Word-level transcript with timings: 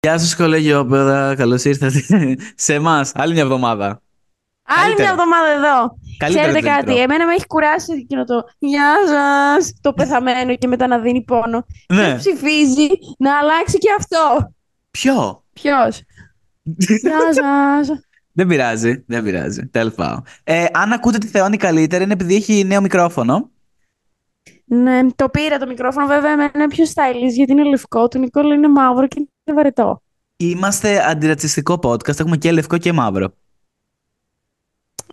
Γεια 0.00 0.18
σα, 0.18 0.36
κολεγιόπεδα. 0.36 1.34
Καλώς 1.34 1.64
ήρθατε 1.64 2.02
σε 2.54 2.74
εμάς. 2.74 3.12
Άλλη 3.14 3.32
μια 3.32 3.42
εβδομάδα. 3.42 4.02
Άλλη 4.62 4.80
Καλύτερα. 4.94 5.02
μια 5.14 5.22
εβδομάδα 5.24 5.48
εδώ. 5.48 5.98
Καλύτερα 6.18 6.46
Ξέρετε 6.46 6.66
το 6.68 6.74
κάτι, 6.74 6.92
intro. 6.92 7.02
εμένα 7.02 7.26
με 7.26 7.32
έχει 7.32 7.46
κουράσει 7.46 7.92
εκείνο 7.92 8.24
το 8.24 8.42
Γεια 8.58 8.94
σας, 9.06 9.72
το 9.80 9.92
πεθαμένο 9.92 10.56
και 10.56 10.66
μετά 10.66 10.86
να 10.86 10.98
δίνει 10.98 11.22
πόνο. 11.24 11.66
Ναι. 11.94 12.08
Και 12.10 12.14
ψηφίζει 12.16 12.88
να 13.18 13.38
αλλάξει 13.38 13.78
και 13.78 13.88
αυτό. 13.98 14.52
Ποιο; 14.90 15.44
Ποιος; 15.52 16.02
Γεια 16.62 17.18
σας. 17.34 18.00
Δεν 18.32 18.46
πειράζει. 18.46 19.04
Δεν 19.06 19.22
πειράζει. 19.22 19.66
Τέλος 19.66 19.94
πάντων. 19.94 20.22
Ε, 20.44 20.64
αν 20.72 20.92
ακούτε 20.92 21.18
τη 21.18 21.26
Θεόνη 21.26 21.56
καλύτερα 21.56 22.02
είναι 22.04 22.12
επειδή 22.12 22.34
έχει 22.34 22.64
νέο 22.64 22.80
μικρόφωνο. 22.80 23.50
Ναι, 24.64 25.00
το 25.16 25.28
πήρα 25.28 25.58
το 25.58 25.66
μικρόφωνο, 25.66 26.06
βέβαια 26.06 26.32
εμένα 26.32 26.50
είναι 26.54 26.68
πιο 26.68 26.84
stylish 26.84 27.32
γιατί 27.32 27.52
είναι 27.52 27.64
λευκό. 27.64 28.08
Του 28.08 28.18
Νικόλα 28.18 28.54
είναι 28.54 28.68
μαύρο 28.68 29.06
και 29.06 29.16
είναι 29.18 29.28
βαρετό. 29.54 30.02
Είμαστε 30.36 31.08
αντιρατσιστικό 31.10 31.78
podcast. 31.82 32.18
Έχουμε 32.20 32.36
και 32.36 32.52
λευκό 32.52 32.78
και 32.78 32.92
μαύρο. 32.92 33.32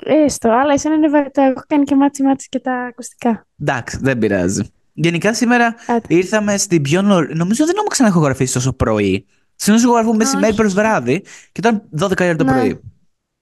Έστω, 0.03 0.49
αλλά 0.51 0.73
εσένα 0.73 0.95
είναι 0.95 1.09
βαρετό. 1.09 1.41
Έχω 1.41 1.63
κάνει 1.67 1.83
και 1.83 1.95
μάτσι 1.95 2.23
μάτσι 2.23 2.49
και 2.49 2.59
τα 2.59 2.73
ακουστικά. 2.73 3.47
Εντάξει, 3.61 3.97
δεν 4.01 4.17
πειράζει. 4.17 4.63
Γενικά 4.93 5.33
σήμερα 5.33 5.75
Άντε. 5.87 6.15
ήρθαμε 6.15 6.57
στην 6.57 6.81
πιο 6.81 7.01
νωρίς. 7.01 7.35
Νομίζω 7.35 7.63
δεν 7.65 7.73
έχουμε 7.73 7.89
ξαναηχογραφήσει 7.89 8.53
τόσο 8.53 8.73
πρωί. 8.73 9.25
Συνήθως 9.55 9.85
ηχογραφούμε 9.85 10.15
μεσημέρι 10.17 10.47
Όχι. 10.47 10.55
προς 10.55 10.73
βράδυ 10.73 11.23
και 11.51 11.61
τώρα 11.61 11.83
12 11.99 12.19
η 12.23 12.27
ώρα 12.27 12.35
το 12.35 12.43
Ναι. 12.43 12.51
πρωί. 12.51 12.79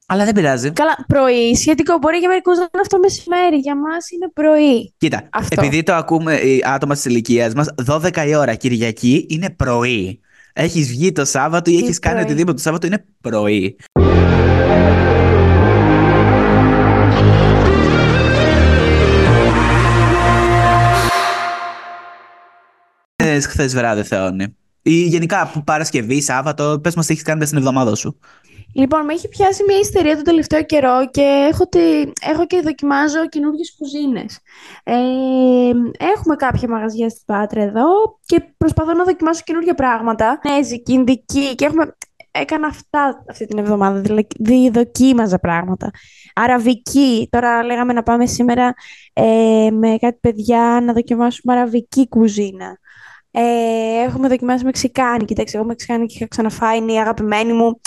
Αλλά 0.05 0.25
δεν 0.25 0.33
πειράζει. 0.33 0.71
Καλά, 0.71 0.95
πρωί. 1.07 1.55
Σχετικό 1.55 1.97
μπορεί 1.97 2.17
για 2.17 2.27
μερικούς 2.27 2.57
να 2.57 2.61
είναι 2.61 2.81
αυτό 2.81 2.99
μεσημέρι. 2.99 3.57
Για 3.57 3.75
μας 3.75 4.11
είναι 4.11 4.29
πρωί. 4.33 4.93
Κοίτα, 4.97 5.27
Αυτό. 5.31 5.61
επειδή 5.61 5.83
το 5.83 5.93
ακούνε 5.93 6.63
άτομα 6.65 6.93
της 6.93 7.05
ηλικίας 7.05 7.53
μας, 7.53 7.67
12 7.85 8.25
η 8.27 8.35
ώρα 8.35 8.55
Κυριακή 8.55 9.25
είναι 9.29 9.49
πρωί. 9.49 10.19
Έχεις 10.55 10.87
βγει 10.87 11.11
το 11.11 11.25
Σάββατο 11.25 11.71
ή 11.71 11.75
Τι 11.75 11.87
έχει 11.87 11.99
κάνει 11.99 12.15
πρωί; 12.15 12.25
οτιδήποτε 12.25 12.55
το 12.55 12.61
Σάββατο 12.61 12.87
είναι 12.87 13.05
πρωί. 13.21 13.75
Χθες 23.41 23.73
βράδυ, 23.73 24.03
Θεόνι. 24.03 24.55
Ή 24.81 24.91
γενικά 24.91 25.49
που 25.53 25.63
Παρασκευή, 25.63 26.21
Σάββατο, 26.21 26.79
πες 26.83 26.95
μας 26.95 27.05
τι 27.05 27.11
έχεις 27.11 27.23
κάνει 27.23 27.37
μέσα 27.39 27.51
στην 27.51 27.61
εβδομάδα 27.63 27.95
σου. 27.95 28.19
Λοιπόν, 28.75 29.05
με 29.05 29.13
έχει 29.13 29.27
πιάσει 29.27 29.63
μια 29.67 29.79
ιστερία 29.79 30.15
τον 30.15 30.23
τελευταίο 30.23 30.63
καιρό 30.63 31.09
και 31.11 31.47
έχω, 31.51 31.67
τη... 31.67 31.79
έχω 32.21 32.45
και 32.47 32.61
δοκιμάζω 32.61 33.27
καινούργιες 33.27 33.75
κουζίνες. 33.77 34.39
Ε, 34.83 34.93
έχουμε 36.13 36.35
κάποια 36.35 36.69
μαγαζιά 36.69 37.09
στην 37.09 37.25
Πάτρα 37.25 37.61
εδώ 37.61 37.85
και 38.25 38.41
προσπαθώ 38.57 38.93
να 38.93 39.03
δοκιμάσω 39.03 39.41
καινούργια 39.45 39.73
πράγματα. 39.73 40.39
Κινέζικη, 40.43 40.93
Ινδική 40.93 41.55
και 41.55 41.65
έχουμε... 41.65 41.95
Έκανα 42.35 42.67
αυτά 42.67 43.23
αυτή 43.29 43.45
την 43.45 43.57
εβδομάδα, 43.57 43.99
δηλαδή 43.99 44.69
δοκίμαζα 44.69 45.39
πράγματα. 45.39 45.91
Αραβική, 46.35 47.27
τώρα 47.31 47.63
λέγαμε 47.63 47.93
να 47.93 48.03
πάμε 48.03 48.25
σήμερα 48.25 48.73
ε, 49.13 49.69
με 49.71 49.97
κάτι 49.99 50.17
παιδιά 50.21 50.81
να 50.83 50.93
δοκιμάσουμε 50.93 51.53
αραβική 51.53 52.07
κουζίνα. 52.07 52.77
Ε, 53.31 53.41
έχουμε 54.05 54.27
δοκιμάσει 54.27 54.65
μεξικάνικη, 54.65 55.33
εντάξει, 55.33 55.55
εγώ 55.57 55.65
μεξικάνικη 55.65 56.15
είχα 56.15 56.27
ξαναφάει, 56.27 56.77
είναι 56.77 56.91
η 56.93 56.99
αγαπημένη 56.99 57.53
μου. 57.53 57.81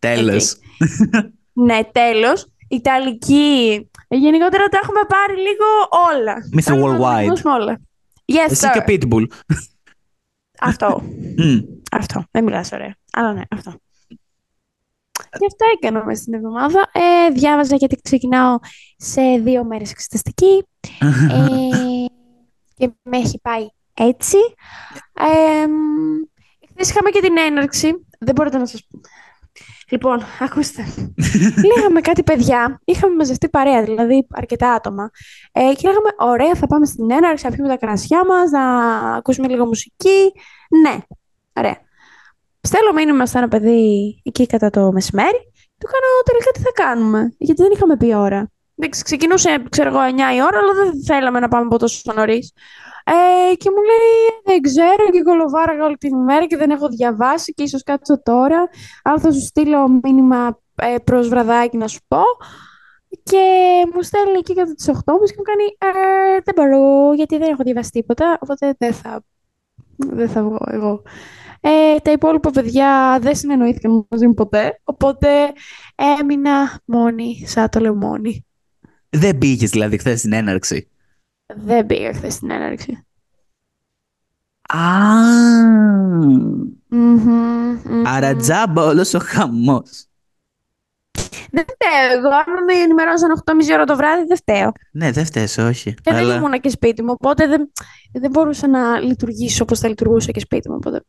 Τέλος. 0.00 0.52
Οκ. 0.52 1.30
Ναι, 1.52 1.80
τέλος. 1.92 2.46
Ιταλική. 2.68 3.88
Ε, 4.08 4.16
Γενικότερα 4.16 4.68
τα 4.68 4.78
έχουμε 4.82 5.00
πάρει 5.08 5.40
λίγο 5.40 5.64
όλα. 6.14 6.34
Mr. 6.56 6.62
Θέλουμε 6.62 6.92
να 6.92 6.98
τα 6.98 7.04
Worldwide. 7.04 7.14
δοκιμάσουμε 7.16 7.52
όλα. 7.52 7.80
Yes, 8.24 8.50
Εσύ 8.50 8.66
sir. 8.74 8.82
και 8.84 8.98
Pitbull. 9.08 9.24
Αυτό. 10.60 11.02
Μμ. 11.36 11.58
αυτό. 11.92 12.24
Δεν 12.30 12.44
μιλάς 12.44 12.72
ωραία. 12.72 12.96
Αλλά 13.12 13.32
ναι, 13.32 13.42
αυτό. 13.50 13.74
Και 15.38 15.46
αυτά 15.46 15.64
έκανα 15.80 16.04
μέσα 16.04 16.20
στην 16.22 16.34
εβδομάδα. 16.34 16.90
Ε, 16.92 17.30
διάβαζα 17.32 17.76
γιατί 17.76 17.96
ξεκινάω 18.02 18.58
σε 18.96 19.20
δύο 19.38 19.64
μέρες 19.64 19.90
εξεταστική. 19.90 20.66
Ε, 21.30 22.86
και 22.86 22.90
με 23.02 23.16
έχει 23.16 23.40
πάει 23.42 23.66
έτσι. 23.94 24.36
Ε, 25.12 25.66
χθες 26.70 26.90
είχαμε 26.90 27.10
και 27.10 27.20
την 27.20 27.36
έναρξη. 27.38 28.06
Δεν 28.18 28.34
μπορείτε 28.34 28.58
να 28.58 28.66
σας 28.66 28.86
πω. 28.90 29.00
Λοιπόν, 29.90 30.22
ακούστε. 30.40 30.84
Λέγαμε 31.74 32.00
κάτι 32.00 32.22
παιδιά, 32.22 32.80
είχαμε 32.84 33.14
μαζευτεί 33.14 33.48
παρέα, 33.48 33.82
δηλαδή 33.82 34.26
αρκετά 34.30 34.72
άτομα. 34.72 35.10
Ε, 35.52 35.60
και 35.60 35.88
λέγαμε, 35.88 36.08
ωραία, 36.18 36.54
θα 36.54 36.66
πάμε 36.66 36.86
στην 36.86 37.10
έναρξη, 37.10 37.44
να 37.44 37.50
πιούμε 37.50 37.68
τα 37.68 37.76
κρασιά 37.76 38.24
μας, 38.26 38.50
να 38.50 38.62
ακούσουμε 39.14 39.48
λίγο 39.48 39.66
μουσική. 39.66 40.32
Ναι, 40.82 40.98
ωραία. 41.52 41.76
Στέλνω 42.60 42.92
μήνυμα 42.92 43.26
σε 43.26 43.38
ένα 43.38 43.48
παιδί 43.48 44.20
εκεί 44.24 44.46
κατά 44.46 44.70
το 44.70 44.92
μεσημέρι. 44.92 45.52
Του 45.78 45.86
κάνω 45.86 46.06
τελικά 46.24 46.50
τι 46.50 46.60
θα 46.60 46.72
κάνουμε, 46.72 47.34
γιατί 47.38 47.62
δεν 47.62 47.70
είχαμε 47.72 47.96
πει 47.96 48.14
ώρα. 48.14 48.50
Εντάξει, 48.74 49.02
ξεκινούσε, 49.02 49.62
ξέρω 49.68 49.88
εγώ, 49.88 49.98
9 50.00 50.34
η 50.36 50.42
ώρα, 50.42 50.58
αλλά 50.58 50.72
δεν 50.74 51.04
θέλαμε 51.04 51.40
να 51.40 51.48
πάμε 51.48 51.66
από 51.66 51.78
τόσο 51.78 52.12
νωρίς. 52.14 52.52
Ε, 53.12 53.54
και 53.54 53.70
μου 53.70 53.82
λέει, 53.82 54.40
δεν 54.44 54.60
ξέρω 54.60 55.10
και 55.12 55.22
κολοβάραγα 55.22 55.84
όλη 55.84 55.96
την 55.96 56.14
ημέρα 56.14 56.46
και 56.46 56.56
δεν 56.56 56.70
έχω 56.70 56.88
διαβάσει 56.88 57.52
και 57.52 57.62
ίσως 57.62 57.82
κάτσω 57.82 58.22
τώρα, 58.22 58.68
αλλά 59.02 59.18
θα 59.18 59.32
σου 59.32 59.40
στείλω 59.40 60.00
μήνυμα 60.02 60.60
ε, 60.74 60.94
προς 61.04 61.28
βραδάκι 61.28 61.76
να 61.76 61.88
σου 61.88 62.00
πω. 62.08 62.22
Και 63.22 63.44
μου 63.94 64.02
στέλνει 64.02 64.38
εκεί 64.38 64.54
κατά 64.54 64.74
τις 64.74 64.88
8 64.88 64.92
και 64.94 65.34
μου 65.36 65.42
κάνει, 65.42 65.64
ε, 65.78 66.40
δεν 66.44 66.54
μπορώ 66.56 67.12
γιατί 67.14 67.38
δεν 67.38 67.50
έχω 67.50 67.62
διαβάσει 67.62 67.90
τίποτα, 67.90 68.38
οπότε 68.40 68.74
δεν 68.78 68.92
θα, 68.92 69.22
δεν 69.96 70.28
θα 70.28 70.42
βγω 70.42 70.58
εγώ. 70.66 71.02
Ε, 71.60 71.96
τα 72.02 72.12
υπόλοιπα 72.12 72.50
παιδιά 72.50 73.18
δεν 73.20 73.36
συνεννοήθηκαν 73.36 74.06
μαζί 74.08 74.26
μου 74.26 74.34
ποτέ, 74.34 74.80
οπότε 74.84 75.28
έμεινα 76.20 76.80
μόνη 76.84 77.42
σαν 77.46 77.68
το 77.68 77.80
λεμόνι. 77.80 78.46
Δεν 79.10 79.38
πήγες 79.38 79.70
δηλαδή 79.70 79.98
χθες 79.98 80.18
στην 80.18 80.32
έναρξη; 80.32 80.90
Δεν 81.56 81.86
πήγα 81.86 82.12
χθες 82.14 82.32
στην 82.34 82.50
έναρξη. 82.50 83.04
Α, 84.68 84.78
Μμμ, 86.88 87.20
μμμ. 87.84 88.06
άρα 88.06 88.36
τζάμπα 88.36 88.84
όλος 88.84 89.14
ο 89.14 89.18
χαμός. 89.22 90.04
Δεν 91.52 91.64
φταίω 91.64 92.18
εγώ. 92.18 92.28
Αν 92.28 92.64
με 92.66 92.72
ενημερώσαν 92.72 93.42
8.30 93.44 93.72
ώρα 93.74 93.84
το 93.84 93.96
βράδυ, 93.96 94.24
δεν 94.26 94.36
φταίω. 94.36 94.72
Ναι, 94.92 95.10
δεν 95.10 95.24
φταίει, 95.24 95.48
όχι. 95.58 95.94
Και 95.94 96.00
δεν 96.04 96.14
Αλλά- 96.16 96.34
ήμουνα 96.34 96.58
και 96.58 96.68
σπίτι 96.68 97.02
μου, 97.02 97.14
οπότε 97.18 97.46
δεν, 97.46 97.72
δεν 98.12 98.30
μπορούσα 98.30 98.68
να 98.68 98.98
λειτουργήσω 99.00 99.62
όπως 99.62 99.78
θα 99.78 99.88
λειτουργούσα 99.88 100.30
και 100.30 100.40
σπίτι 100.40 100.68
μου. 100.70 100.74
Οπότε... 100.76 101.02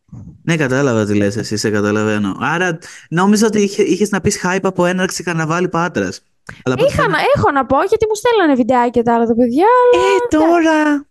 Ναι, 0.44 0.56
κατάλαβα 0.58 1.06
τι 1.06 1.16
λες 1.16 1.36
εσύ, 1.38 1.58
σε 1.58 1.70
καταλαβαίνω. 1.70 2.36
Άρα 2.40 2.78
νόμιζα 3.10 3.46
ότι 3.48 3.62
είχε, 3.62 3.84
είχες 3.84 4.10
να 4.10 4.22
πεις 4.22 4.42
hype 4.44 4.60
από 4.64 4.86
έναρξη 4.86 5.24
καρναβάλι 5.24 5.70
Πάτρας. 5.70 6.22
Αλλά 6.64 6.76
από 6.76 6.84
ό,τι 6.84 6.94
Είχα, 6.94 7.08
να, 7.08 7.18
έχω 7.36 7.52
να 7.52 7.66
πω 7.66 7.78
γιατί 7.78 8.06
μου 8.10 8.16
στέλνανε 8.16 8.54
βιντεάκια 8.54 9.04
τα 9.04 9.14
άλλα 9.14 9.26
τα 9.26 9.36
παιδιά. 9.36 9.68
αλλά 9.84 10.04
Ε, 10.04 10.38
τώρα. 10.38 11.10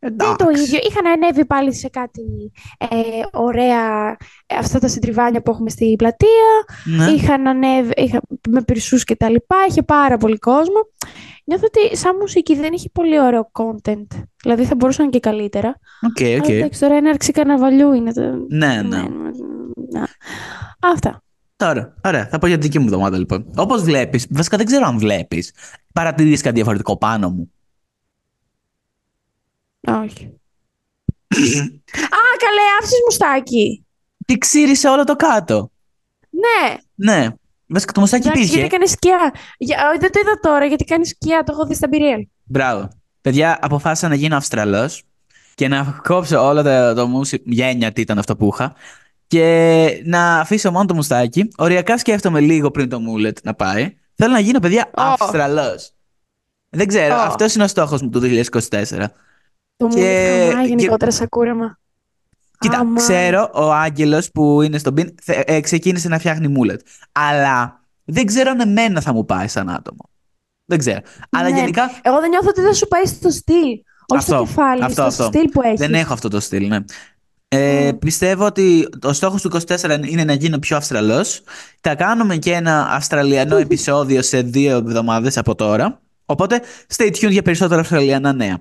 Δεν 0.00 0.12
είναι 0.12 0.36
το 0.36 0.46
Εντάξει. 0.48 0.62
ίδιο. 0.62 0.78
Είχαν 0.88 1.06
ανέβει 1.06 1.44
πάλι 1.44 1.74
σε 1.74 1.88
κάτι 1.88 2.52
ε, 2.78 2.86
ωραία, 3.32 4.16
ε, 4.46 4.56
αυτά 4.56 4.78
τα 4.78 4.88
συντριβάνια 4.88 5.42
που 5.42 5.50
έχουμε 5.50 5.70
στην 5.70 5.96
πλατεία. 5.96 6.64
Ναι. 6.84 7.06
Είχαν 7.10 7.46
ανέβει 7.46 7.92
είχα, 7.96 8.20
με 8.48 8.62
πυρσούς 8.62 9.04
και 9.04 9.16
τα 9.16 9.30
λοιπά. 9.30 9.56
Είχε 9.68 9.82
πάρα 9.82 10.16
πολύ 10.16 10.38
κόσμο. 10.38 10.80
Νιώθω 11.44 11.64
ότι 11.66 11.96
σαν 11.96 12.16
μουσική 12.16 12.54
δεν 12.54 12.72
έχει 12.72 12.90
πολύ 12.90 13.20
ωραίο 13.20 13.50
content. 13.52 14.06
Δηλαδή 14.42 14.64
θα 14.64 14.74
μπορούσαν 14.74 15.10
και 15.10 15.20
καλύτερα. 15.20 15.78
Ok, 16.02 16.40
ok. 16.40 16.44
Αλλά 16.44 16.54
εντάξει, 16.54 16.80
τώρα 16.80 16.94
έναρξη 16.94 17.32
καρναβαλιού 17.32 17.92
είναι. 17.92 18.12
Το... 18.12 18.22
Ναι, 18.48 18.82
ναι. 18.82 19.02
ναι. 19.90 20.02
Αυτά. 20.80 21.22
Τώρα, 21.60 21.94
ωραία. 22.04 22.28
Θα 22.28 22.38
πω 22.38 22.46
για 22.46 22.56
τη 22.58 22.62
δική 22.62 22.78
μου 22.78 22.84
εβδομάδα 22.84 23.18
λοιπόν. 23.18 23.50
Όπως 23.56 23.82
βλέπεις, 23.82 24.26
βασικά 24.30 24.56
δεν 24.56 24.66
ξέρω 24.66 24.86
αν 24.86 24.98
βλέπεις. 24.98 25.52
Παρατηρείς 25.92 26.40
κάτι 26.42 26.54
διαφορετικό 26.54 26.96
πάνω 26.96 27.30
μου. 27.30 27.52
Όχι. 29.88 30.24
Α, 32.16 32.20
καλέ, 32.38 32.60
άφησες 32.78 32.98
μουστάκι. 33.06 33.84
Τι 34.26 34.38
ξύρισε 34.38 34.88
όλο 34.88 35.04
το 35.04 35.16
κάτω. 35.16 35.70
Ναι, 36.30 36.76
Ναι. 36.94 37.28
Βασικά 37.66 37.92
το 37.92 38.00
μουσάκι 38.00 38.22
εντάξει, 38.28 38.42
γιατί 38.42 38.58
υπήρχε. 38.58 38.74
έκανε 38.76 38.86
σκιά. 38.90 39.34
Για, 39.58 39.88
όχι, 39.88 39.98
δεν 39.98 40.12
το 40.12 40.20
είδα 40.22 40.40
τώρα, 40.40 40.64
γιατί 40.64 40.84
κάνεις 40.84 41.08
σκιά. 41.08 41.42
Το 41.42 41.52
έχω 41.52 41.66
δει 41.66 41.74
στα 41.74 41.88
Μπυριέλ. 41.88 42.26
Μπράβο. 42.44 42.88
Παιδιά, 43.20 43.58
αποφάσισα 43.60 44.08
να 44.08 44.14
γίνω 44.14 44.36
Αυστραλός 44.36 45.02
και 45.54 45.68
να 45.68 46.00
κόψω 46.02 46.46
όλο 46.46 46.62
το, 46.62 46.94
το 46.94 47.06
μουσι... 47.06 47.42
γένια 47.46 47.92
τι 47.92 48.00
ήταν 48.00 48.18
αυτό 48.18 48.36
που 48.36 48.50
είχα 48.52 48.74
και 49.30 50.02
να 50.04 50.38
αφήσω 50.40 50.70
μόνο 50.70 50.84
το 50.84 50.94
μουστάκι. 50.94 51.48
Οριακά 51.56 51.98
σκέφτομαι 51.98 52.40
λίγο 52.40 52.70
πριν 52.70 52.88
το 52.88 53.00
μούλετ 53.00 53.38
να 53.42 53.54
πάει. 53.54 53.96
Θέλω 54.14 54.32
να 54.32 54.38
γίνω, 54.40 54.58
παιδιά, 54.58 54.84
Ω. 54.86 55.02
Αυστραλός. 55.02 55.92
Δεν 56.68 56.86
ξέρω, 56.86 57.14
Ω. 57.14 57.18
αυτός 57.18 57.54
είναι 57.54 57.64
ο 57.64 57.68
στόχος 57.68 58.02
μου 58.02 58.08
του 58.08 58.18
2024. 58.20 59.12
Το 59.76 59.86
μου 59.86 59.94
Και- 59.94 60.46
χαμάει 60.48 60.62
και- 60.64 60.68
γενικότερα 60.68 61.10
σαν 61.10 61.28
κούραμα. 61.28 61.78
Κοίτα, 62.58 62.78
Άμα. 62.78 62.96
ξέρω 63.00 63.50
ο 63.54 63.72
Άγγελος 63.72 64.30
που 64.30 64.62
είναι 64.62 64.78
στον 64.78 64.94
πιν 64.94 65.14
θε- 65.22 65.50
ε, 65.50 65.60
ξεκίνησε 65.60 66.08
να 66.08 66.18
φτιάχνει 66.18 66.48
μούλετ. 66.48 66.80
Αλλά 67.12 67.84
δεν 68.04 68.26
ξέρω 68.26 68.50
αν 68.50 68.60
εμένα 68.60 69.00
θα 69.00 69.12
μου 69.12 69.24
πάει 69.24 69.48
σαν 69.48 69.68
άτομο. 69.70 70.10
Δεν 70.64 70.78
ξέρω. 70.78 71.00
Αλλά 71.30 71.48
Ναι. 71.50 71.58
γενικά 71.58 71.90
Εγώ 72.02 72.20
δεν 72.20 72.28
νιώθω 72.28 72.48
ότι 72.48 72.60
δεν 72.60 72.74
σου 72.74 72.88
πάει 72.88 73.04
στο 73.06 73.30
στυλ. 73.30 73.68
Όχι 74.12 74.18
Αυτό, 74.18 74.34
στο 74.34 74.44
κεφάλι, 74.44 74.82
αυτό, 74.82 74.92
στο 74.92 75.02
αυτό. 75.02 75.24
στυλ 75.24 75.48
που 75.50 75.62
έχεις. 75.62 75.78
δεν 75.80 75.94
έχω 75.94 76.12
αυτό 76.12 76.28
το 76.28 76.40
στυλ, 76.40 76.66
ναι. 76.68 76.78
Ε, 77.52 77.92
Πιστεύω 77.98 78.46
ότι 78.46 78.88
ο 79.02 79.12
στόχος 79.12 79.42
του 79.42 79.50
24 79.68 80.00
είναι 80.06 80.24
να 80.24 80.32
γίνω 80.32 80.58
πιο 80.58 80.76
Αυστραλός. 80.76 81.42
Θα 81.80 81.94
κάνουμε 81.94 82.36
και 82.36 82.52
ένα 82.52 82.88
Αυστραλιανό 82.90 83.56
επεισόδιο 83.56 84.22
σε 84.22 84.42
δύο 84.42 84.76
εβδομάδες 84.76 85.38
από 85.38 85.54
τώρα. 85.54 86.00
Οπότε, 86.24 86.60
stay 86.96 87.06
tuned 87.06 87.30
για 87.30 87.42
περισσότερα 87.42 87.80
Αυστραλιανά 87.80 88.32
νέα. 88.32 88.58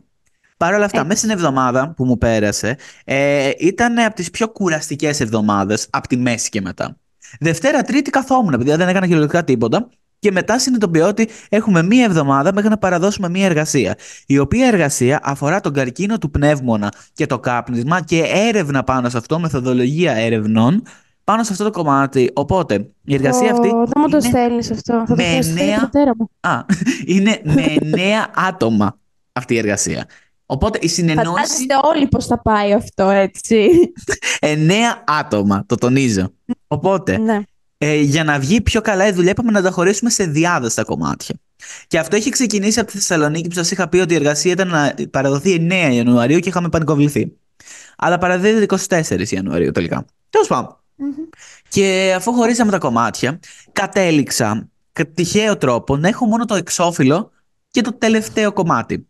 Παρ' 0.58 0.74
όλα 0.74 0.86
αυτά, 0.86 0.98
Έτσι. 0.98 1.08
μέσα 1.08 1.20
στην 1.20 1.32
εβδομάδα 1.32 1.94
που 1.96 2.06
μου 2.06 2.18
πέρασε, 2.18 2.78
ε, 3.04 3.52
ήταν 3.60 4.00
από 4.00 4.16
τις 4.16 4.30
πιο 4.30 4.50
κουραστικές 4.50 5.20
εβδομάδες, 5.20 5.88
από 5.90 6.08
τη 6.08 6.18
μέση 6.18 6.50
και 6.50 6.62
μετά. 6.62 6.98
Δευτέρα, 7.40 7.82
Τρίτη 7.82 8.10
καθόμουν, 8.10 8.58
παιδιά, 8.58 8.78
δεν 8.78 8.88
έκανα 8.88 9.06
κυριολεκτικά 9.06 9.44
τίποτα. 9.44 9.90
Και 10.20 10.32
μετά 10.32 10.60
συνειδητοποιώ 10.60 11.08
ότι 11.08 11.30
έχουμε 11.50 11.84
μία 11.84 12.04
εβδομάδα 12.04 12.54
μέχρι 12.54 12.70
να 12.70 12.78
παραδώσουμε 12.78 13.30
μία 13.30 13.46
εργασία. 13.46 13.96
Η 14.26 14.38
οποία 14.40 14.68
εργασία 14.68 15.20
αφορά 15.24 15.60
τον 15.60 15.74
καρκίνο 15.74 16.18
του 16.18 16.32
πνεύμονα 16.32 16.92
και 17.14 17.26
το 17.26 17.40
κάπνισμα 17.40 18.02
και 18.02 18.22
έρευνα 18.26 18.84
πάνω 18.84 19.10
σε 19.10 19.18
αυτό, 19.18 19.40
μεθοδολογία 19.40 20.14
ερευνών 20.16 20.84
πάνω 21.24 21.44
σε 21.44 21.52
αυτό 21.52 21.64
το 21.64 21.72
κομμάτι. 21.72 22.32
Οπότε, 22.34 22.90
η 23.06 23.14
εργασία 23.14 23.52
αυτή. 23.52 23.68
Ω, 23.68 23.72
Δεν 23.86 23.92
μου 23.98 24.10
το 24.10 24.18
είναι- 24.18 24.30
στέλνεις 24.30 24.72
αυτό. 24.72 24.94
Θα 24.94 25.16
το 25.16 25.16
με 25.16 25.36
πω 25.36 25.42
στον 25.42 25.54
νέα- 25.66 25.80
πατέρα 25.80 26.12
μου. 26.18 26.30
Α, 26.40 26.60
είναι 27.06 27.42
με 27.44 27.66
εννέα 27.82 28.28
άτομα 28.36 29.00
αυτή 29.34 29.54
η 29.54 29.58
εργασία. 29.58 30.06
Οπότε 30.46 30.80
η 30.82 30.88
συνεννόηση. 30.88 31.30
Φαντάζεστε 31.32 31.76
όλοι 31.84 32.08
πώς 32.08 32.26
θα 32.26 32.42
πάει 32.42 32.74
αυτό, 32.74 33.10
έτσι. 33.10 33.70
Εννέα 34.40 35.04
άτομα, 35.08 35.64
το 35.66 35.76
τονίζω. 35.76 36.34
Οπότε, 36.68 37.18
ναι. 37.18 37.40
Ε, 37.82 37.96
για 37.96 38.24
να 38.24 38.40
βγει 38.40 38.62
πιο 38.62 38.82
καλά 38.82 39.08
η 39.08 39.12
δουλειά, 39.12 39.32
είπαμε 39.32 39.52
να 39.52 39.62
τα 39.62 39.72
χωρίσουμε 39.72 40.10
σε 40.10 40.24
διάδοστα 40.24 40.84
κομμάτια. 40.84 41.36
Και 41.88 42.00
αυτό 42.00 42.16
έχει 42.16 42.30
ξεκινήσει 42.30 42.80
από 42.80 42.92
τη 42.92 42.98
Θεσσαλονίκη 42.98 43.48
που 43.48 43.56
σας 43.56 43.72
είχα 43.72 43.90
πει 43.90 43.98
ότι 43.98 44.14
η 44.14 44.16
εργασία 44.16 44.52
ήταν 44.52 44.68
να 44.68 44.96
παραδοθεί 45.12 45.68
9 45.70 45.94
Ιανουαρίου 45.94 46.40
και 46.40 46.50
είχαμε 46.50 46.70
πανικοβληθεί. 46.70 47.38
Αλλά 47.98 48.18
παραδίδεται 48.18 48.78
24 48.90 49.28
Ιανουαρίου 49.28 49.72
τελικά. 49.72 50.06
Τέλος 50.30 50.48
πάντων. 50.48 50.78
Μμμ. 50.96 51.10
Και 51.70 52.14
αφού 52.16 52.34
χωρίσαμε 52.34 52.72
τα 52.72 52.78
κομμάτια, 52.78 53.40
κατέληξα 53.72 54.70
κατά 54.92 55.12
τυχαίο 55.12 55.58
τρόπο 55.58 55.98
να 55.98 56.08
έχω 56.08 56.26
μόνο 56.26 56.46
το 56.46 56.56
εξώφυλλο 56.56 57.32
και 57.72 57.82
το 57.82 57.94
τελευταίο 57.94 58.54
κομμάτι. 58.54 59.08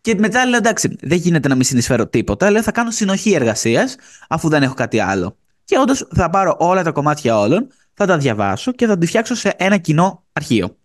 Και 0.00 0.14
μετά 0.18 0.46
λέω 0.46 0.56
εντάξει, 0.56 0.96
δεν 1.00 1.18
γίνεται 1.18 1.48
να 1.48 1.54
μην 1.54 1.64
συνεισφέρω 1.64 2.06
τίποτα. 2.06 2.50
Λέω 2.50 2.62
θα 2.62 2.72
κάνω 2.72 2.90
συνοχή 2.90 3.32
εργασίας, 3.32 3.96
αφού 4.28 4.48
δεν 4.48 4.62
έχω 4.62 4.74
κάτι 4.74 5.00
άλλο. 5.00 5.36
Και 5.68 5.78
όντως 5.78 6.08
θα 6.14 6.30
πάρω 6.30 6.56
όλα 6.58 6.82
τα 6.82 6.90
κομμάτια 6.90 7.38
όλων, 7.38 7.66
θα 7.94 8.06
τα 8.06 8.18
διαβάσω 8.18 8.72
και 8.72 8.86
θα 8.86 8.98
τη 8.98 9.06
φτιάξω 9.06 9.34
σε 9.34 9.54
ένα 9.56 9.76
κοινό 9.76 10.24
αρχείο. 10.32 10.76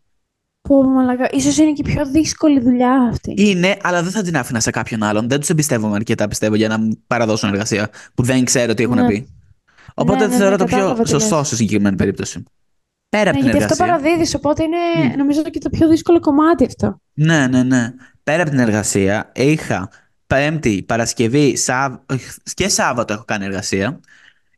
Πω, 0.62 0.84
πω, 0.84 0.90
μαλακά. 0.90 1.30
Ίσως 1.32 1.58
είναι 1.58 1.72
και 1.72 1.90
η 1.90 1.94
πιο 1.94 2.06
δύσκολη 2.06 2.60
δουλειά 2.60 3.08
αυτή. 3.12 3.34
Είναι, 3.38 3.78
αλλά 3.82 4.04
δεν 4.04 4.12
θα 4.12 4.22
την 4.22 4.38
άφηνα 4.38 4.60
σε 4.60 4.70
κάποιον 4.72 5.04
άλλον. 5.04 5.30
Δεν 5.30 5.40
τους 5.40 5.50
εμπιστεύομαι 5.50 5.96
αρκετά, 5.96 6.28
πιστεύω, 6.28 6.56
για 6.56 6.68
να 6.68 6.78
μου 6.80 7.04
παραδώσουν 7.08 7.50
εργασία 7.50 7.90
που 8.14 8.24
δεν 8.24 8.46
ξέρω 8.46 8.74
τι 8.74 8.84
έχουν 8.84 8.96
Ναι. 8.96 9.08
πει. 9.08 9.28
Οπότε 9.94 10.20
Ναι, 10.20 10.26
ναι, 10.32 10.36
θεωρώ 10.36 10.52
ναι, 10.52 10.58
το 10.58 10.66
πιο 10.66 10.76
κατάλαβα 10.78 11.04
τι 11.04 11.10
σωστό 11.10 11.38
λες. 11.38 11.48
στη 11.48 11.56
συγκεκριμένη 11.56 11.96
περίπτωση. 11.96 12.44
Πέρα 13.10 13.30
από 13.30 13.40
Ναι, 13.40 13.44
την 13.44 13.52
γιατί 13.52 13.64
αυτό 13.72 13.84
εργασία. 13.84 14.04
παραδίδεις, 14.04 14.36
οπότε 14.36 14.64
είναι 14.64 15.08
Μμ. 15.14 15.18
νομίζω 15.18 15.42
και 15.42 15.60
το 15.60 15.70
πιο 15.70 15.88
δύσκολο 15.88 16.20
κομμάτι 16.20 16.66
αυτό. 16.66 17.02
Ναι, 17.14 17.48
ναι, 17.48 17.64
ναι. 17.64 17.94
Πέρα 18.24 18.42
από 18.42 18.52
την 18.52 18.60
εργασία, 18.60 19.32
είχα 19.36 19.90
Πέμπτη, 20.28 20.84
Παρασκευή 20.88 21.58
Σάβ... 21.58 21.94
και 22.54 22.68
Σάββατο 22.70 23.14
έχω 23.14 23.24
κάνει 23.26 23.46
εργασία. 23.46 24.00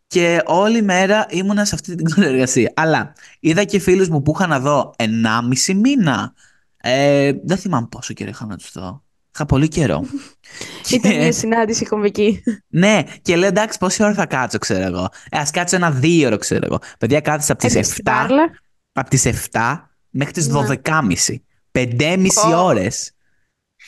Και 0.07 0.41
όλη 0.45 0.81
μέρα 0.81 1.25
ήμουνα 1.29 1.65
σε 1.65 1.75
αυτή 1.75 1.95
την 1.95 2.23
εργασία. 2.23 2.71
Αλλά 2.75 3.13
είδα 3.39 3.63
και 3.63 3.79
φίλους 3.79 4.09
μου 4.09 4.21
που 4.21 4.31
είχα 4.35 4.47
να 4.47 4.59
δω 4.59 4.93
1,5 4.97 5.73
μήνα. 5.75 6.33
Ε, 6.77 7.31
δεν 7.43 7.57
θυμάμαι 7.57 7.87
πόσο 7.91 8.13
καιρό 8.13 8.29
είχα 8.29 8.45
να 8.45 8.57
τους 8.57 8.71
δω. 8.73 9.03
Είχα 9.35 9.45
πολύ 9.45 9.67
καιρό. 9.67 10.05
Ήταν 10.91 11.11
Και- 11.11 11.17
μια 11.17 11.31
συνάντηση 11.31 11.85
κομβική. 11.85 12.43
ναι, 12.67 13.03
και 13.21 13.35
λέω 13.35 13.47
εντάξει, 13.47 13.77
πόση 13.77 14.03
ώρα 14.03 14.13
θα 14.13 14.25
κάτσω, 14.25 14.57
ξέρω 14.57 14.83
εγώ. 14.85 15.07
Ε, 15.29 15.37
ας 15.39 15.51
κάτσω 15.51 15.75
ένα 15.75 15.91
δύο 15.91 16.27
ώρα, 16.27 16.37
ξέρω 16.37 16.61
εγώ. 16.65 16.79
Παιδιά, 16.99 17.19
κάθισα 17.19 17.51
από 17.51 17.61
τις 17.61 17.71
Έπαιξε 17.75 17.91
στην 17.91 18.03
7, 18.07 18.11
Πάρλα. 18.11 18.43
από 18.91 19.09
τις 19.09 19.25
7 19.25 19.89
μέχρι 20.09 20.33
τις 20.33 20.47
Ναι. 20.47 20.53
12.30. 20.59 21.41
5,5 21.71 22.53
Ω. 22.55 22.63
ώρες. 22.63 23.11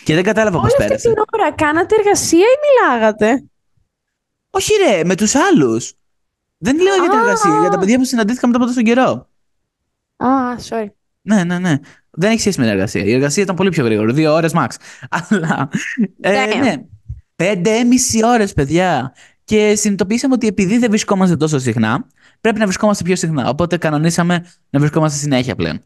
Και 0.03 0.13
δεν 0.13 0.23
κατάλαβα 0.23 0.59
πώς 0.59 0.65
Όλη 0.65 0.73
αυτή 0.73 0.87
πέρασε. 0.87 1.09
την 1.13 1.23
ώρα 1.33 1.51
κάνατε 1.53 1.95
εργασία 1.99 2.39
ή 2.39 2.57
μιλάγατε; 2.65 3.43
Όχι 4.49 4.71
ρε, 4.87 5.03
με 5.03 5.15
τους 5.15 5.35
άλλους. 5.35 5.93
Δεν 6.57 6.75
λέω 6.75 6.95
για 6.95 7.09
την 7.09 7.17
Α. 7.19 7.21
εργασία, 7.21 7.59
για 7.59 7.69
τα 7.69 7.77
παιδιά 7.77 7.97
που 7.97 8.05
συναντήθηκα 8.05 8.47
μετά 8.47 8.59
από 8.59 8.67
τόσο 8.67 8.81
καιρό. 8.81 9.29
Α, 10.17 10.55
sorry. 10.69 10.85
Ναι, 11.21 11.43
ναι, 11.43 11.59
ναι. 11.59 11.75
Δεν 12.09 12.31
έχει 12.31 12.39
σχέση 12.39 12.59
με 12.59 12.65
την 12.65 12.73
εργασία. 12.73 13.03
Η 13.03 13.13
εργασία 13.13 13.43
ήταν 13.43 13.55
πολύ 13.55 13.69
πιο 13.69 13.85
γρήγορη. 13.85 14.13
Δύο 14.13 14.33
ώρες 14.33 14.51
max. 14.55 14.67
Αλλά. 15.29 15.69
Ε, 16.19 16.45
Damn. 16.45 16.59
ναι. 16.59 16.75
Πέντε 17.35 17.83
μισή 17.83 18.25
ώρες, 18.25 18.53
παιδιά. 18.53 19.13
Και 19.43 19.75
συνειδητοποίησαμε 19.75 20.33
ότι 20.33 20.47
επειδή 20.47 20.77
δεν 20.77 20.89
βρισκόμαστε 20.89 21.35
τόσο 21.35 21.59
συχνά, 21.59 22.07
πρέπει 22.41 22.59
να 22.59 22.63
βρισκόμαστε 22.65 23.03
πιο 23.03 23.15
συχνά. 23.15 23.49
Οπότε 23.49 23.77
κανονίσαμε 23.77 24.45
να 24.69 24.79
βρισκόμαστε 24.79 25.17
συνέχεια 25.17 25.55
πλέον. 25.55 25.81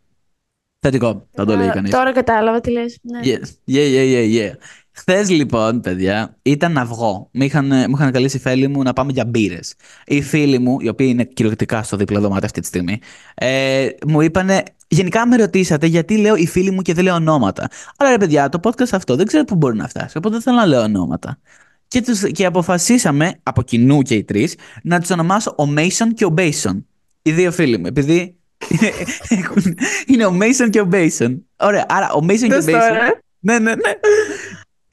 Θετικό, 0.79 1.27
θα 1.31 1.45
το 1.45 1.55
λέει 1.55 1.67
Α, 1.67 1.71
κανείς. 1.71 1.91
Τώρα 1.91 2.11
κατάλαβα 2.11 2.61
τι 2.61 2.71
λες. 2.71 2.99
Ναι. 3.01 3.19
Yes. 3.23 3.73
Yeah, 3.73 3.93
yeah, 3.93 4.13
yeah, 4.13 4.37
yeah. 4.37 4.53
Χθες 4.93 5.29
λοιπόν, 5.29 5.79
παιδιά, 5.81 6.37
ήταν 6.41 6.71
να 6.71 6.85
βγω. 6.85 7.29
Μου 7.33 7.43
είχαν, 7.43 7.65
μου 7.65 7.95
είχαν 7.95 8.11
καλέσει 8.11 8.37
οι 8.37 8.39
φίλοι 8.39 8.67
μου 8.67 8.81
να 8.83 8.93
πάμε 8.93 9.11
για 9.11 9.25
μπύρες. 9.25 9.73
Οι 10.05 10.21
φίλοι 10.21 10.59
μου, 10.59 10.77
οι 10.81 10.87
οποίοι 10.87 11.07
είναι 11.09 11.23
κυριολεκτικά 11.23 11.83
στο 11.83 11.97
δίπλο 11.97 12.19
δωμάτιο 12.19 12.45
αυτή 12.45 12.59
τη 12.61 12.67
στιγμή, 12.67 12.99
ε, 13.33 13.87
μου 14.07 14.21
είπανε. 14.21 14.63
Γενικά 14.87 15.27
με 15.27 15.35
ρωτήσατε 15.35 15.87
γιατί 15.87 16.17
λέω 16.17 16.35
οι 16.35 16.47
φίλοι 16.47 16.71
μου 16.71 16.81
και 16.81 16.93
δεν 16.93 17.03
λέω 17.03 17.15
ονόματα. 17.15 17.67
Αλλά 17.97 18.09
ρε 18.09 18.17
παιδιά, 18.17 18.49
το 18.49 18.59
podcast 18.63 18.89
αυτό 18.91 19.15
δεν 19.15 19.25
ξέρω 19.25 19.43
πού 19.43 19.55
μπορεί 19.55 19.77
να 19.77 19.87
φτάσει. 19.87 20.17
Οπότε 20.17 20.33
δεν 20.33 20.41
θέλω 20.43 20.55
να 20.55 20.65
λέω 20.65 20.81
ονόματα. 20.81 21.39
Και, 21.87 22.01
τους, 22.01 22.21
και 22.31 22.45
αποφασίσαμε, 22.45 23.33
από 23.43 23.61
κοινού 23.61 24.01
και 24.01 24.15
οι 24.15 24.23
τρεις, 24.23 24.55
να 24.83 24.99
τους 24.99 25.09
ονομάσω 25.09 25.55
ο 25.57 25.63
Mason 25.77 26.07
και 26.15 26.25
ο 26.25 26.33
Bason. 26.37 26.83
Οι 27.21 27.31
δύο 27.31 27.51
φίλοι 27.51 27.77
μου. 27.77 27.85
Επειδή 27.85 28.35
είναι, 28.69 28.91
έχουν- 29.41 29.77
είναι 30.05 30.25
ο 30.25 30.37
Mason 30.41 30.69
και 30.69 30.79
ο 30.81 30.89
Bason. 30.91 31.37
Ωραία, 31.55 31.85
άρα 31.89 32.11
ο 32.11 32.19
Mason 32.23 32.47
και 32.47 32.53
ο 32.55 32.61
Δες 32.61 32.65
Bason. 32.65 32.79
τώρα. 32.79 33.21
Ναι, 33.39 33.59
ναι, 33.59 33.75
ναι. 33.75 33.91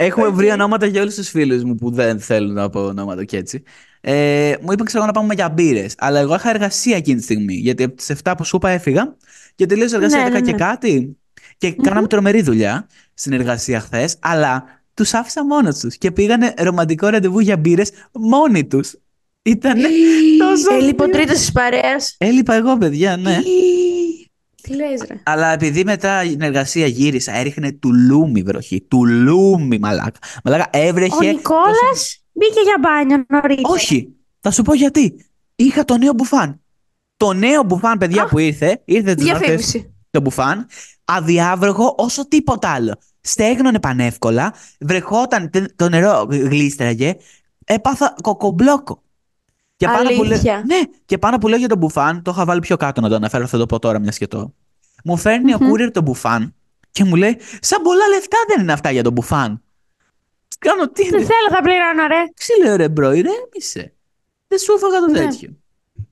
Έχουμε 0.01 0.27
Οκ. 0.27 0.35
βρει 0.35 0.51
ονόματα 0.51 0.87
για 0.87 1.01
όλους 1.01 1.15
τους 1.15 1.29
φίλους 1.29 1.63
μου 1.65 1.75
που 1.75 1.91
δεν 1.91 2.21
θέλουν 2.21 2.53
να 2.53 2.71
πω 2.71 2.81
ονόματα 2.81 3.25
και 3.25 3.37
έτσι. 3.37 3.63
Ε, 4.01 4.55
μου 4.61 4.73
είπαν 4.73 4.87
ξέρω 4.87 4.99
εγώ, 5.03 5.07
να 5.07 5.13
πάμε 5.21 5.35
για 5.35 5.49
μπύρες. 5.49 5.95
Αλλά 5.99 6.19
εγώ 6.19 6.35
είχα 6.35 6.51
εργασία 6.51 6.97
εκείνη 6.97 7.17
τη 7.19 7.23
στιγμή. 7.23 7.55
Γιατί 7.55 7.83
από 7.83 7.95
τις 7.97 8.11
7 8.25 8.33
που 8.37 8.45
σου 8.45 8.57
είπα 8.57 8.69
έφυγα 8.71 9.17
και 9.55 9.67
τελείωσα 9.67 9.97
εργασία 9.97 10.19
Ναι, 10.23 10.29
10 10.29 10.33
ναι, 10.33 10.41
και 10.41 10.51
ναι. 10.51 10.57
κάτι. 10.59 11.17
Και 11.57 11.73
κάναμε 11.73 12.07
τρομερή 12.07 12.43
δουλειά 12.43 12.87
στην 13.15 13.33
εργασία 13.33 13.81
χθες. 13.81 14.17
Αλλά 14.21 14.65
τους 14.95 15.15
άφησα 15.15 15.45
μόνος 15.45 15.79
τους 15.79 15.97
και 15.99 16.11
πήγανε 16.11 16.55
ρομαντικό 16.59 17.09
ραντεβού 17.09 17.39
για 17.41 17.57
μπύρες 17.57 17.91
μόνοι 18.13 18.67
τους. 18.67 18.95
Ήταν. 19.43 19.75
τόσο 20.39 20.75
Έλειπε 20.75 21.03
ο 21.03 21.05
αστείο. 21.05 21.19
τρίτος 21.19 21.39
της 21.39 21.53
παρέας. 21.53 22.15
Έλειπα 22.19 22.55
εγώ, 22.55 22.79
παιδιά, 22.79 23.17
ναι. 23.17 23.39
Τι 24.69 24.75
λες 24.77 25.03
ρε; 25.09 25.21
Αλλά 25.23 25.53
επειδή 25.53 25.85
μετά 25.85 26.21
την 26.21 26.41
εργασία 26.41 26.87
γύρισα, 26.87 27.33
έριχνε 27.37 27.73
τουλούμι 27.73 28.43
βροχή. 28.43 28.81
Τουλούμι, 28.89 29.79
μαλάκα. 29.79 30.19
Μαλάκα 30.45 30.69
έβρεχε. 30.73 31.15
Ο 31.15 31.21
Νικόλας 31.33 32.23
μπήκε 32.33 32.61
για 32.65 32.77
μπάνιο 32.81 33.25
νωρίτερα. 33.29 33.69
Όχι. 33.69 34.09
Θα 34.41 34.51
σου 34.51 34.63
πω 34.63 34.75
γιατί. 34.75 35.25
Είχα 35.57 35.85
το 35.85 35.97
νέο 35.97 36.13
μπουφάν. 36.13 36.61
Το 37.17 37.33
νέο 37.33 37.63
μπουφάν, 37.63 37.99
παιδιά, 37.99 38.23
Α, 38.23 38.27
που 38.29 38.39
ήρθε, 38.39 38.83
ήρθε 38.85 39.15
τις 39.15 39.25
νότες, 39.27 39.39
Διαφήμιση. 39.41 39.95
το 40.11 40.21
μπουφάν, 40.21 40.67
αδιάβροχο 41.05 41.95
όσο 41.99 42.29
τίποτα 42.29 42.69
άλλο. 42.69 42.95
Στέγνωνε 43.21 43.81
πανεύκολα, 43.81 44.53
βρεχόταν, 44.81 45.51
τε- 45.51 45.77
το 45.77 45.89
νερό 45.89 46.27
γλίστραγε, 46.31 47.17
έπαθα 47.65 48.15
κοκομπλόκο. 48.23 49.03
Και 49.77 49.87
πάνω, 49.87 50.09
που 50.11 50.23
λέω, 50.23 50.33
Αλήθεια. 50.33 50.63
ναι, 50.67 50.77
και 51.05 51.19
πάνω 51.19 51.39
που 51.39 51.49
λέω 51.49 51.59
για 51.59 51.69
το 51.69 51.77
μπουφάν, 51.77 52.23
το 52.23 52.31
είχα 52.31 52.45
βάλει 52.45 52.61
πιο 52.61 52.77
κάτω 52.77 53.01
να 53.01 53.09
το 53.09 53.15
αναφέρω, 53.15 53.47
θα 53.47 53.59
το 53.59 53.67
πω 53.67 53.79
τώρα 53.79 53.99
μιας 53.99 54.15
σκετό. 54.15 54.55
Μου 55.09 55.17
φέρνει 55.17 55.55
ο 55.55 55.59
Μμμ. 55.61 55.71
courier 55.73 55.91
το 55.93 56.03
μπουφάν 56.03 56.55
και 56.91 57.05
μου 57.05 57.15
λέει, 57.17 57.39
σαν 57.61 57.83
πολλά 57.83 58.07
λεφτά 58.09 58.39
δεν 58.49 58.63
είναι 58.63 58.73
αυτά 58.73 58.91
για 58.91 59.03
το 59.03 59.11
μπουφάν. 59.11 59.63
Κάνω 60.59 60.89
τι 60.91 61.03
Δεν 61.03 61.19
είναι; 61.21 61.29
θέλω, 61.31 61.49
θα 61.57 61.63
πληρώνω 61.63 62.07
ρε. 62.07 62.25
Τι 62.47 62.63
λέω 62.65 62.77
ρε 62.77 62.89
bro, 62.89 63.11
ηρέμησε. 63.13 63.95
Δεν 64.49 64.59
σου 64.59 64.73
έφαγα 64.77 64.99
το 65.01 65.07
Ναι. 65.11 65.19
τέτοιο. 65.19 65.57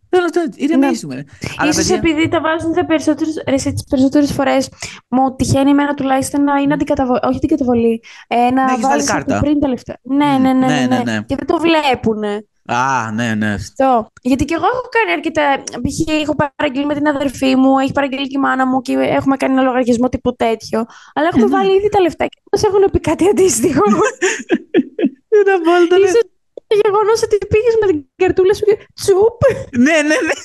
Θέλω 0.08 0.30
το 0.30 0.40
ηρεμήσουμε. 0.54 1.14
ρε. 1.14 1.24
Αλλά 1.56 1.70
Ίσως 1.70 1.82
παιδιά, 1.86 1.96
επειδή 1.96 2.28
τα 2.28 2.40
βάζουν 2.40 2.72
τα 2.72 2.86
περισσότερες, 2.86 3.42
ρε, 3.48 3.54
εσύ, 3.54 3.72
τις 3.72 3.84
περισσότερες 3.84 4.32
φορές 4.32 4.68
μου 5.08 5.36
τυχαίνει 5.36 5.70
εμένα 5.70 5.94
τουλάχιστον 5.94 6.44
να 6.44 6.56
είναι 6.60 6.74
αντικαταβολή, 6.74 7.20
όχι 7.22 7.36
αντικαταβολή, 7.36 8.02
ε, 8.26 8.36
να 8.36 8.50
Να 8.50 8.62
έχεις 8.62 8.80
βάλει 8.82 8.82
βάζεις 8.94 9.10
από 9.10 9.18
κάρτα. 9.18 9.40
πριν 9.40 9.60
τα 9.60 9.68
λεφτά. 9.68 9.98
Ναι, 10.02 10.24
Μμ, 10.24 10.42
ναι, 10.42 10.52
ναι, 10.52 10.66
ναι, 10.66 10.86
ναι, 10.86 10.96
ναι, 10.96 11.02
ναι. 11.02 11.22
Και 11.22 11.36
δεν 11.36 11.46
το 11.46 11.58
βλέπουνε. 11.58 12.46
Α, 12.66 13.10
ναι, 13.12 13.34
ναι. 13.34 13.52
Αυτό. 13.52 14.10
Γιατί 14.22 14.44
και 14.44 14.54
εγώ 14.54 14.64
έχω 14.66 14.88
κάνει 14.90 15.12
αρκετά. 15.12 15.62
Π.χ. 15.82 16.20
έχω 16.22 16.34
παραγγείλει 16.36 16.86
με 16.86 16.94
την 16.94 17.08
αδερφή 17.08 17.56
μου, 17.56 17.78
έχει 17.78 17.92
παραγγείλει 17.92 18.26
και 18.26 18.36
η 18.36 18.40
μάνα 18.40 18.66
μου 18.66 18.80
και 18.82 18.92
έχουμε 18.92 19.36
κάνει 19.36 19.52
ένα 19.52 19.62
λογαριασμό 19.62 20.08
τύπου 20.08 20.36
τέτοιο. 20.36 20.84
Αλλά 21.14 21.26
έχουμε 21.26 21.42
Ε, 21.42 21.46
ναι. 21.46 21.56
βάλει 21.56 21.76
ήδη 21.76 21.88
τα 21.88 22.00
λεφτά 22.00 22.26
και 22.26 22.40
μας 22.52 22.62
έχουν 22.62 22.90
πει 22.90 23.00
κάτι 23.00 23.28
αντίστοιχο. 23.28 23.82
Είναι 25.36 25.52
απόλυτα. 25.60 25.98
ναι. 25.98 26.06
σω 26.06 26.18
το 26.66 26.76
γεγονός 26.84 27.22
ότι 27.22 27.38
πήγες 27.48 27.74
με 27.80 27.86
την 27.86 28.04
καρτούλα 28.16 28.54
σου 28.54 28.64
και 28.64 28.86
τσουπ. 28.94 29.40
Ναι, 29.78 29.92
ναι, 29.92 30.16
ναι. 30.26 30.36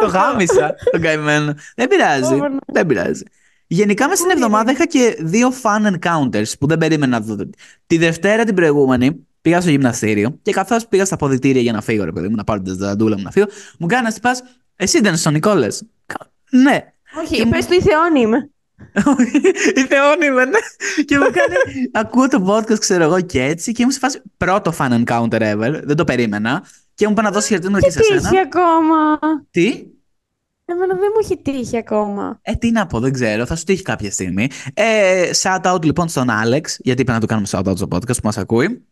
Το 0.00 0.06
γάμισα 0.06 0.74
τον 0.90 1.00
καημένο. 1.00 1.54
Δεν 1.76 1.88
πειράζει. 1.88 2.34
Ω, 2.34 2.48
ναι. 2.48 2.56
Δεν 2.66 2.86
πειράζει. 2.86 3.22
Γενικά 3.66 4.04
μέσα 4.08 4.16
στην 4.16 4.28
Πολύ 4.28 4.42
εβδομάδα 4.42 4.70
είχα 4.70 4.86
και 4.86 5.16
δύο 5.20 5.52
fun 5.62 5.92
encounters 5.94 6.52
που 6.60 6.66
δεν 6.66 6.78
περίμενα 6.78 7.18
να 7.18 7.24
δω. 7.24 7.50
Τη 7.86 7.98
Δευτέρα 7.98 8.44
την 8.44 8.54
προηγούμενη 8.54 9.26
Πήγα 9.42 9.60
στο 9.60 9.70
γυμναστήριο 9.70 10.38
και 10.42 10.52
καθώς 10.52 10.86
πήγα 10.86 11.04
στα 11.04 11.16
ποδητήρια 11.16 11.62
για 11.62 11.72
να 11.72 11.80
φύγω, 11.80 12.04
ρε 12.04 12.12
παιδί 12.12 12.28
μου, 12.28 12.36
να 12.36 12.44
πάρω 12.44 12.62
την 12.62 12.74
ζαντούλα 12.74 13.16
μου 13.16 13.22
να 13.22 13.30
φύγω, 13.30 13.46
μου 13.78 13.86
κάνει 13.86 14.02
να 14.02 14.14
πα. 14.22 14.36
Εσύ 14.76 14.98
ήταν 14.98 15.16
στον 15.16 15.32
Νικόλες. 15.32 15.82
Ναι. 16.50 16.92
Όχι, 17.22 17.40
είπε 17.40 17.58
του 17.68 17.74
η 17.74 17.80
Θεόνι 17.80 18.20
είμαι. 18.20 18.50
η 19.82 19.86
Θεόνι 19.86 20.26
είμαι, 20.26 20.44
ναι. 20.44 20.58
και 21.04 21.18
μου 21.18 21.24
κάνει. 21.24 21.90
Ακούω 21.92 22.28
το 22.28 22.46
podcast, 22.48 22.78
ξέρω 22.78 23.04
εγώ 23.04 23.20
και 23.20 23.42
έτσι. 23.42 23.72
Και 23.72 23.82
ήμουν 23.82 23.92
σε 23.92 23.98
φάση 23.98 24.22
πρώτο 24.36 24.72
fan 24.78 25.04
encounter 25.04 25.54
ever. 25.54 25.80
Δεν 25.84 25.96
το 25.96 26.04
περίμενα. 26.04 26.64
Και 26.94 27.06
μου 27.06 27.12
είπα 27.12 27.22
να 27.22 27.30
δώσει 27.30 27.48
χαιρετίσματα 27.48 27.86
και 27.86 27.92
σε 27.92 28.02
σένα. 28.02 28.30
Τι 28.30 28.38
ακόμα. 28.38 29.18
Τι; 29.50 29.86
Εμένα 30.64 30.94
δεν 30.94 31.08
μου 31.14 31.20
έχει 31.22 31.36
τύχει 31.42 31.76
ακόμα. 31.76 32.38
Ε, 32.42 32.52
τι 32.52 32.70
να 32.70 32.86
πω, 32.86 33.00
δεν 33.00 33.12
ξέρω. 33.12 33.46
Θα 33.46 33.56
σου 33.56 33.64
τύχει 33.64 33.82
κάποια 33.82 34.10
στιγμή. 34.10 34.48
Ε, 34.74 35.30
shout 35.42 35.74
out 35.74 35.84
λοιπόν 35.84 36.08
στον 36.08 36.30
Άλεξ, 36.30 36.76
γιατί 36.80 37.02
είπε 37.02 37.12
να 37.12 37.20
του 37.20 37.26
κάνουμε 37.26 37.46
shout 37.50 37.64
out 37.64 37.76
στο 37.76 37.86
podcast 37.90 38.16
που 38.16 38.24
μας 38.24 38.38
ακούει. 38.38 38.86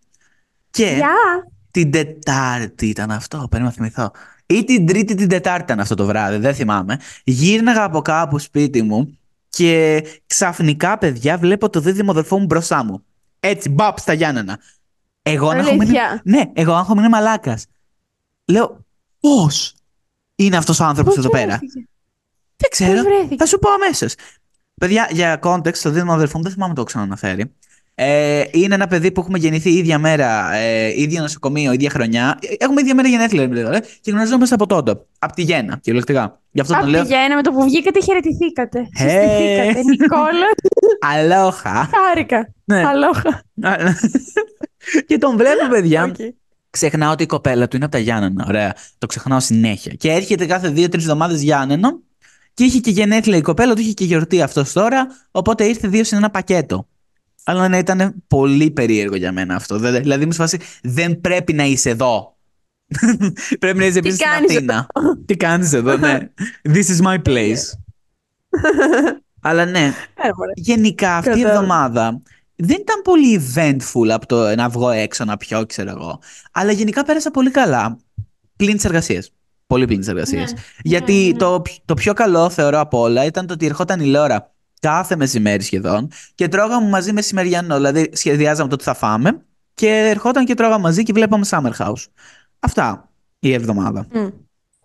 Και 0.71 0.99
yeah. 1.01 1.51
την 1.71 1.91
Τετάρτη 1.91 2.87
ήταν 2.87 3.11
αυτό, 3.11 3.47
πρέπει 3.51 3.65
να 3.65 3.71
θυμηθώ. 3.71 4.11
Ή 4.47 4.65
την 4.65 4.87
Τρίτη 4.87 5.15
την 5.15 5.29
Τετάρτη 5.29 5.63
ήταν 5.63 5.81
αυτό 5.81 5.95
το 5.95 6.07
βράδυ, 6.07 6.37
δεν 6.37 6.55
θυμάμαι. 6.55 6.99
Γύρναγα 7.25 7.85
από 7.85 8.03
κάπου 8.03 8.39
σπίτι 8.39 8.83
μου 8.83 9.19
και 9.49 10.05
ξαφνικά, 10.27 10.99
παιδιά, 10.99 11.39
βλέπω 11.39 11.71
το 11.71 11.81
δίδυμο 11.81 12.11
αδερφό 12.11 12.39
μου 12.39 12.45
μπροστά 12.45 12.85
μου. 12.85 13.05
Έτσι, 13.41 13.69
μπαπ 13.69 13.99
στα 13.99 14.13
Γιάννενα. 14.13 14.59
Εγώ 15.23 15.53
να 15.53 15.59
έχω 15.59 15.75
μείνει. 15.75 15.93
Ναι, 16.23 16.43
εγώ 16.53 16.73
έχω 16.73 16.95
μείνει 16.95 17.09
μαλάκας. 17.09 17.67
Λέω, 18.45 18.85
πώς 19.21 19.75
είναι 20.35 20.57
αυτός 20.57 20.81
ο 20.81 20.85
άνθρωπος 20.85 21.17
εδώ 21.17 21.29
πέρα; 21.29 21.59
Δεν 22.57 22.71
ξέρω. 22.71 23.03
Θα 23.39 23.47
σου 23.47 23.59
πω 23.59 23.71
αμέσως. 23.71 24.15
Παιδιά, 24.75 25.09
για 25.13 25.39
context, 25.43 25.79
το 25.79 25.91
δίδυμο 25.91 26.13
αδερφό 26.13 26.37
μου 26.37 26.43
δεν 26.45 26.53
θυμάμαι 26.53 26.75
το 26.75 26.81
έχω 26.81 26.89
ξαναναφέρει. 26.89 27.55
Ε, 28.03 28.45
είναι 28.51 28.75
ένα 28.75 28.87
παιδί 28.87 29.13
που 29.13 29.21
έχουμε 29.21 29.39
γεννηθεί 29.39 29.71
ίδια 29.71 29.99
μέρα, 29.99 30.55
ε, 30.55 31.01
ίδιο 31.01 31.21
νοσοκομείο, 31.21 31.73
ίδια 31.73 31.91
χρονιά. 31.91 32.39
Έχουμε 32.59 32.81
ίδια 32.81 32.95
μέρα 32.95 33.09
γενέθλια, 33.09 33.49
δηλαδή, 33.49 33.81
και 34.01 34.11
γνωριζόμαστε 34.11 34.55
από 34.55 34.67
τότε. 34.67 35.01
Από 35.19 35.33
τη 35.35 35.43
Γέννα, 35.43 35.77
κυριολεκτικά. 35.77 36.41
Γι' 36.51 36.61
αυτό 36.61 36.75
από 36.75 36.83
τον 36.83 36.91
λέω. 36.91 37.03
τη 37.03 37.09
Γέννα, 37.09 37.35
με 37.35 37.43
το 37.43 37.51
που 37.51 37.63
βγήκατε, 37.63 38.01
χαιρετηθήκατε. 38.01 38.79
Hey. 38.81 39.09
Συστηθήκατε, 39.09 39.83
Νικόλας. 39.83 40.53
Αλόχα. 41.01 41.91
Χάρηκα. 41.93 42.55
Ναι. 42.65 42.85
Αλόχα. 42.87 43.43
και 45.09 45.19
τον 45.19 45.37
βλέπω, 45.37 45.69
παιδιά. 45.71 46.13
Okay. 46.13 46.29
Ξεχνάω 46.71 47.13
ότι 47.13 47.23
η 47.23 47.27
κοπέλα 47.27 47.69
του 47.69 47.77
είναι 47.77 47.85
από 47.85 47.95
τα 47.95 48.01
Γιάννενα. 48.01 48.45
Ωραία. 48.49 48.75
Το 48.99 49.07
ξεχνάω 49.07 49.41
συνέχεια. 49.41 49.93
Και 49.93 50.11
έρχεται 50.11 50.47
κάθε 50.47 50.69
δύο-τρεις 50.69 51.03
εβδομάδες 51.03 51.43
Γιάννενο. 51.43 52.01
Και 52.55 52.65
είχε 52.65 52.79
και 52.79 52.91
γενέθλια 52.91 53.37
η 53.37 53.41
κοπέλα 53.41 53.75
του, 53.75 53.81
είχε 53.81 53.93
και 53.93 54.05
γιορτή 54.05 54.43
αυτός 54.43 54.73
τώρα. 54.73 55.07
Οπότε 55.31 55.65
ήρθε 55.65 55.89
δύο 55.89 56.05
σε 56.05 56.17
ένα 56.17 56.31
πακέτο. 56.31 56.89
Αλλά 57.45 57.69
ναι, 57.69 57.79
ήταν 57.79 58.15
πολύ 58.27 58.71
περίεργο 58.71 59.17
για 59.17 59.33
μένα 59.33 59.55
αυτό. 59.55 59.79
Δηλαδή, 59.79 60.27
μου 60.27 60.33
φάση 60.33 60.59
δεν 60.83 61.21
πρέπει 61.21 61.53
να 61.53 61.65
είσαι 61.65 61.91
εδώ. 61.91 62.37
πρέπει 63.61 63.79
να 63.79 63.85
είσαι 63.85 63.99
επίσης 63.99 64.19
στην 64.19 64.57
Αθήνα. 64.57 64.87
Τι 65.27 65.37
κάνεις 65.37 65.73
εδώ, 65.73 65.97
ναι. 65.97 66.19
This 66.75 66.85
is 66.99 67.07
my 67.07 67.23
place. 67.23 67.63
Αλλά 69.41 69.65
ναι, 69.65 69.95
ε, 70.15 70.29
γενικά 70.55 71.17
αυτή 71.17 71.39
η 71.39 71.43
εβδομάδα 71.47 72.23
δεν 72.57 72.77
ήταν 72.81 73.03
πολύ 73.03 73.41
eventful 73.55 74.09
από 74.09 74.27
το 74.27 74.55
να 74.55 74.69
βγω 74.69 74.91
έξω 74.91 75.25
να 75.25 75.37
πιω, 75.37 75.67
ξέρω 75.67 75.91
εγώ. 75.91 76.19
Αλλά 76.53 76.73
γενικά 76.73 77.05
πέρασα 77.05 77.31
πολύ 77.31 77.51
καλά. 77.51 77.99
Πλην 78.57 78.75
τις 78.75 78.85
εργασίες. 78.85 79.33
Πολύ 79.67 79.85
πλην 79.85 79.99
τις 79.99 80.09
εργασίες. 80.09 80.53
Ναι, 80.53 80.61
Γιατί 80.83 81.13
ναι, 81.13 81.27
ναι. 81.27 81.37
Το, 81.37 81.63
το 81.85 81.95
πιο 81.95 82.13
καλό 82.13 82.51
θεωρώ 82.51 82.81
από 82.81 83.01
όλα 83.01 83.25
ήταν 83.25 83.47
το 83.47 83.53
ότι 83.53 83.67
ερχόταν 83.67 84.01
η 84.01 84.19
ώρα 84.19 84.53
κάθε 84.81 85.17
μεσημέρι 85.17 85.63
σχεδόν 85.63 86.11
και 86.35 86.49
τρώγαμε 86.49 86.89
μαζί 86.89 87.13
μεσημεριανό. 87.13 87.77
Δηλαδή 87.77 88.11
σχεδιάζαμε 88.13 88.69
το 88.69 88.77
τι 88.77 88.85
θα 88.85 88.95
φάμε 88.95 89.45
και 89.75 89.89
ερχόταν 89.89 90.45
και 90.45 90.55
τρώγαμε 90.55 90.83
μαζί 90.83 91.03
και 91.03 91.13
βλέπαμε 91.13 91.47
Summer 91.51 91.73
House. 91.79 92.05
Αυτά 92.59 93.11
η 93.39 93.53
εβδομάδα. 93.53 94.07
Mm. 94.13 94.33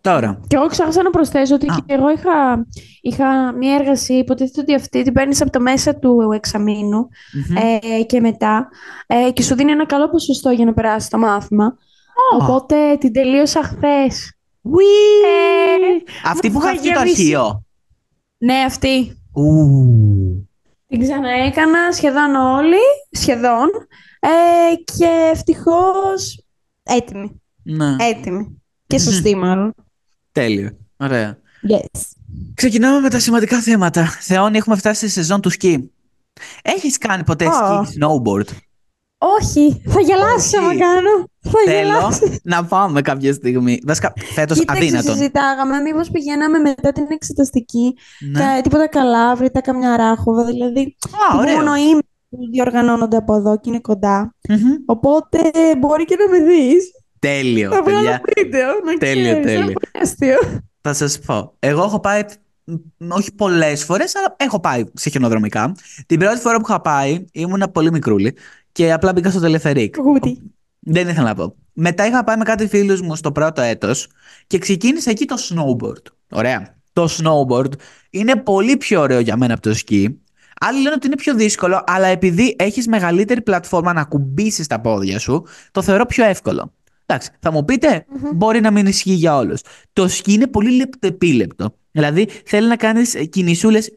Τώρα. 0.02 0.40
Και 0.48 0.56
εγώ 0.56 0.68
ξέχασα 0.68 1.04
να 1.04 1.10
προσθέσω 1.10 1.56
ότι 1.56 1.66
και 1.66 1.82
εγώ 1.86 2.10
είχα, 2.10 2.66
είχα 3.02 3.52
μία 3.52 3.76
εργασία, 3.76 4.18
υποτίθεται 4.18 4.62
ότι 4.62 4.76
αυτή 4.76 5.04
την 5.04 5.14
παίρνεις 5.14 5.42
από 5.42 5.52
το 5.52 5.60
μέσα 5.60 5.96
του 5.96 6.32
εξαμηνου 6.34 7.08
ε, 7.98 8.04
και 8.04 8.20
μετά 8.20 8.70
ε, 9.08 9.32
και 9.32 9.44
σου 9.44 9.56
δίνει 9.56 9.72
ένα 9.72 9.86
καλό 9.86 10.10
ποσοστό 10.10 10.50
για 10.50 10.66
να 10.66 10.74
περάσει 10.74 11.10
το 11.10 11.18
μάθημα. 11.18 11.78
Οπότε 12.40 12.98
την 13.00 13.14
τελείωσα 13.14 13.64
χθες. 13.64 14.34
Ε, 14.64 16.30
αυτή 16.30 16.52
που 16.52 16.60
είχα 16.60 16.94
το 16.94 17.00
αρχείο. 17.00 17.64
Ναι, 18.38 18.56
αυτή. 18.66 19.18
Την 20.88 21.00
ξαναέκανα 21.00 21.92
σχεδόν 21.92 22.36
όλοι, 22.36 22.84
σχεδόν, 23.12 23.70
ε, 24.20 24.76
και 24.98 25.30
ευτυχώς 25.32 26.46
έτοιμη. 26.84 27.42
Ναι. 27.64 27.96
Έτοιμη. 28.00 28.62
Και 28.88 29.00
σωστή 29.00 29.36
μάλλον. 29.36 29.74
Τέλειο. 30.32 30.78
Ωραία. 30.98 31.38
Yes. 31.70 32.02
Ξεκινάμε 32.54 33.00
με 33.00 33.10
τα 33.10 33.20
σημαντικά 33.20 33.62
θέματα. 33.62 34.06
Θεόνι, 34.06 34.58
έχουμε 34.58 34.76
φτάσει 34.76 35.00
στη 35.00 35.10
σεζόν 35.10 35.42
του 35.42 35.50
σκι. 35.50 35.92
Έχεις 36.62 36.98
κάνει 36.98 37.24
ποτέ 37.24 37.46
oh. 37.48 37.84
σκι 37.86 37.98
snowboard? 38.00 38.56
Όχι, 39.18 39.82
θα 39.86 40.00
γελάσει 40.00 40.58
άμα 40.58 40.78
κάνω. 40.78 41.30
Θα 41.40 41.60
Θέλω 41.66 42.40
να 42.44 42.66
πάμε 42.66 43.02
κάποια 43.02 43.34
στιγμή. 43.34 43.80
Βασικά, 43.86 44.14
φέτος 44.34 44.64
αδύνατο. 44.66 45.12
συζητάγαμε, 45.12 45.80
μήπως 45.80 46.12
πηγαίναμε 46.12 46.58
μετά 46.58 46.92
την 46.92 47.06
εξεταστική. 47.10 47.98
Ναι. 48.32 48.40
Τα, 48.40 48.62
τίποτα 48.62 48.88
καλά, 48.88 49.36
βρήκα 49.36 49.62
καμιά 49.62 49.98
ράχοβα. 49.98 50.46
Δηλαδή, 50.46 50.96
Α, 51.32 51.36
μόνο 51.36 51.76
είμαι 51.76 52.02
διοργανώνονται 52.52 53.18
από 53.18 53.36
εδώ 53.36 53.60
και 53.60 53.70
είναι 53.70 53.82
Οπότε 54.86 55.40
μπορεί 55.78 56.06
και 56.06 56.16
να 56.16 56.38
με 56.38 56.46
δεις. 56.46 56.92
Τέλειο, 57.20 57.72
θα 57.72 57.84
παιδιά. 57.84 58.22
βίντεο, 58.36 58.68
να 58.86 58.98
τέλειο, 58.98 59.40
τέλειο. 59.42 59.74
Θα 60.82 60.94
σας 60.94 61.20
πω. 61.20 61.56
Εγώ 61.60 61.84
έχω 61.84 62.00
πάει 62.00 62.24
όχι 63.08 63.34
πολλές 63.34 63.84
φορές, 63.84 64.16
αλλά 64.16 64.36
έχω 64.38 64.60
πάει 64.60 64.84
σε 64.94 65.10
χιονοδρομικά. 65.10 65.76
Την 66.06 66.20
πρώτη 66.20 66.40
φορά 66.40 66.56
που 66.56 66.66
είχα 66.70 66.82
πάει 66.82 67.26
ήμουν 67.32 67.64
πολύ 67.72 67.92
μικρούλη 67.92 68.38
και 68.72 68.94
απλά 68.94 69.12
μπήκα 69.14 69.30
στο 69.30 69.40
τελεφερίκ. 69.40 69.96
Δεν 70.80 71.08
ήθελα 71.08 71.28
να 71.28 71.36
πω. 71.36 71.56
Μετά 71.74 72.08
είχα 72.08 72.24
πάει 72.24 72.38
με 72.38 72.44
κάτι 72.44 72.68
φίλους 72.68 73.02
μου 73.02 73.16
στο 73.16 73.32
πρώτο 73.32 73.62
έτος 73.62 74.08
και 74.48 74.58
ξεκίνησε 74.58 75.10
εκεί 75.10 75.26
το 75.26 75.36
snowboard. 75.50 76.12
Ωραία. 76.32 76.76
Το 76.94 77.08
snowboard 77.10 77.72
είναι 78.10 78.36
πολύ 78.36 78.78
πιο 78.78 79.02
ωραίο 79.02 79.20
για 79.20 79.38
μένα 79.38 79.54
από 79.54 79.62
το 79.62 79.74
σκι. 79.74 80.20
Άλλοι 80.60 80.82
λένε 80.82 80.96
ότι 80.96 81.08
είναι 81.08 81.16
πιο 81.16 81.36
δύσκολο, 81.36 81.84
αλλά 81.86 82.08
επειδή 82.08 82.56
έχεις 82.60 82.88
μεγαλύτερη 82.88 83.42
πλατφόρμα 83.42 83.94
να 83.94 84.04
κουμπίσεις 84.04 84.68
τα 84.68 84.82
πόδια 84.82 85.20
σου, 85.20 85.46
το 85.72 85.82
θεωρώ 85.82 86.06
πιο 86.06 86.26
εύκολο. 86.26 86.74
Εντάξει, 87.06 87.30
θα 87.40 87.52
μου 87.52 87.66
πειτε 87.66 88.06
μπορεί 88.34 88.62
να 88.62 88.72
μην 88.72 88.86
ισχύει 88.86 89.14
για 89.14 89.38
όλους. 89.38 89.62
Το 89.94 90.08
σκι 90.08 90.34
είναι 90.34 90.48
πολύ 90.48 90.72
λεπτεπίλεπτο. 90.72 91.76
Δηλαδή 91.92 92.28
θέλει 92.46 92.68
να 92.68 92.76
κάνεις 92.76 93.16
κινησούλες 93.30 93.92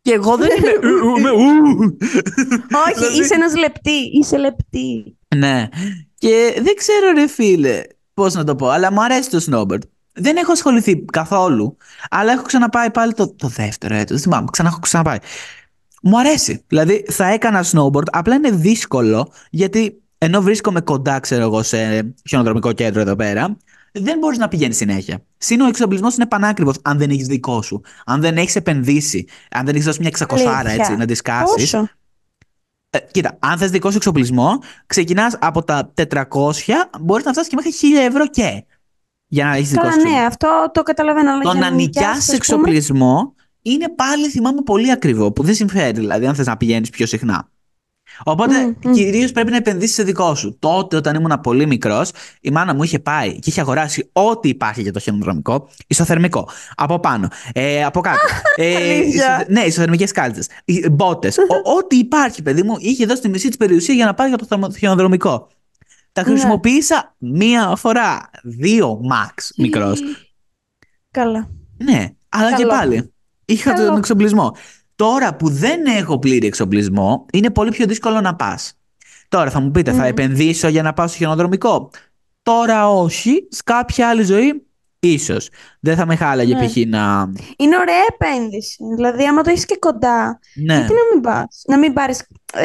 και 0.00 0.12
εγώ 0.12 0.36
δεν 0.36 0.48
είμαι. 0.48 1.30
Όχι, 1.30 2.94
δηλαδή- 2.94 3.20
είσαι 3.20 3.34
ένας 3.34 3.56
λεπτή. 3.56 4.10
Είσαι 4.12 4.36
λεπτή. 4.38 5.16
Ναι. 5.36 5.68
Και 6.14 6.54
δεν 6.62 6.74
ξέρω, 6.74 7.12
ρε 7.14 7.26
φίλε, 7.26 7.82
πώς 8.14 8.34
να 8.34 8.44
το 8.44 8.56
πω, 8.56 8.68
αλλά 8.68 8.92
μου 8.92 9.02
αρέσει 9.02 9.30
το 9.30 9.44
snowboard. 9.50 9.82
Δεν 10.12 10.36
έχω 10.36 10.52
ασχοληθεί 10.52 11.04
καθόλου, 11.04 11.76
αλλά 12.10 12.32
έχω 12.32 12.42
ξαναπάει 12.42 12.90
πάλι 12.90 13.12
το, 13.12 13.34
το 13.34 13.48
δεύτερο 13.48 13.94
έτος. 13.94 14.20
Θυμάμαι, 14.20 14.46
ξανά 14.52 14.68
έχω 14.68 14.78
ξαναπάει. 14.78 15.18
Μου 16.02 16.18
αρέσει. 16.18 16.64
Δηλαδή, 16.66 17.04
θα 17.08 17.26
έκανα 17.26 17.64
snowboard, 17.72 18.08
απλά 18.10 18.34
είναι 18.34 18.50
δύσκολο 18.50 19.32
γιατί 19.50 20.02
ενώ 20.18 20.42
βρίσκομαι 20.42 20.80
κοντά, 20.80 21.20
ξέρω 21.20 21.42
εγώ, 21.42 21.62
σε 21.62 22.14
χιονοδρομικό 22.28 22.72
κέντρο 22.72 23.00
εδώ 23.00 23.16
πέρα, 23.16 23.56
δεν 23.92 24.18
μπορείς 24.18 24.38
να 24.38 24.48
πηγαίνεις 24.48 24.76
συνέχεια. 24.76 25.24
Συν 25.38 25.60
ο 25.60 25.66
εξοπλισμός 25.66 26.14
είναι 26.14 26.26
πανάκριβος 26.26 26.76
αν 26.82 26.98
δεν 26.98 27.10
έχεις 27.10 27.26
δικό 27.26 27.62
σου. 27.62 27.80
Αν 28.04 28.20
δεν 28.20 28.36
έχεις 28.36 28.56
επενδύσει. 28.56 29.26
Αν 29.50 29.64
δεν 29.64 29.74
έχεις 29.74 29.86
δώσει 29.86 29.98
μια 29.98 30.08
εξακοσάρα 30.08 30.70
έτσι 30.70 30.96
να 30.96 31.06
τη 31.06 31.14
κάσει. 31.14 31.88
Ε, 32.90 32.98
κοίτα, 33.10 33.36
αν 33.38 33.58
θες 33.58 33.70
δικό 33.70 33.90
σου 33.90 33.96
εξοπλισμό, 33.96 34.58
ξεκινάς 34.86 35.36
από 35.40 35.64
τα 35.64 35.92
400, 35.94 36.90
μπορείς 37.00 37.24
να 37.24 37.32
φτάσεις 37.32 37.48
και 37.48 37.56
μέχρι 37.56 37.72
1000 37.72 38.06
ευρώ 38.06 38.28
και. 38.28 38.64
Για 39.26 39.44
να 39.44 39.54
έχεις 39.54 39.70
δικό 39.70 39.90
σου. 39.90 40.00
Ναι, 40.00 40.24
αυτό 40.24 40.70
το 40.72 40.82
καταλαβαίνω. 40.82 41.40
Το 41.40 41.54
να 41.54 41.70
νοικιάσεις 41.70 42.32
εξοπλισμό 42.32 43.34
είναι 43.62 43.88
πάλι, 43.88 44.28
θυμάμαι, 44.28 44.62
πολύ 44.62 44.90
ακριβό. 44.90 45.32
Που 45.32 45.42
δεν 45.42 45.54
συμφέρει, 45.54 45.98
δηλαδή, 45.98 46.26
αν 46.26 46.34
θες 46.34 46.46
να 46.46 46.56
πηγαίνεις 46.56 46.90
πιο 46.90 47.06
συχνά. 47.06 47.48
Οπότε 48.24 48.76
mm, 48.82 48.90
κυρίως 48.92 49.32
πρέπει 49.32 49.50
να 49.50 49.56
επενδύσεις 49.56 49.94
σε 49.94 50.02
δικό 50.02 50.34
σου. 50.34 50.56
Τότε, 50.58 50.96
όταν 50.96 51.14
ήμουν 51.14 51.40
πολύ 51.42 51.66
μικρός, 51.66 52.10
η 52.40 52.50
μάνα 52.50 52.74
μου 52.74 52.82
είχε 52.82 52.98
πάει 52.98 53.38
και 53.38 53.50
είχε 53.50 53.60
αγοράσει 53.60 54.10
ό,τι 54.12 54.48
υπάρχει 54.48 54.82
για 54.82 54.92
το 54.92 54.98
χιονοδρομικό. 54.98 55.68
Ισοθερμικό. 55.86 56.48
Από 56.74 57.00
πάνω. 57.00 57.28
Ε, 57.52 57.84
από 57.84 58.00
κάτω. 58.00 58.18
ε, 58.56 58.96
ισο, 58.96 59.22
ναι, 59.48 59.60
ισοθερμικές 59.60 60.12
κάλτσες. 60.12 60.48
Μπότες. 60.90 61.36
ό,τι 61.78 61.96
υπάρχει, 61.96 62.42
παιδί 62.42 62.62
μου, 62.62 62.76
είχε 62.78 63.06
δώσει 63.06 63.20
τη 63.20 63.28
μισή 63.28 63.48
της 63.48 63.56
περιουσία 63.56 63.94
για 63.94 64.04
να 64.04 64.14
πάει 64.14 64.28
για 64.28 64.38
το 64.38 64.70
χιονοδρομικό. 64.78 65.48
Τα 66.12 66.22
ναι. 66.22 66.28
χρησιμοποίησα 66.28 67.14
μία 67.18 67.76
φορά. 67.76 68.30
Δύο 68.42 69.00
max 69.12 69.34
μικρός. 69.56 70.00
Καλά. 71.10 71.50
Ναι, 71.76 72.08
αλλά 72.28 72.54
και 72.56 72.66
πάλι. 72.66 73.12
Είχα 73.44 73.72
τον 73.72 73.96
εξοπλισμό. 73.96 74.56
Τώρα 74.98 75.34
που 75.34 75.48
δεν 75.48 75.84
έχω 75.86 76.18
πλήρη 76.18 76.46
εξοπλισμό, 76.46 77.26
είναι 77.32 77.50
πολύ 77.50 77.70
πιο 77.70 77.86
δύσκολο 77.86 78.20
να 78.20 78.34
πας. 78.34 78.72
Τώρα 79.28 79.50
θα 79.50 79.60
μου 79.60 79.70
πείτε, 79.70 79.90
θα 79.90 79.96
Μμμ. 79.96 80.04
επενδύσω 80.04 80.68
για 80.68 80.82
να 80.82 80.92
πάω 80.92 81.06
στο 81.06 81.16
χιονοδρομικό; 81.16 81.90
Τώρα 82.42 82.88
όχι, 82.90 83.46
σε 83.50 83.62
κάποια 83.64 84.08
άλλη 84.08 84.22
ζωή 84.22 84.66
ίσως. 84.98 85.48
Δεν 85.80 85.96
θα 85.96 86.06
με 86.06 86.16
χάλαγε 86.16 86.54
Ναι. 86.54 86.66
π.χ. 86.66 86.76
να... 86.76 87.32
Είναι 87.56 87.76
ωραία 87.76 88.04
επένδυση. 88.12 88.76
Δηλαδή, 88.96 89.24
άμα 89.26 89.42
το 89.42 89.50
έχεις 89.50 89.64
και 89.64 89.76
κοντά, 89.78 90.38
Ναι, 90.66 90.74
γιατί 90.74 90.92
να 90.92 91.00
μην 91.12 91.22
πας; 91.22 91.62
Να 91.66 91.78
μην 91.78 91.92
πάρει. 91.92 92.14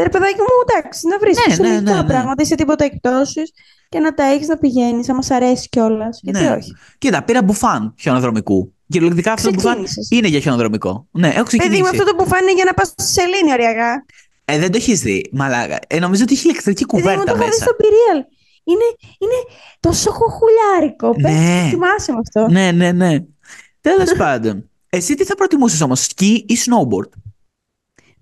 Ρε 0.04 0.10
παιδάκι 0.10 0.36
μου, 0.40 0.48
εντάξει, 0.70 1.08
να 1.08 1.18
βρεις 1.18 1.38
Ναι, 1.48 1.68
ναι, 1.68 1.74
ναι, 1.74 1.80
ναι, 1.92 2.02
ναι. 2.02 2.04
πράγματα 2.08 2.42
ή 2.42 2.46
σε 2.46 2.56
τίποτα 2.56 2.84
εκτόσει 2.86 3.42
και 3.90 4.00
να 4.00 4.14
τα 4.14 4.24
έχεις 4.24 4.48
να 4.48 4.58
πηγαίνεις, 4.58 5.10
άμα 5.10 5.22
σ' 5.22 5.32
αρέσει 5.32 5.70
κιόλας. 5.70 6.20
Γιατί 6.22 6.40
Ναι. 6.40 6.50
όχι. 6.52 6.76
Κοίτα, 6.98 7.24
πήρα 7.24 7.44
μπουφάν 7.44 7.94
χιονοδρομικού. 8.00 8.73
Κυριολεκτικά 8.88 9.32
αυτό 9.34 9.48
το 9.48 9.54
μπουφάν 9.54 9.72
Ξεκίνησες. 9.74 10.08
είναι 10.12 10.28
για 10.28 10.40
χιονοδρομικό. 10.40 11.08
Ναι, 11.12 11.28
έχω 11.28 11.44
ξεκινήσει. 11.44 11.70
Παιδί 11.82 11.82
μου, 11.82 11.88
αυτό 12.02 12.12
το 12.12 12.24
που 12.24 12.30
φάνε 12.30 12.52
για 12.54 12.64
να 12.66 12.74
πας 12.74 12.88
στη 12.88 13.04
σελήνη, 13.04 13.52
ωριακά. 13.52 14.06
Ε, 14.46 14.60
δεν 14.60 14.72
το 14.72 14.78
έχεις 14.78 15.02
δει, 15.02 15.30
μαλάκα. 15.32 15.80
Ε, 15.88 16.00
νομίζω 16.00 16.24
ότι 16.24 16.34
έχει 16.34 16.48
ηλεκτρική 16.48 16.86
Παιδί 16.86 17.02
μου, 17.02 17.04
κουβέρτα 17.04 17.32
το 17.32 17.36
είχα 17.38 17.44
δει 17.46 17.50
μέσα. 17.50 17.64
στο 17.64 17.74
Πυρίαλ. 17.74 18.26
Είναι, 18.64 18.84
είναι 19.18 19.58
τόσο 19.80 20.12
χοχουλιάρικο. 20.12 21.10
Πες, 21.22 21.32
Ναι. 21.32 21.68
θυμάσαι 21.70 22.12
με 22.12 22.18
αυτό. 22.20 22.52
Ναι, 22.52 22.72
ναι, 22.72 22.92
ναι. 22.92 23.18
Τέλος 23.82 24.14
πάντων. 24.18 24.70
Εσύ 24.90 25.16
τι 25.16 25.24
θα 25.24 25.36
προτιμούσες 25.36 25.82
όμως, 25.82 26.04
σκι 26.04 26.46
ή 26.48 26.56
snowboard; 26.66 27.10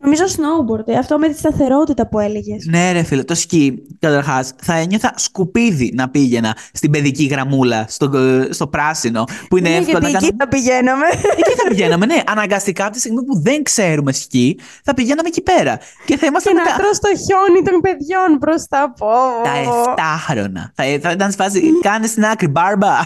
Νομίζω 0.03 0.23
snowboard, 0.25 0.87
ε, 0.87 0.97
αυτό 0.97 1.17
με 1.19 1.27
τη 1.27 1.37
σταθερότητα 1.37 2.07
που 2.07 2.19
έλεγες. 2.19 2.65
Ναι, 2.69 2.91
ρε 2.91 3.03
φίλε, 3.03 3.23
το 3.23 3.35
σκι, 3.35 3.73
καταρχάς, 3.99 4.51
θα 4.61 4.73
ένιωθα 4.73 5.13
σκουπίδι 5.15 5.91
να 5.95 6.09
πήγαινα 6.09 6.55
στην 6.73 6.91
παιδική 6.91 7.23
γραμμούλα, 7.25 7.85
στο, 7.89 8.11
στο 8.49 8.67
πράσινο, 8.67 9.23
που 9.49 9.57
είναι 9.57 9.69
Ναι, 9.69 9.75
εύκολο 9.75 9.97
γιατί 10.07 10.11
να 10.11 10.17
εκεί 10.17 10.19
κάνουμε. 10.19 10.35
θα 10.37 10.47
πηγαίναμε. 10.47 11.05
Εκεί 11.37 11.51
θα 11.63 11.67
πηγαίναμε, 11.69 12.05
ναι. 12.05 12.21
Αναγκαστικά 12.27 12.83
από 12.83 12.93
τη 12.93 12.99
στιγμή 12.99 13.23
που 13.23 13.41
δεν 13.41 13.63
ξέρουμε 13.63 14.11
σκι, 14.11 14.59
θα 14.83 14.93
πηγαίναμε 14.93 15.27
εκεί 15.27 15.41
πέρα. 15.41 15.77
Και 16.05 16.13
θα 16.13 16.19
και 16.19 16.25
ήμασταν 16.25 16.55
να 16.55 16.63
μετά. 16.63 16.75
τρως 16.77 16.99
το 16.99 17.07
χιόνι 17.07 17.61
των 17.71 17.81
παιδιών 17.81 18.37
μπροστά 18.39 18.81
από. 18.81 19.07
Τα 19.43 19.51
7 19.95 20.31
χρόνια. 20.31 20.71
Θα, 20.75 20.83
θα 21.01 21.11
ήταν 21.11 21.31
σφάση. 21.31 21.61
Κάνε 21.87 22.07
στην 22.07 22.25
άκρη, 22.25 22.47
μπάρμπα. 22.47 22.97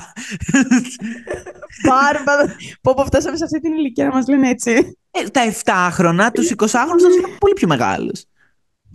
Μπάρμπα. 1.83 2.53
Πω 2.81 2.93
πω 2.93 3.05
φτάσαμε 3.05 3.37
σε 3.37 3.43
αυτή 3.43 3.59
την 3.59 3.73
ηλικία 3.73 4.05
να 4.05 4.11
μας 4.13 4.27
λένε 4.27 4.49
έτσι. 4.49 4.97
Ε, 5.11 5.23
τα 5.29 5.41
7 5.63 5.87
χρόνια, 5.91 6.31
τους 6.31 6.49
20 6.49 6.53
χρόνου 6.85 6.99
θα 7.01 7.07
είναι 7.17 7.37
πολύ 7.39 7.53
πιο 7.53 7.67
μεγάλου. 7.67 8.11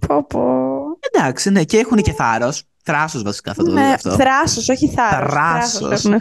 Πω 0.06 0.24
πω. 0.26 0.42
Εντάξει, 1.12 1.50
ναι, 1.50 1.64
και 1.64 1.78
έχουν 1.78 1.96
και 1.96 2.12
θάρρος. 2.12 2.62
Θράσος 2.84 3.22
βασικά 3.22 3.54
θα 3.54 3.62
το 3.62 3.68
δει 3.70 3.76
Ναι, 3.80 3.92
αυτό. 3.92 4.10
θράσος, 4.10 4.68
όχι 4.68 4.88
θάρρος. 4.88 5.32
Θράσος. 5.32 5.90
έχουν. 6.04 6.20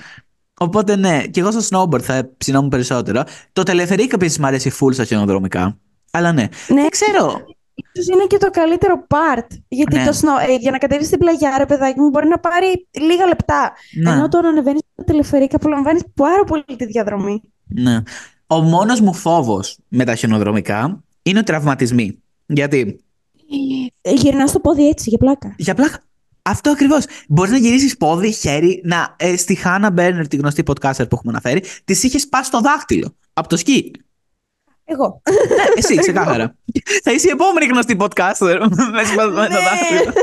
Οπότε 0.62 0.96
ναι, 0.96 1.24
και 1.28 1.39
εγώ 1.39 1.51
στο 1.51 1.84
snowboard 1.84 2.01
θα 2.01 2.30
ψινόμουν 2.38 2.70
περισσότερο. 2.70 3.24
Το 3.54 3.63
τελεφερίκ 3.63 4.13
επίσης 4.13 4.39
μου 4.39 4.46
αρέσει 4.48 4.72
full 4.80 4.94
στα 4.94 5.04
χιονοδρομικά. 5.04 5.78
Αλλά 6.12 6.32
ναι. 6.32 6.48
Ναι, 6.68 6.82
Δεν 6.82 6.89
ξέρω. 6.89 7.46
Ίσως 7.91 8.07
είναι 8.15 8.25
και 8.27 8.38
το 8.38 8.50
καλύτερο 8.50 9.07
part. 9.07 9.48
Γιατί 9.67 9.95
Ναι. 9.95 10.05
το 10.05 10.12
snow, 10.21 10.50
ε, 10.50 10.55
για 10.55 10.71
να 10.71 10.77
κατέβεις 10.77 11.07
στην 11.07 11.19
πλαγιά, 11.19 11.55
ρε 11.57 11.65
παιδάκι 11.65 12.00
μου, 12.00 12.09
μπορεί 12.09 12.27
να 12.27 12.39
πάρει 12.39 12.88
λίγα 12.91 13.25
λεπτά. 13.27 13.74
Ναι, 14.03 14.12
Ενώ 14.12 14.27
το 14.27 14.41
να 14.41 14.50
ανεβαίνεις 14.50 14.81
στο 14.93 15.03
τελεφερίκ 15.03 15.53
απολαμβάνεις 15.53 16.01
πάρα 16.13 16.43
πολύ 16.43 16.63
τη 16.77 16.86
διαδρομή. 16.86 17.41
ναι. 17.67 18.01
Ο 18.51 18.62
μόνος 18.62 19.00
μου 19.00 19.13
φόβος 19.13 19.77
με 19.88 20.03
τα 20.05 20.15
χιονοδρομικά 20.15 21.03
είναι 21.21 21.39
οι 21.39 21.43
τραυματισμοί. 21.43 22.19
Γιατί; 22.45 23.03
Ε, 24.01 24.12
γυρνάς 24.13 24.51
το 24.51 24.59
πόδι 24.59 24.88
έτσι, 24.88 25.09
για 25.09 25.17
πλάκα. 25.17 25.53
για 25.57 25.75
πλάκα. 25.75 26.00
Αυτό 26.41 26.69
ακριβώς. 26.71 27.05
Μπορείς 27.27 27.51
να 27.51 27.57
γυρίσεις 27.57 27.98
πόδι, 27.98 28.31
χέρι. 28.31 28.81
Να, 28.83 29.15
ε, 29.17 29.38
στη 29.38 29.55
Χάνα 29.55 29.91
Μπέρνερ, 29.91 30.27
τη 30.27 30.36
γνωστή 30.36 30.63
podcaster 30.65 31.09
που 31.09 31.15
έχουμε 31.15 31.31
αναφέρει, 31.31 31.63
της 31.86 32.03
είχες 32.03 32.21
σπάσει 32.21 32.51
το 32.51 32.59
δάχτυλο. 32.59 33.15
Από 33.33 33.50
το 33.50 33.57
σκι. 33.57 33.91
Εγώ. 34.91 35.22
Ναι, 35.29 35.63
εσύ, 35.77 35.96
ξεκάθαρα. 35.96 36.55
Θα 37.03 37.12
είσαι 37.12 37.27
η 37.27 37.31
επόμενη 37.31 37.65
γνωστή 37.65 37.96
podcaster 38.00 38.58
με 38.96 39.03
σπασμένο 39.03 39.41
Ναι. 39.41 39.48
δάχτυλο. 39.48 40.13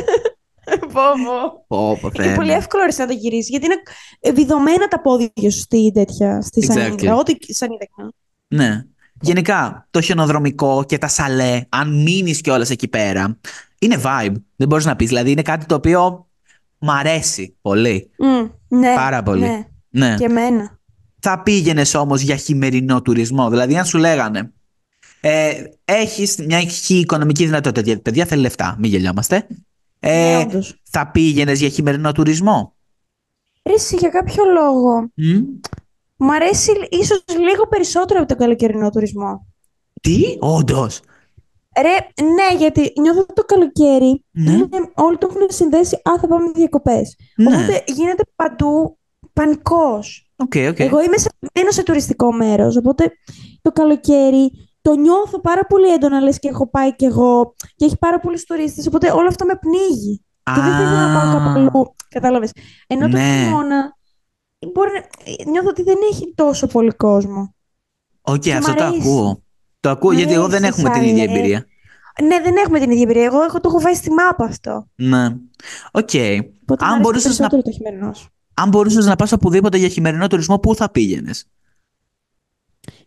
Πω 0.81 1.03
πω. 1.27 1.65
Πω, 1.67 1.99
πω, 2.01 2.11
Είναι 2.15 2.25
Θεέ 2.27 2.35
πολύ 2.37 2.51
μου. 2.51 2.57
εύκολο 2.57 2.83
ρε, 2.85 3.03
να 3.03 3.07
το 3.07 3.13
γυρίσεις, 3.13 3.49
γιατί 3.49 3.65
είναι 3.67 4.33
βιδωμένα 4.35 4.89
τα 4.89 5.01
πόδια 5.01 5.31
σου 5.37 5.51
στη 5.51 5.91
τέτοια, 5.95 6.41
στη 6.41 6.67
Exactly. 6.69 6.73
σανίδα. 6.75 7.15
Ό,τι 7.15 7.55
σανίδα 7.55 7.85
κάνω. 7.97 8.11
Ναι. 8.49 8.83
Γενικά, 9.21 9.87
το 9.91 10.01
χιονοδρομικό 10.01 10.85
και 10.89 10.99
τα 10.99 11.09
σαλέ, 11.09 11.61
αν 11.69 12.03
μείνεις 12.03 12.41
κιόλας 12.41 12.71
εκεί 12.71 12.89
πέρα, 12.89 13.39
είναι 13.79 14.01
vibe. 14.05 14.33
Δεν 14.57 14.69
μπορείς 14.69 14.85
να 14.85 14.97
πεις. 14.97 15.09
Δηλαδή, 15.09 15.31
είναι 15.31 15.43
κάτι 15.43 15.67
το 15.67 15.75
οποίο 15.75 16.27
μ' 16.79 16.91
αρέσει 16.91 17.57
πολύ. 17.61 18.11
Μμ, 18.19 18.77
ναι, 18.79 18.95
Πάρα 18.95 19.23
πολύ. 19.23 19.41
Ναι, 19.41 19.67
Ναι. 19.89 20.15
και 20.19 20.25
εμένα. 20.25 20.79
Θα 21.21 21.43
πήγαινες 21.43 21.95
όμως 21.95 22.21
για 22.21 22.37
χειμερινό 22.37 23.03
τουρισμό. 23.03 23.51
Δηλαδή, 23.51 23.77
αν 23.79 23.85
σου 23.85 23.99
λέγανε, 23.99 24.53
ε, 25.29 25.65
έχεις 25.85 26.37
μια 26.37 26.61
χι 26.61 26.99
οικονομική 26.99 27.45
δυνατότητα. 27.45 27.81
Γιατί, 27.81 28.01
παιδιά, 28.01 28.25
θέλει 28.25 28.41
λεφτά. 28.41 28.77
Μην 28.79 28.91
γελιόμαστε. 28.91 29.47
Ε, 30.01 30.37
ναι, 30.37 30.39
όντως. 30.39 30.81
θα 30.91 31.11
πήγαινες 31.11 31.61
για 31.61 31.69
χειμερινό 31.69 32.13
τουρισμό; 32.13 32.75
Ρε, 33.63 33.75
εσύ, 33.75 33.97
για 33.97 34.09
κάποιο 34.09 34.45
λόγο, 34.45 35.11
Μμ. 35.15 35.41
μου 36.17 36.33
αρέσει 36.35 36.71
ίσως 36.91 37.25
λίγο 37.29 37.67
περισσότερο 37.69 38.19
από 38.19 38.29
τον 38.29 38.37
καλοκαιρινό 38.37 38.91
τουρισμό. 38.91 39.47
Τι, 40.01 40.23
όντως. 40.39 41.01
Ρε, 41.81 42.25
ναι, 42.27 42.59
γιατί 42.59 42.93
νιώθω 43.01 43.21
ότι 43.21 43.35
το 43.35 43.45
καλοκαίρι 43.45 44.25
Ναι. 44.31 44.53
είναι, 44.53 44.69
όλοι 44.95 45.19
το 45.19 45.29
έχουν 45.31 45.47
συνδέσει, 45.49 45.95
α, 45.95 46.19
θα 46.21 46.27
πάμε 46.29 46.51
διακοπές. 46.55 47.17
Ναι. 47.37 47.47
Οπότε 47.47 47.85
γίνεται 47.87 48.23
παντού 48.37 48.99
πανικός. 49.33 50.31
Ok, 50.37 50.53
ok. 50.69 50.79
Εγώ 50.79 51.03
είμαι 51.03 51.17
σε, 51.19 51.29
μένω 51.55 51.71
σε 51.71 51.83
τουριστικό 51.83 52.33
μέρος, 52.33 52.77
οπότε 52.77 53.13
το 53.63 53.73
καλοκαίρι 53.73 54.53
το 54.89 54.95
νιώθω 54.95 55.41
πάρα 55.41 55.65
πολύ 55.67 55.93
έντονα, 55.93 56.21
λες 56.21 56.39
και 56.39 56.49
έχω 56.49 56.71
πάει 56.71 56.97
κι 56.97 57.05
εγώ 57.05 57.55
και 57.77 57.85
έχει 57.85 57.97
πάρα 57.99 58.21
πολλούς 58.21 58.45
τουρίστες, 58.45 58.87
οπότε 58.87 59.11
όλο 59.11 59.29
αυτό 59.29 59.45
με 59.45 59.55
πνίγει. 59.61 60.25
Και 60.43 60.61
δεν 60.61 60.77
θέλω 60.77 60.91
να 60.91 61.21
πάω 61.21 61.33
κάπου 61.33 61.49
Α, 61.49 61.53
αλλού, 61.55 61.95
κατάλαβες. 62.09 62.51
Ενώ 62.87 63.09
το 63.09 63.17
Ναι. 63.17 63.43
χειμώνα 63.45 63.97
μπορεί 64.73 64.91
να... 64.93 65.51
νιώθω 65.51 65.69
ότι 65.69 65.83
δεν 65.83 65.97
έχει 66.13 66.33
τόσο 66.35 66.67
πολύ 66.67 66.91
κόσμο. 66.91 67.55
Οκ, 68.21 68.39
Και 68.41 68.53
μ' 68.55 68.57
αυτό 68.57 68.75
το 68.75 68.85
αρέσει. 68.85 69.01
ακούω. 69.01 69.43
Το 69.81 69.91
ακούω 69.91 70.11
Μ' 70.13 70.17
γιατί 70.17 70.33
εγώ 70.33 70.49
δεν 70.49 70.65
αρέσει 70.65 70.81
έχουμε 70.81 70.99
την 70.99 71.03
ίδια 71.09 71.25
σαν, 71.25 71.35
ε, 71.35 71.39
εμπειρία. 71.39 71.65
Ναι, 72.23 72.41
δεν 72.41 72.57
έχουμε 72.57 72.79
την 72.79 72.91
ίδια 72.91 73.03
εμπειρία. 73.03 73.25
Εγώ 73.25 73.43
έχω, 73.43 73.61
το 73.61 73.69
έχω 73.69 73.81
φάει 73.81 73.95
στη 73.95 74.11
μάπα 74.11 74.45
αυτό. 74.45 74.87
Ναι. 74.97 75.25
Οκ. 75.93 76.11
Οπότε 76.63 76.85
Αν 76.85 76.89
μου 76.89 76.95
αρέσει 76.95 77.01
μπορούσες 77.01 77.39
να- 77.39 77.49
περισσότερο 77.49 77.63
το 77.63 77.71
χειμερινός. 77.71 78.29
Αν 78.55 78.69
μπορούσες 78.69 79.07
να 79.07 79.17
πας 79.17 79.33
οπουδήποτε 79.33 79.77
για 79.79 79.89
χειμερινό 79.89 80.27
τουρισμό, 80.27 80.59
πού 80.59 80.75
θα 80.75 80.91
πήγαινες; 80.91 81.47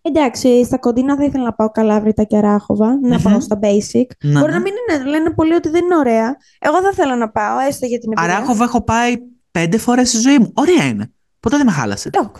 Εντάξει, 0.01 0.65
στα 0.65 0.77
κοντινά 0.77 1.15
θα 1.15 1.23
ήθελα 1.23 1.43
να 1.43 1.53
πάω 1.53 1.69
Καλάβρητα 1.69 2.23
και 2.23 2.39
Αράχοβα, 2.39 2.99
να 3.01 3.15
Μμμ. 3.15 3.23
πάω 3.23 3.39
στα 3.39 3.59
basic. 3.61 4.05
Ναι, 4.23 4.39
Μπορεί 4.39 4.51
ναι. 4.51 4.57
να 4.57 4.59
μην 4.59 4.73
είναι, 4.89 5.09
λένε 5.09 5.29
πολλοί 5.29 5.53
ότι 5.53 5.69
δεν 5.69 5.83
είναι 5.83 5.95
ωραία. 5.97 6.35
Εγώ 6.59 6.81
θα 6.81 6.89
ήθελα 6.91 7.15
να 7.15 7.29
πάω, 7.29 7.59
έστω 7.59 7.85
για 7.85 7.99
την 7.99 8.11
εμπειρία. 8.11 8.35
Αράχοβα 8.35 8.63
έχω 8.63 8.83
πάει 8.83 9.15
πέντε 9.51 9.77
φορές 9.77 10.07
στη 10.09 10.17
ζωή 10.17 10.37
μου. 10.39 10.51
Ωραία 10.55 10.85
είναι. 10.85 11.11
Ποτέ 11.39 11.57
δεν 11.57 11.65
με 11.65 11.71
χάλασε. 11.71 12.09
Ντόκ. 12.09 12.37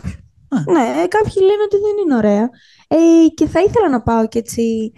Α. 0.49 0.71
Ναι, 0.71 1.07
κάποιοι 1.07 1.33
λένε 1.35 1.63
ότι 1.63 1.77
δεν 1.77 2.03
είναι 2.03 2.15
ωραία. 2.15 2.49
Ε, 2.87 3.27
και 3.33 3.47
θα 3.47 3.59
ήθελα 3.59 3.89
να 3.89 4.01
πάω 4.01 4.27
και 4.27 4.39
έτσι 4.39 4.93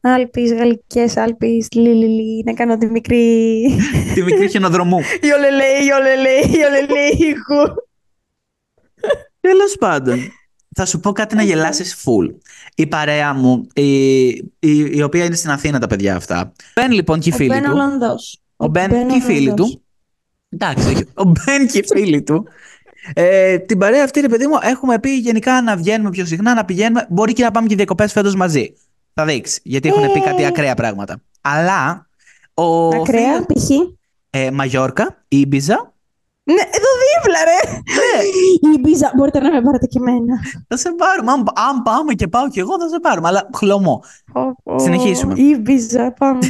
Άλπεις, 0.00 0.52
γαλλικές 0.52 1.16
Άλπεις, 1.16 1.68
λιλιλι, 1.72 2.42
να 2.44 2.52
κάνω 2.54 2.78
τη 2.78 2.86
μικρή... 2.86 3.64
Τη 4.14 4.22
μικρή 4.22 4.48
χιονοδρομού. 4.48 4.98
Ιολελέι, 5.28 5.86
ιολελέι, 5.88 6.40
ιολελέι, 6.40 7.34
χου. 7.46 7.74
Τέλος 9.40 9.76
πάντων. 9.78 10.18
Θα 10.80 10.86
σου 10.86 11.00
πω 11.00 11.12
κάτι 11.12 11.34
να 11.34 11.42
γελάσεις 11.42 11.94
full. 12.04 12.34
Η 12.74 12.86
παρέα 12.86 13.34
μου, 13.34 13.66
η, 13.74 14.26
η, 14.26 14.48
η 14.90 15.02
οποία 15.02 15.24
είναι 15.24 15.34
στην 15.34 15.50
Αθήνα 15.50 15.78
τα 15.78 15.86
παιδιά 15.86 16.16
αυτά. 16.16 16.52
Μπεν 16.74 16.90
λοιπόν 16.92 17.20
και 17.20 17.28
οι 17.28 17.32
Ο 17.32 17.36
φίλοι 17.36 17.48
Μπεν 17.48 17.62
του. 17.62 17.70
Ολλανδός. 17.72 18.38
Ο 18.56 18.66
Μπεν 18.66 19.08
και 19.08 19.14
οι 19.16 19.20
φίλοι 19.20 19.38
Ολλανδός. 19.50 19.70
του. 19.70 19.82
Εντάξει, 20.48 20.88
όχι. 20.88 21.04
ο 21.14 21.24
Μπεν 21.24 21.66
και 21.68 21.78
οι 21.78 21.84
φίλοι 21.86 22.22
του. 22.22 22.46
Ε, 23.14 23.58
την 23.58 23.78
παρέα 23.78 24.04
αυτή, 24.04 24.20
ρε 24.20 24.28
παιδί 24.28 24.46
μου, 24.46 24.58
έχουμε 24.62 24.98
πει 24.98 25.10
γενικά 25.16 25.62
να 25.62 25.76
βγαίνουμε 25.76 26.10
πιο 26.10 26.24
συχνά, 26.26 26.54
να 26.54 26.64
πηγαίνουμε. 26.64 27.06
Μπορεί 27.10 27.32
και 27.32 27.42
να 27.42 27.50
πάμε 27.50 27.66
και 27.66 27.74
διακοπές 27.74 28.12
φέτος 28.12 28.34
μαζί. 28.34 28.74
Θα 29.14 29.24
δείξεις. 29.24 29.60
Γιατί 29.62 29.88
έχουν 29.88 30.12
πει 30.12 30.20
κάτι 30.20 30.42
Ε. 30.42 30.46
ακραία 30.46 30.74
πράγματα. 30.74 31.20
Αλλά. 31.40 32.08
Ο 32.54 32.86
Ακραία, 32.88 33.32
φίλος- 33.32 33.46
π.χ. 33.46 33.70
ε, 34.30 34.50
Μαγιόρκα, 34.50 35.24
Ήμπιζα. 35.28 35.94
Ναι, 36.54 36.62
εδώ 36.76 36.90
δίπλα, 37.04 37.38
ρε. 37.44 37.60
Η 38.74 38.78
Μπίζα, 38.80 39.12
μπορείτε 39.16 39.40
να 39.40 39.52
με 39.52 39.62
πάρετε 39.62 39.86
και 39.86 39.98
εμένα. 39.98 40.34
Θα 40.68 40.76
σε 40.76 40.90
πάρουμε. 40.92 41.32
Αν, 41.32 41.38
αν 41.38 41.82
πάμε 41.82 42.14
και 42.14 42.28
πάω 42.28 42.48
κι 42.48 42.58
εγώ, 42.58 42.78
θα 42.80 42.88
σε 42.88 43.00
πάρουμε. 43.00 43.28
Αλλά 43.28 43.50
χλωμό. 43.56 44.02
Πω, 44.32 44.54
πω. 44.64 44.78
Συνεχίσουμε. 44.78 45.34
Η 45.36 45.58
Μπίζα, 45.60 46.12
πάμε. 46.12 46.38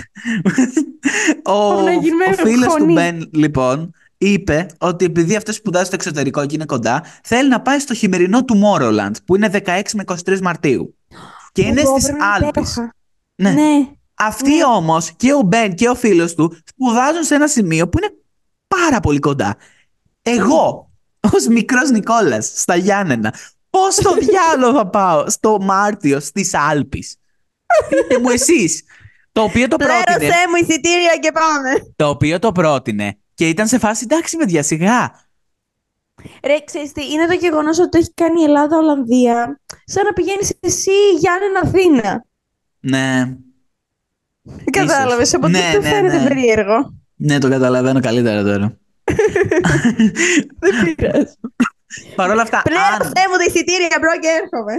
ο 1.43 1.69
Πάμε 1.69 1.83
να 1.83 1.93
γίνουμε 1.93 2.25
ο 2.25 2.33
φίλος 2.33 2.75
του 2.75 2.81
χωνί. 2.81 2.93
Μπεν, 2.93 3.31
λοιπόν, 3.33 3.91
είπε 4.19 4.67
ότι 4.79 5.05
επειδή 5.05 5.37
αυτός 5.37 5.55
σπουδάζει 5.55 5.85
στο 5.85 5.95
εξωτερικό 5.95 6.47
και 6.47 6.55
είναι 6.55 6.65
κοντά, 6.65 7.03
θέλει 7.23 7.49
να 7.49 7.61
πάει 7.61 7.79
στο 7.79 7.95
χειμερινό 7.95 8.39
Tomorrowland, 8.53 9.13
που 9.25 9.37
είναι 9.37 9.51
16 9.53 9.81
με 9.95 10.05
23 10.27 10.41
Μαρτίου. 10.41 10.97
Και 11.53 11.63
είναι 11.63 11.81
Εγώ, 11.81 11.91
στις 11.91 12.03
πρέπει 12.05 12.19
να 12.19 12.25
είναι 12.27 12.35
Άλπε. 12.35 12.49
υπέροχα. 12.49 12.95
Ναι. 13.35 13.51
Ναι. 13.51 13.89
Αυτοί 14.15 14.57
Ναι. 14.57 14.65
όμως 14.65 15.13
και 15.17 15.33
ο 15.33 15.41
Μπεν 15.41 15.75
και 15.75 15.89
ο 15.89 15.95
φίλος 15.95 16.35
του 16.35 16.57
σπουδάζουν 16.65 17.23
σε 17.23 17.35
ένα 17.35 17.47
σημείο 17.47 17.89
που 17.89 17.99
είναι 17.99 18.11
πάρα 18.69 19.01
πολύ 19.01 19.19
κοντά. 19.19 19.57
Εγώ, 20.29 20.91
ως 21.35 21.47
μικρός 21.47 21.91
Νικόλας, 21.91 22.53
στα 22.55 22.77
Γιάννενα, 22.77 23.35
πώς 23.71 23.95
στο 23.95 24.15
διάλογο 24.29 24.79
θα 24.79 24.87
πάω 24.87 25.31
στο 25.31 25.59
Μάρτιο 25.61 26.21
στις 26.21 26.55
Άλπε. 26.55 26.99
Πείτε 27.89 28.19
μου 28.21 28.29
εσείς. 28.29 28.83
Το 29.33 29.43
οποίο 29.43 29.69
το 29.69 29.77
πρότεινε. 29.77 30.03
Πλέρωσέ 30.05 30.39
μου 30.49 30.57
εισιτήρια 30.63 31.17
και 31.21 31.33
πάμε. 31.33 31.93
Το 31.97 32.09
οποίο 32.09 32.39
το 32.39 32.53
πρότεινε. 32.53 33.19
Και 33.35 33.49
ήταν 33.49 33.67
σε 33.67 33.79
φάση 33.79 34.05
εντάξει, 34.05 34.37
παιδιά, 34.37 34.63
σιγά. 34.63 35.27
Ρε, 36.45 36.59
ξέρεις 36.65 36.93
τι, 36.93 37.13
είναι 37.13 37.27
το 37.27 37.33
γεγονός 37.33 37.79
ότι 37.79 37.89
το 37.89 37.99
έχει 37.99 38.13
κάνει 38.15 38.41
η 38.41 38.45
Ελλάδα-Ολλανδία, 38.45 39.61
σαν 39.85 40.05
να 40.05 40.13
πηγαίνεις 40.13 40.53
εσύ 40.61 40.91
Γιάννη 41.19 41.45
Αθήνα. 41.63 42.25
Ναι. 42.81 43.37
Κατάλαβες, 44.71 45.35
οπότε 45.35 45.59
Ναι, 45.59 45.71
δεν 45.73 45.81
ναι, 45.81 45.89
φαίνεται 45.89 46.19
ναι. 46.19 46.29
περίεργο. 46.29 46.95
Ναι, 47.15 47.39
το 47.39 47.49
καταλαβαίνω 47.49 48.01
καλύτερα 48.01 48.43
τώρα. 48.43 48.79
Δεν 50.59 50.95
πειράζει. 50.97 51.35
Παρ' 52.15 52.31
όλα 52.31 52.43
αυτά, 52.43 52.57
αν, 52.57 52.63
Πλέρωσέ 52.63 53.29
μου 53.31 53.37
τα 53.39 53.45
εισιτήρια, 53.49 53.99
bro, 54.01 54.11
και 54.21 54.29
έρχομαι. 54.43 54.73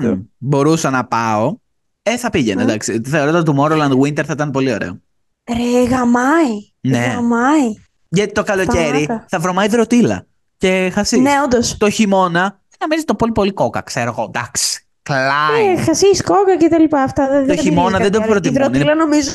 αν 0.00 0.30
μπορούσα 0.38 0.90
να 0.90 1.04
πάω, 1.04 1.56
ε, 2.02 2.16
θα 2.16 2.30
πήγαινε, 2.30 2.54
Ναι. 2.64 2.70
εντάξει. 2.70 3.00
Θεωρώ 3.06 3.42
το 3.42 3.52
Tomorrowland 3.54 3.98
Winter 4.00 4.24
θα 4.24 4.32
ήταν 4.32 4.50
πολύ 4.50 4.72
ωραίο. 4.72 5.00
Ρε, 5.48 5.84
γαμάει. 5.84 6.72
Ναι. 6.80 7.12
Γαμάει. 7.14 7.74
Γιατί 8.08 8.32
το 8.32 8.42
καλοκαίρι 8.42 9.02
Σταμάτα. 9.02 9.26
θα 9.28 9.38
βρωμάει 9.38 9.66
ιδρωτίλα. 9.66 10.26
Και 10.56 10.90
χασίς. 10.94 11.18
Ναι, 11.20 11.32
όντως. 11.44 11.76
Το 11.76 11.90
χειμώνα 11.90 12.60
θα 12.78 12.86
μείνει 12.90 13.02
το 13.02 13.14
πολύ 13.14 13.32
πολύ 13.32 13.52
κόκα, 13.52 13.80
ξέρω 13.80 14.10
εγώ. 14.10 14.30
Εντάξει. 14.34 14.84
Κλάιν. 15.02 15.78
Ε, 15.78 15.82
χασίς, 15.82 16.22
κόκα 16.22 16.56
και 16.56 16.68
τα 16.68 16.78
λοιπά. 16.78 17.02
Αυτά 17.02 17.28
δεν 17.28 17.40
Το 17.40 17.46
δεν 17.46 17.58
χειμώνα 17.58 17.88
είναι 17.98 17.98
δεν 17.98 18.12
το 18.12 18.18
κάτι 18.18 18.30
άλλο. 18.30 18.40
προτιμούν, 18.40 18.62
Η 18.62 18.66
υδροτήλα 18.68 18.94
νομίζω, 18.94 19.30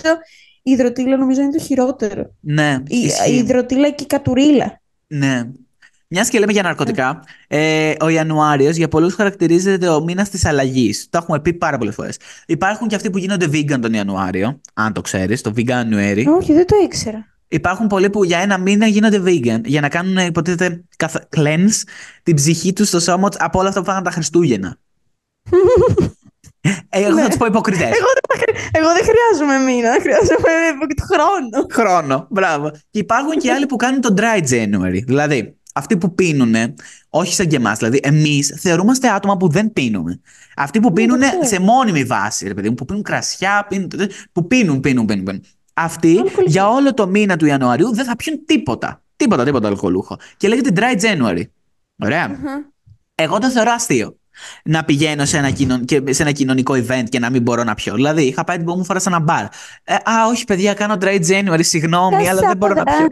η 0.68 0.72
υδροτήλα 0.72 1.18
νομίζω 1.18 1.42
είναι 1.42 1.52
το 1.52 1.60
χειρότερο. 1.64 2.34
ναι, 2.40 2.78
Η, 2.88 2.98
ισχύει. 2.98 3.32
η 3.32 3.36
υδροτήλα 3.36 3.90
και 3.90 4.04
η 4.04 4.08
κατουρίλα. 4.08 4.82
Ναι. 5.08 5.44
Μιας 6.08 6.30
και 6.30 6.40
λέμε 6.40 6.52
για 6.52 6.62
ναρκωτικά, 6.64 7.24
ε, 7.48 7.94
ο 8.02 8.08
Ιανουάριος 8.08 8.76
για 8.76 8.88
πολλούς 8.88 9.14
χαρακτηρίζεται 9.14 9.88
ο 9.88 10.04
μήνας 10.04 10.30
της 10.30 10.46
αλλαγής. 10.46 11.08
Το 11.10 11.18
έχουμε 11.22 11.40
πει 11.40 11.54
πάρα 11.54 11.78
πολλές 11.78 11.96
φορές. 11.96 12.18
Υπάρχουν 12.48 12.88
και 12.88 12.96
αυτοί 12.96 13.10
που 13.10 13.18
γίνονται 13.18 13.46
vegan 13.46 13.80
τον 13.82 13.94
Ιανουάριο, 13.94 14.62
αν 14.74 14.94
το 14.94 15.02
ξέρεις, 15.02 15.42
το 15.42 15.54
Veganuary. 15.56 16.24
Όχι, 16.40 16.54
δεν 16.54 16.66
το 16.66 16.76
ήξερα. 16.84 17.26
Υπάρχουν 17.48 17.88
πολλοί 17.88 18.10
που 18.10 18.24
για 18.24 18.38
ένα 18.40 18.58
μήνα 18.58 18.88
γίνονται 18.88 19.22
vegan 19.26 19.62
για 19.66 19.82
να 19.82 19.90
κάνουν, 19.90 20.18
υποτίθεται, 20.18 20.84
καθ- 20.98 21.24
cleanse 21.36 21.82
την 22.24 22.36
ψυχή 22.36 22.74
τους 22.74 22.88
στο 22.88 23.00
σώμα 23.00 23.30
τους 23.30 23.40
από 23.40 23.60
όλα 23.60 23.68
αυτά 23.68 23.80
που 23.80 23.86
φάγανε 23.86 24.04
τα 24.06 24.12
Χριστούγεννα. 24.12 24.78
ε, 26.90 27.00
εγώ 27.02 27.16
θα 27.16 27.22
Ναι. 27.22 27.28
τους 27.28 27.38
πω 27.38 27.46
υποκριτές. 27.46 27.82
Εγώ, 27.84 27.92
δεν, 28.28 28.40
χρει- 28.40 28.70
εγώ 28.72 28.88
δεν 28.94 29.04
χρειάζομαι 29.04 29.72
μήνα, 29.72 29.92
χρειάζομαι 30.04 30.50
χρόνο. 31.12 31.68
Χρόνο. 31.72 32.28
Μπράβο. 32.30 32.72
Και 32.90 33.00
υπάρχουν 33.00 33.32
και 33.38 33.52
άλλοι 33.52 33.66
που 33.66 33.76
κάνουν 33.76 34.02
το 34.02 34.14
dry 34.18 34.40
January. 34.50 35.00
Δηλαδή, 35.06 35.56
αυτοί 35.74 35.98
που 35.98 36.16
πίνουν, 36.16 36.56
όχι 37.10 37.34
σαν 37.34 37.48
και 37.48 37.56
εμάς. 37.56 37.78
Δηλαδή, 37.78 38.00
εμείς 38.04 38.56
θεωρούμαστε 38.60 39.10
άτομα 39.10 39.38
που 39.38 39.48
δεν 39.50 39.74
πίνουμε. 39.74 40.22
Αυτοί 40.56 40.80
που 40.80 40.94
πίνουν 40.94 41.18
Ναι, 41.18 41.30
το 41.32 41.40
ξέρω. 41.40 41.56
σε 41.56 41.60
μόνιμη 41.72 42.04
βάση, 42.04 42.48
ρε 42.48 42.54
παιδί 42.54 42.70
μου, 42.70 42.76
που 42.76 42.86
πίνουν 42.86 43.02
κρασιά, 43.04 43.66
πίνουν, 43.70 43.90
που 44.32 44.48
πίνουν, 44.48 44.80
πίνουν, 44.80 45.06
πίνουν. 45.06 45.24
πίνουν. 45.26 45.44
Αυτοί 45.74 46.08
Αλκοολικό. 46.10 46.42
για 46.46 46.70
όλο 46.70 46.94
το 46.94 47.08
μήνα 47.08 47.38
του 47.38 47.46
Ιανουαρίου 47.46 47.94
δεν 47.96 48.06
θα 48.06 48.16
πιούν 48.16 48.46
τίποτα. 48.46 49.02
Τίποτα, 49.16 49.44
τίποτα 49.44 49.68
αλκοολούχο. 49.68 50.18
Και 50.38 50.48
λέγεται 50.48 50.72
dry 50.76 51.02
January. 51.02 51.44
Ωραία. 52.04 52.38
Εγώ 53.16 53.38
το 53.40 53.50
θεωρώ 53.50 53.72
αστείο. 53.72 54.18
Να 54.64 54.84
πηγαίνω 54.84 55.26
σε 55.26 55.38
ένα, 55.38 55.50
κοινων... 55.52 55.86
και 55.86 56.02
σε 56.14 56.22
ένα 56.22 56.32
κοινωνικό 56.32 56.74
event 56.74 57.04
και 57.10 57.20
να 57.20 57.30
μην 57.30 57.42
μπορώ 57.42 57.64
να 57.64 57.74
πιω. 57.74 57.94
Δηλαδή, 57.94 58.24
είχα 58.24 58.44
πάει 58.44 58.56
την 58.56 58.66
πρώτη 58.66 58.80
μου 58.80 58.86
φορά 58.86 59.00
σε 59.00 59.10
ένα 59.10 59.20
μπαρ. 59.20 59.44
Ε, 59.84 59.94
α, 59.94 60.28
όχι, 60.30 60.46
παιδιά, 60.46 60.74
κάνω 60.74 60.98
dry 61.02 61.20
January, 61.28 61.60
συγγνώμη, 61.64 62.30
αλλά 62.30 62.42
δεν 62.42 62.58
μπορώ 62.58 62.74
να 62.74 62.84
πιω. 62.84 63.08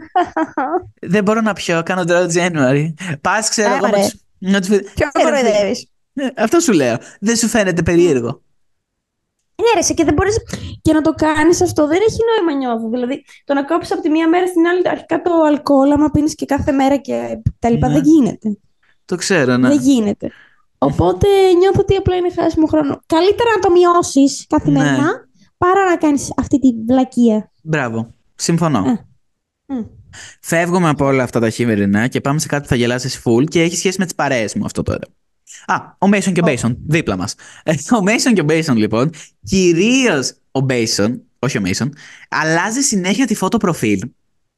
Δεν 1.14 1.22
μπορώ 1.24 1.40
να 1.40 1.52
πιω, 1.52 1.82
κάνω 1.84 2.02
dry 2.06 2.26
January. 2.32 2.92
Πας, 3.20 3.48
ξέρω 3.48 3.68
Ε, 3.72 3.76
εγώ. 3.76 3.86
ωραία. 3.86 3.98
με 4.00 4.08
τους- 4.10 4.20
να 4.38 4.60
τους- 4.60 4.92
Ποιο 4.94 5.08
Ε, 5.12 5.22
ρε, 5.22 5.24
κοροϊδεύεις. 5.24 5.88
ε, 6.14 6.26
Αυτό 6.36 6.60
σου 6.60 6.72
λέω. 6.72 6.96
Δεν 7.20 7.36
σου 7.36 7.48
φαίνεται 7.48 7.82
περίεργο. 7.82 8.42
Ναι, 9.56 9.70
ρε, 9.74 9.82
σε, 9.82 9.92
και 9.94 10.04
δεν 10.04 10.14
μπορεί 10.14 10.30
και 10.82 10.92
να 10.92 11.00
το 11.00 11.10
κάνεις 11.12 11.62
αυτό. 11.62 11.86
Δεν 11.86 11.98
έχει 12.08 12.18
νόημα, 12.36 12.58
νιώθω. 12.58 12.88
Δηλαδή, 12.90 13.24
το 13.44 13.54
να 13.54 13.64
κόψεις 13.64 13.92
από 13.92 14.02
τη 14.02 14.08
μία 14.10 14.28
μέρα 14.28 14.46
στην 14.46 14.66
άλλη 14.66 14.88
αρχικά 14.88 15.22
το 15.22 15.30
αλκοόλ, 15.46 15.90
άμα 15.92 16.10
πίνεις 16.10 16.34
και 16.34 16.46
κάθε 16.46 16.72
μέρα 16.72 16.96
και 16.96 17.38
τα 17.58 17.70
λοιπά, 17.70 17.88
Ναι. 17.88 17.94
δεν 17.94 18.02
γίνεται. 18.04 18.58
Το 19.04 19.16
ξέρω, 19.16 19.56
ναι. 19.56 19.68
Δεν 19.68 19.78
γίνεται. 19.80 20.30
Οπότε 20.84 21.26
νιώθω 21.58 21.80
ότι 21.80 21.94
απλά 21.96 22.16
είναι 22.16 22.32
χάσιμο 22.32 22.66
χρόνο. 22.66 23.00
Καλύτερα 23.06 23.50
να 23.54 23.60
το 23.60 23.70
μειώσεις 23.70 24.46
καθημερινά 24.48 24.96
Ναι. 24.96 25.10
παρά 25.58 25.84
να 25.90 25.96
κάνεις 25.96 26.32
αυτή 26.36 26.58
τη 26.58 26.68
βλακεία. 26.88 27.50
Μπράβο. 27.62 28.14
Συμφωνώ. 28.34 28.84
Ε. 28.88 29.06
Μμ. 29.74 29.82
Φεύγουμε 30.40 30.88
από 30.88 31.04
όλα 31.04 31.22
αυτά 31.22 31.40
τα 31.40 31.50
χειμερινά 31.50 32.06
και 32.08 32.20
πάμε 32.20 32.38
σε 32.38 32.46
κάτι 32.46 32.62
που 32.62 32.68
θα 32.68 32.74
γελάσεις 32.76 33.22
full 33.24 33.44
και 33.48 33.62
έχει 33.62 33.76
σχέση 33.76 33.96
με 33.98 34.04
τις 34.04 34.14
παρέες 34.14 34.54
μου 34.54 34.64
αυτό 34.64 34.82
τώρα. 34.82 35.06
Α, 35.66 35.76
ο 35.98 36.06
Mason 36.12 36.32
και 36.32 36.40
ο 36.40 36.44
Mason, 36.46 36.76
δίπλα 36.86 37.16
μας. 37.16 37.34
Ο 37.66 38.04
Mason 38.06 38.32
και 38.34 38.40
ο 38.40 38.44
Mason, 38.48 38.74
λοιπόν, 38.76 39.10
κυρίως 39.44 40.30
ο 40.52 40.66
Mason, 40.68 41.18
όχι 41.38 41.58
ο 41.58 41.62
Mason, 41.64 41.88
αλλάζει 42.28 42.80
συνέχεια 42.80 43.26
τη 43.26 43.34
φώτο 43.34 43.56
προφίλ. 43.56 44.00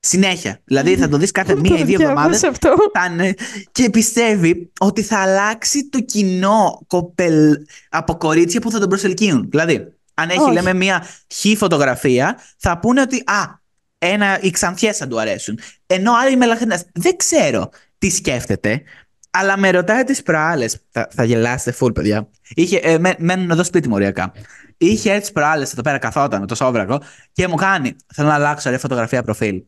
Συνέχεια. 0.06 0.60
Δηλαδή 0.64 0.96
θα 0.96 1.08
το 1.08 1.16
δεις 1.16 1.30
κάθε 1.30 1.54
μία 1.56 1.78
ή 1.78 1.84
δύο 1.84 1.98
εβδομάδες. 2.02 2.44
αυτό; 2.44 2.74
θα 2.92 3.04
είναι- 3.12 3.34
και 3.72 3.90
πιστεύει 3.90 4.72
ότι 4.80 5.02
θα 5.02 5.18
αλλάξει 5.18 5.88
το 5.88 6.00
κοινό 6.00 6.84
κοπελ... 6.86 7.56
από 7.88 8.16
κορίτσια 8.16 8.60
που 8.60 8.70
θα 8.70 8.78
τον 8.78 8.88
προσελκύουν. 8.88 9.46
Δηλαδή, 9.50 9.92
αν 10.14 10.28
έχει, 10.28 10.40
Όχι. 10.40 10.52
λέμε, 10.52 10.72
μία 10.74 11.06
χι 11.34 11.56
φωτογραφία, 11.56 12.38
θα 12.56 12.78
πούνε 12.78 13.00
ότι 13.00 13.16
Α, 13.16 13.60
ένα, 13.98 14.38
οι 14.40 14.50
ξανθιές 14.50 14.96
θα 14.96 15.06
του 15.06 15.20
αρέσουν. 15.20 15.58
Ενώ 15.86 16.12
άλλοι 16.14 16.36
μελαχρινέ. 16.36 16.82
Δεν 16.94 17.16
ξέρω 17.16 17.68
τι 17.98 18.10
σκέφτεται, 18.10 18.82
αλλά 19.30 19.58
με 19.58 19.70
ρωτάει 19.70 20.04
τις 20.04 20.22
προάλλες. 20.22 20.76
Θα, 20.90 21.08
θα 21.14 21.24
γελάσετε 21.24 21.76
full, 21.80 21.94
παιδιά. 21.94 22.28
Είχε, 22.54 22.76
ε, 22.82 22.98
με- 22.98 23.14
μένουν 23.18 23.50
εδώ 23.50 23.64
σπίτι 23.64 23.88
μου 23.88 23.94
οριακά. 23.94 24.32
Είχε 24.78 25.12
έτσι 25.12 25.32
προάλλες 25.32 25.72
εδώ 25.72 25.82
πέρα, 25.82 25.98
καθόταν 25.98 26.40
με 26.40 26.46
το 26.46 26.54
σόβρακο 26.54 27.00
και 27.32 27.48
μου 27.48 27.54
κάνει. 27.54 27.96
Θέλω 28.14 28.28
να 28.28 28.34
αλλάξω 28.34 28.70
ρε 28.70 28.78
φωτογραφία 28.78 29.22
προφίλ. 29.22 29.62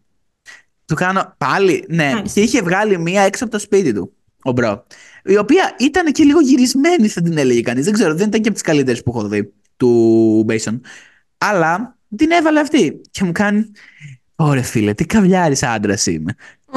Του 0.89 0.95
κάνω 0.95 1.35
πάλι, 1.39 1.85
ναι. 1.89 2.13
Μάλιστα. 2.13 2.41
Και 2.41 2.47
είχε 2.47 2.63
βγάλει 2.63 2.99
μία 2.99 3.23
έξω 3.23 3.45
από 3.45 3.53
το 3.53 3.59
σπίτι 3.59 3.93
του, 3.93 4.13
ο 4.43 4.53
bro. 4.53 4.87
Η 5.25 5.37
οποία 5.37 5.75
ήταν 5.79 6.13
και 6.13 6.25
λίγο 6.25 6.41
γυρισμένη, 6.41 7.09
θα 7.09 7.23
την 7.23 7.39
έλεγε 7.39 7.61
κανείς. 7.61 7.85
Δεν 7.85 7.93
ξέρω, 7.93 8.15
δεν 8.15 8.29
ήταν 8.29 8.41
και 8.41 8.49
από 8.49 8.53
τις 8.53 8.63
καλύτερες 8.63 9.03
που 9.03 9.11
έχω 9.11 9.29
δει 9.29 9.53
του 9.77 10.43
Μπέισον. 10.47 10.81
Αλλά 11.39 11.97
την 12.17 12.31
έβαλε 12.31 12.61
αυτή. 12.61 13.01
Και 13.11 13.25
μου 13.25 13.33
κάνει. 13.33 13.73
Ωρε 14.37 14.63
φίλε, 14.63 14.95
τι 14.95 15.07
καβλιάρης 15.07 15.63
άντρας 15.63 16.07
είμαι. 16.07 16.35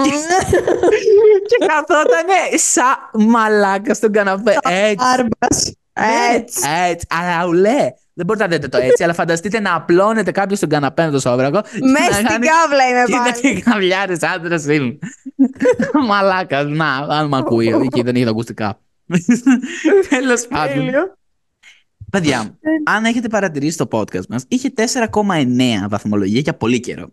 και 1.50 1.66
καθότανε 1.68 2.58
σαν 2.58 3.28
μαλάκα 3.30 3.94
στον 3.94 4.12
καναπέ. 4.12 4.58
Έτσι. 4.62 5.78
Άρμπας. 6.02 6.36
Έτσι. 6.36 6.62
Έτσι. 6.90 7.06
Αλλά 7.10 7.48
ουλέ. 7.48 7.88
Δεν 8.14 8.26
μπορείτε 8.26 8.46
να 8.48 8.52
δείτε 8.56 8.68
το 8.68 8.78
έτσι, 8.78 9.04
αλλά 9.04 9.14
φανταστείτε 9.14 9.60
να 9.60 9.76
απλώνετε 9.76 10.32
κάποιος 10.32 10.58
στον 10.58 10.70
καναπέ 10.70 11.06
με 11.06 11.12
το 11.12 11.20
σόβρακο. 11.20 11.62
και 11.62 11.70
Μέσα 11.82 12.08
να 12.10 12.14
στην 12.14 12.26
κάνει- 12.28 12.46
κάβλα 12.48 12.90
είμαι 12.90 13.04
Κοίτα 13.06 13.18
πάλι. 13.42 13.56
τι 13.56 13.62
καβλιάρη 13.62 14.18
άντρας 14.36 14.66
είναι. 14.66 14.98
Μαλάκας. 16.08 16.66
Να, 16.68 16.96
αν 16.96 17.28
μ' 17.28 17.36
ακούει. 17.36 17.68
Εκεί 17.84 18.02
δεν 18.02 18.16
είχε 18.16 18.26
τα 18.26 18.32
ακουστικά. 18.32 18.80
Τέλος 20.10 20.48
πάντων. 20.48 20.74
Τέλειο. 20.76 21.16
Παιδιά, 22.12 22.58
αν 22.84 23.06
έχετε 23.06 23.28
παρατηρήσει 23.28 23.78
το 23.78 23.88
podcast 23.92 24.26
μας, 24.30 24.46
είχε 24.48 24.74
4,9 24.76 25.88
βαθμολογία 25.90 26.40
για 26.40 26.54
πολύ 26.54 26.80
καιρό. 26.80 27.10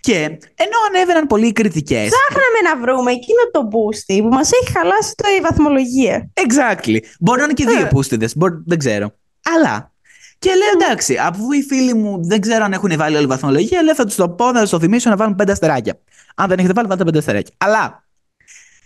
Και 0.00 0.14
ενώ 0.54 0.76
ανέβαιναν 0.88 1.26
πολλοί 1.26 1.46
οι 1.46 1.52
κριτικές... 1.52 2.08
Ψάχναμε 2.08 2.58
να 2.74 2.80
βρούμε 2.80 3.10
εκείνο 3.10 3.40
το 3.52 3.68
boosty 3.72 4.18
που 4.22 4.28
μας 4.28 4.50
έχει 4.52 4.72
χαλάσει 4.72 5.14
το 5.14 5.24
η 5.38 5.40
βαθμολογία. 5.40 6.30
Exactly. 6.34 6.98
Μπορεί 7.20 7.38
να 7.38 7.44
είναι 7.44 7.52
και 7.52 7.66
δύο 7.66 7.80
Ε. 7.80 7.84
πούστιδες, 7.84 8.36
μπορεί- 8.36 8.62
δεν 8.66 8.78
ξέρω. 8.78 9.14
Αλλά... 9.56 9.92
Και 10.38 10.50
λέω 10.54 10.86
εντάξει, 10.88 11.16
αφού 11.16 11.52
οι 11.52 11.62
φίλοι 11.62 11.94
μου 11.94 12.26
δεν 12.26 12.40
ξέρω 12.40 12.64
αν 12.64 12.72
έχουν 12.72 12.96
βάλει 12.96 13.16
όλη 13.16 13.26
βαθμολογία, 13.26 13.82
λέω 13.82 13.94
θα 13.94 14.04
τους 14.04 14.14
το 14.14 14.28
πω, 14.28 14.52
θα 14.52 14.60
τους 14.60 14.70
το 14.70 14.78
θυμίσω 14.80 15.10
να 15.10 15.16
βάλουν 15.16 15.34
πέντε 15.34 15.52
αστεράκια. 15.52 16.00
Αν 16.34 16.48
δεν 16.48 16.58
έχετε 16.58 16.72
βάλει, 16.72 16.88
βάλτε 16.88 17.04
πέντε 17.04 17.18
αστεράκια. 17.18 17.54
Αλλά 17.58 18.06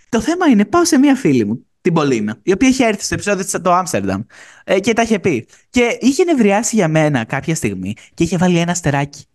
το 0.09 0.21
θέμα 0.21 0.45
είναι, 0.47 0.65
πάω 0.65 0.85
σε 0.85 0.97
μία 0.97 1.15
φίλη 1.15 1.45
μου, 1.45 1.65
την 1.81 1.93
Πολίνα, 1.93 2.37
η 2.43 2.51
οποία 2.51 2.67
είχε 2.67 2.85
έρθει 2.85 3.03
στο 3.03 3.13
επεισόδιο 3.13 3.43
της 3.43 3.49
στο 3.51 3.71
Άμστερνταμ 3.71 4.21
ε, 4.63 4.79
και 4.79 4.93
τα 4.93 5.01
είχε 5.01 5.19
πει. 5.19 5.47
Και 5.69 5.97
είχε 5.99 6.23
νευριάσει 6.23 6.75
για 6.75 6.87
μένα 6.87 7.23
κάποια 7.23 7.55
στιγμή 7.55 7.93
και 8.13 8.23
είχε 8.23 8.37
βάλει 8.37 8.57
ένα 8.57 8.71
αστεράκι. 8.71 9.25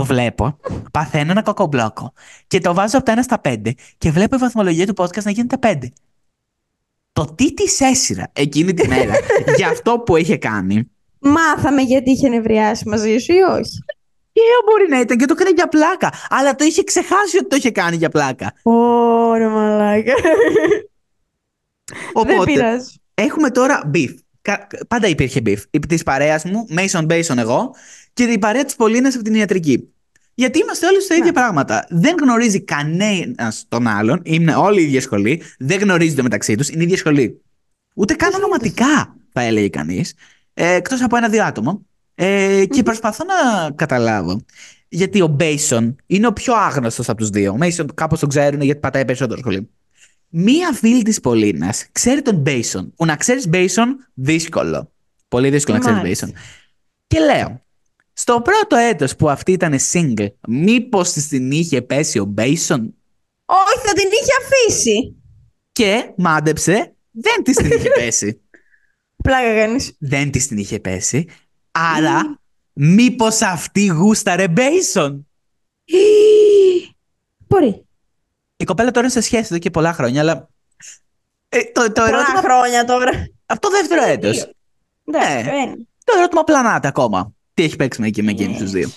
Το 0.00 0.06
βλέπω, 0.06 0.56
παθαίνω 0.92 1.30
ένα 1.30 1.42
κοκομπλόκο 1.42 2.12
και 2.46 2.58
το 2.58 2.74
βάζω 2.74 2.96
από 2.98 3.06
τα 3.06 3.14
1 3.16 3.18
στα 3.22 3.40
5 3.44 3.56
και 3.98 4.10
βλέπω 4.10 4.36
η 4.36 4.38
βαθμολογία 4.38 4.86
του 4.86 4.94
podcast 4.96 5.22
να 5.22 5.30
γίνεται 5.30 5.56
5. 5.62 5.74
Το 7.12 7.24
τι 7.34 7.54
της 7.54 7.80
έσυρα 7.80 8.30
εκείνη 8.32 8.74
τη 8.74 8.88
μέρα 8.88 9.12
για 9.56 9.68
αυτό 9.68 9.98
που 9.98 10.16
είχε 10.16 10.36
κάνει. 10.36 10.90
Μάθαμε 11.18 11.82
γιατί 11.82 12.10
είχε 12.10 12.28
νευριάσει 12.28 12.88
μαζί 12.88 13.18
σου 13.18 13.32
ή 13.32 13.40
όχι. 13.40 13.78
Και 14.32 14.40
μπορεί 14.70 14.88
να 14.88 15.00
ήταν 15.00 15.16
και 15.16 15.24
το 15.24 15.34
έκανε 15.38 15.50
για 15.54 15.68
πλάκα. 15.68 16.12
Αλλά 16.28 16.54
το 16.54 16.64
είχε 16.64 16.82
ξεχάσει 16.84 17.36
ότι 17.38 17.46
το 17.48 17.56
είχε 17.56 17.70
κάνει 17.70 17.96
για 17.96 18.08
πλάκα. 18.08 18.52
Ωραία 18.62 19.48
μαλάκα. 19.48 20.14
Δεν 20.14 22.00
Οπότε 22.12 22.44
πειράζει. 22.44 22.94
έχουμε 23.14 23.50
τώρα 23.50 23.90
beef. 23.94 24.14
Κα- 24.42 24.66
Πάντα 24.88 25.06
υπήρχε 25.06 25.40
beef. 25.46 25.58
Της 25.88 26.02
παρέας 26.02 26.44
μου, 26.44 26.66
Mason 26.76 27.06
Bason 27.06 27.36
εγώ, 27.36 27.70
και 28.12 28.22
η 28.22 28.38
παρέα 28.38 28.64
της 28.64 28.74
Πολίνα 28.76 29.08
από 29.08 29.22
την 29.22 29.34
ιατρική. 29.34 29.88
Γιατί 30.34 30.58
είμαστε 30.58 30.86
όλοι 30.86 31.02
στα 31.02 31.14
ίδια 31.14 31.32
πράγματα. 31.32 31.86
Δεν 31.88 32.14
γνωρίζει 32.20 32.60
κανένας 32.60 33.64
τον 33.68 33.86
άλλον. 33.86 34.20
Είναι 34.24 34.54
όλοι 34.54 34.80
η 34.80 34.84
ίδια 34.84 35.00
σχολή. 35.00 35.42
Δεν 35.58 35.80
γνωρίζονται 35.80 36.22
μεταξύ 36.22 36.54
τους. 36.54 36.68
Είναι 36.68 36.80
η 36.80 36.84
ίδια 36.84 36.96
σχολή. 36.96 37.40
Ούτε 37.94 38.14
καν 38.14 38.28
γίνεται 38.28 38.44
ονοματικά, 38.44 39.16
θα 39.32 39.40
έλεγε 39.42 39.68
κανείς. 39.68 40.14
Ε, 40.54 40.74
Εκτός 40.74 41.02
από 41.02 41.16
ένα-δύο 41.16 41.44
άτομα. 41.44 41.80
Ε, 42.14 42.64
και 42.70 42.82
προσπαθώ 42.82 43.24
να 43.24 43.70
καταλάβω. 43.70 44.40
Γιατί 44.88 45.20
ο 45.20 45.26
Μπέισον 45.26 45.96
είναι 46.06 46.26
ο 46.26 46.32
πιο 46.32 46.54
άγνωστος 46.54 47.08
από 47.08 47.18
τους 47.18 47.28
δύο. 47.30 47.52
Ο 47.52 47.56
Μέισον 47.56 47.94
κάπως 47.94 48.20
τον 48.20 48.28
ξέρουν 48.28 48.60
γιατί 48.60 48.80
πατάει 48.80 49.04
περισσότερο 49.04 49.38
σχολείο. 49.38 49.68
Μία 50.28 50.72
φίλη 50.72 51.02
της 51.02 51.20
Πολίνας 51.20 51.86
ξέρει 51.92 52.22
τον 52.22 52.36
Μπέισον. 52.36 52.92
Που 52.96 53.04
να 53.04 53.16
ξέρεις 53.16 53.48
Μπέισον, 53.48 54.08
δύσκολο. 54.14 54.92
Πολύ 55.28 55.50
δύσκολο 55.50 55.76
να 55.76 55.82
ξέρεις 55.82 56.00
Μάλιστα. 56.00 56.26
Μπέισον. 56.26 56.42
Και 57.06 57.18
λέω, 57.18 57.62
στο 58.20 58.40
πρώτο 58.40 58.76
έτος 58.76 59.16
που 59.16 59.30
αυτή 59.30 59.52
ήταν 59.52 59.78
single, 59.92 60.28
μήπως 60.48 61.12
της 61.12 61.28
την 61.28 61.50
είχε 61.50 61.82
πέσει 61.82 62.18
ο 62.18 62.24
Μπέισον; 62.24 62.94
Όχι, 63.44 63.86
θα 63.86 63.92
την 63.92 64.08
είχε 64.22 64.30
αφήσει. 64.42 65.14
και 65.72 66.12
μάντεψε, 66.16 66.94
δεν 67.10 67.42
της 67.42 67.56
την 67.56 67.66
είχε 67.70 67.88
πέσει. 67.98 68.40
Πλάκα 69.22 69.54
κάνεις. 69.54 69.92
δεν 69.98 70.30
της 70.30 70.46
την 70.46 70.58
είχε 70.58 70.80
πέσει. 70.80 71.28
Άρα, 71.70 72.40
μήπως 72.72 73.40
αυτή 73.42 73.86
γούσταρε 73.86 74.48
Μπέισον; 74.48 75.28
Μπορεί. 77.48 77.84
Η 78.56 78.64
κοπέλα 78.64 78.90
τώρα 78.90 79.06
είναι 79.06 79.14
σε 79.14 79.20
σχέση 79.20 79.42
εδώ 79.44 79.58
και 79.58 79.70
πολλά 79.70 79.92
χρόνια, 79.92 80.20
αλλά. 80.20 80.48
Ε, 81.48 81.62
το, 81.72 81.82
το 81.82 81.92
Πολλά 81.92 82.08
ερώτημα. 82.08 82.40
χρόνια 82.40 82.84
τώρα. 82.84 83.10
Αυτό 83.46 83.70
δεύτερο 83.70 84.04
έτος. 84.04 84.36
Εντάξει, 85.04 85.34
Ναι. 85.34 85.42
βαίνει. 85.42 85.88
Το 86.04 86.12
ερώτημα 86.16 86.44
πλανάται 86.44 86.88
ακόμα. 86.88 87.32
Τι 87.60 87.66
έχει 87.66 87.76
παίξει 87.76 88.00
με 88.00 88.06
εκεί 88.06 88.22
με 88.22 88.30
εκείνους 88.30 88.56
Ναι. 88.58 88.62
τους 88.62 88.70
δύο. 88.70 88.90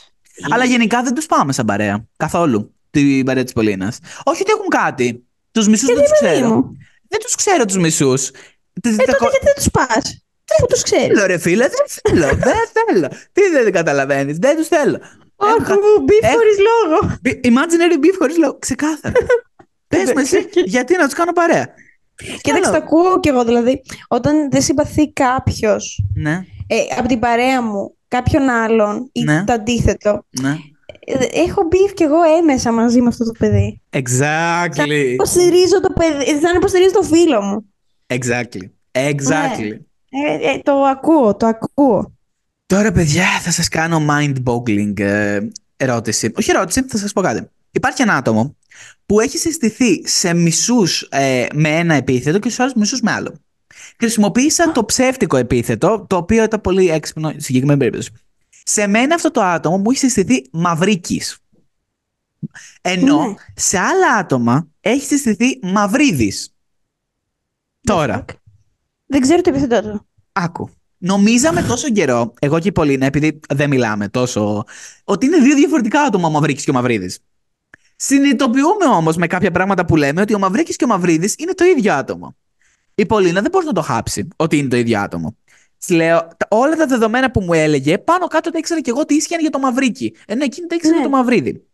Αλλά 0.52 0.66
γενικά 0.66 1.04
δεν 1.04 1.14
τους 1.14 1.26
πάμε 1.26 1.54
σαν 1.54 1.66
παρέα. 1.66 2.06
Καθόλου. 2.18 2.74
Την 2.90 3.26
παρέα 3.26 3.44
της 3.44 3.54
Πολίνα. 3.54 3.94
Όχι 4.24 4.42
ότι 4.42 4.52
έχουν 4.52 4.68
κάτι. 4.68 5.28
Τους 5.52 5.68
μισούς 5.68 5.88
δεν 5.88 5.98
τους 6.04 6.20
παιδί 6.20 6.34
ξέρω. 6.36 6.50
μου. 6.50 6.78
Δεν 7.08 7.20
τους 7.20 7.36
ξέρω 7.36 7.66
τους 7.66 7.78
μισούς. 7.78 8.28
Ε, 8.28 8.34
τότε 8.82 8.96
γιατί 9.06 9.40
δεν 9.44 9.54
τους 9.56 9.70
πας. 9.72 10.26
Πού 10.60 10.66
τους 10.70 10.82
ξέρεις. 10.82 11.08
θέλω, 11.08 11.26
ρε 11.26 11.38
φίλε, 11.38 11.68
δεν 11.68 11.86
θέλω. 11.88 12.28
δεν 12.50 12.56
θέλω. 12.88 13.08
Τι 13.32 13.42
δεν 13.64 13.72
καταλαβαίνεις. 13.72 14.38
Δεν 14.38 14.56
τους 14.58 14.68
θέλω. 14.68 15.00
Όχι, 15.36 15.56
Έχω- 15.62 15.74
μου 15.74 16.04
μπει 16.04 16.14
έχω- 16.22 16.34
χωρίς 16.34 16.58
λόγο. 16.70 17.18
Imaginary 17.24 18.04
beef 18.06 18.16
χωρίς 18.20 18.38
λόγο. 18.38 18.58
Ξεκάθαρα. 18.60 19.14
Πες 19.88 20.14
με 20.14 20.22
εσύ, 20.22 20.50
γιατί 20.66 20.96
να 20.98 21.04
τους 21.06 21.14
κάνω 21.14 21.32
παρέα; 21.32 21.68
Κοίταξε, 22.42 22.72
το 22.72 22.78
ακούω 22.78 23.20
κι 23.20 23.30
εγώ. 23.30 23.44
Δηλαδή, 23.44 23.82
όταν 24.08 24.50
δεν 24.52 24.62
συμπαθεί 24.62 25.12
κάποιος 25.14 26.04
Ναι, 26.16 26.32
ε, 26.68 26.76
από 26.98 27.08
την 27.08 27.20
παρέα 27.20 27.62
μου 27.62 27.96
κάποιον 28.18 28.50
άλλον 28.50 29.10
ή 29.12 29.24
Ναι. 29.24 29.44
το 29.44 29.54
αντίθετο, 29.54 30.26
ναι. 30.42 30.58
ε, 31.06 31.14
έχω 31.32 31.62
μπει 31.70 31.94
κι 31.94 32.04
εγώ 32.04 32.22
έμεσα 32.40 32.72
μαζί 32.72 33.02
με 33.02 33.08
αυτό 33.08 33.26
το 33.26 33.32
παιδί. 33.40 33.82
Exactly. 33.90 35.12
Υποστηρίζω 35.14 35.80
το 35.82 35.94
παιδί, 36.00 36.32
ε, 36.32 36.40
σαν 36.40 36.56
υποστηρίζω 36.56 36.92
το 36.92 37.02
φίλο 37.04 37.42
μου. 37.42 37.66
Exactly. 38.08 38.70
Exactly. 38.92 39.72
Ε, 40.10 40.52
ε, 40.54 40.60
το 40.64 40.74
ακούω, 40.74 41.36
το 41.36 41.48
ακούω. 41.48 42.18
Τώρα, 42.66 42.92
παιδιά, 42.92 43.26
θα 43.42 43.52
σας 43.52 43.68
κάνω 43.68 44.06
mind-boggling 44.10 45.00
ε, 45.00 45.40
ερώτηση. 45.78 46.32
Όχι 46.38 46.52
ερώτηση, 46.52 46.86
θα 46.88 46.98
σας 46.98 47.14
πω 47.14 47.22
κάτι. 47.22 47.50
Υπάρχει 47.72 48.02
ένα 48.02 48.16
άτομο 48.16 48.56
που 49.06 49.20
έχει 49.20 49.38
συστηθεί 49.38 50.08
σε 50.08 50.34
μισούς 50.34 51.02
ε, 51.02 51.46
με 51.54 51.70
ένα 51.70 51.94
επίθετο 51.94 52.40
και 52.40 52.50
στους 52.50 52.60
άλλους 52.60 52.74
μισούς 52.74 53.02
με 53.02 53.12
άλλο. 53.12 53.34
Χρησιμοποίησα 54.00 54.72
το 54.72 54.86
ψεύτικο 54.86 55.38
επίθετο, 55.38 56.06
το 56.10 56.16
οποίο 56.16 56.44
ήταν 56.44 56.62
πολύ 56.62 56.90
έξυπνο 56.90 57.30
στη 57.30 57.42
συγκεκριμένη 57.42 57.80
περίπτωση. 57.80 58.12
Σε 58.64 58.88
μένα 58.88 59.16
αυτό 59.16 59.32
το 59.32 59.42
άτομο 59.42 59.78
μου 59.78 59.92
έχει 59.92 60.00
συστηθεί 60.00 60.48
μαυρίκης. 60.52 61.38
Ενώ 62.82 63.28
Ναι. 63.28 63.34
σε 63.56 63.78
άλλα 63.78 64.16
άτομα 64.18 64.68
έχει 64.80 65.06
συστηθεί 65.06 65.60
μαυρίδης. 65.62 66.54
Τώρα. 67.82 68.26
Δεν 69.06 69.22
ξέρω 69.22 69.42
το 69.42 69.50
επιθετό 69.50 69.82
του. 69.82 70.08
Άκου. 70.32 70.70
Νομίζαμε 70.98 71.62
τόσο 71.62 71.90
καιρό, 71.90 72.34
εγώ 72.40 72.60
και 72.60 72.68
η 72.68 72.72
Πολίνα, 72.72 73.06
επειδή 73.06 73.40
δεν 73.54 73.70
μιλάμε 73.70 74.10
τόσο, 74.10 74.64
ότι 75.04 75.26
είναι 75.26 75.38
δύο 75.38 75.56
διαφορετικά 75.56 76.02
άτομα 76.02 76.28
ο 76.28 76.32
Μαυρίκης 76.32 76.64
και 76.64 76.70
ο 76.70 76.74
Μαυρίδης. 76.74 77.20
Συνειδητοποιούμε 77.96 78.86
όμως 78.86 79.16
με 79.16 79.28
κάποια 79.28 79.52
πράγματα 79.52 79.86
που 79.86 79.96
λέμε 79.96 80.22
ότι 80.22 80.34
ο 80.34 80.40
Μαυρίκης 80.40 80.76
και 80.76 80.84
ο 80.84 80.88
Μαυρίδης 80.88 81.36
είναι 81.38 81.54
το 81.54 81.66
ίδιο 81.66 81.94
άτομο. 81.94 82.36
Η 82.96 83.06
Πολίνα 83.06 83.42
δεν 83.42 83.52
μπορεί 83.52 83.66
να 83.66 83.72
το 83.72 83.82
χάψει 83.82 84.28
ότι 84.36 84.58
είναι 84.58 84.68
το 84.68 84.76
ίδιο 84.76 85.00
άτομο. 85.00 85.38
Της 85.78 85.90
λέω, 85.90 86.18
τα- 86.38 86.48
όλα 86.50 86.76
τα 86.76 86.86
δεδομένα 86.86 87.32
που 87.32 87.42
μου 87.42 87.54
έλεγε, 87.54 87.98
πάνω 87.98 88.28
κάτω 88.28 88.50
τα 88.52 88.58
ήξερα 88.58 88.82
και 88.82 88.90
εγώ 88.90 89.06
τι 89.06 89.16
ίσχυαν 89.16 89.40
για 89.42 89.50
το 89.50 89.60
Μαυρίκη. 89.60 90.16
Ενώ 90.28 90.44
εκείνη 90.44 90.68
τα 90.68 90.76
ήξερε 90.76 90.94
Ναι. 90.96 91.02
για 91.02 91.10
το 91.10 91.16
Μαυρίδη. 91.16 91.68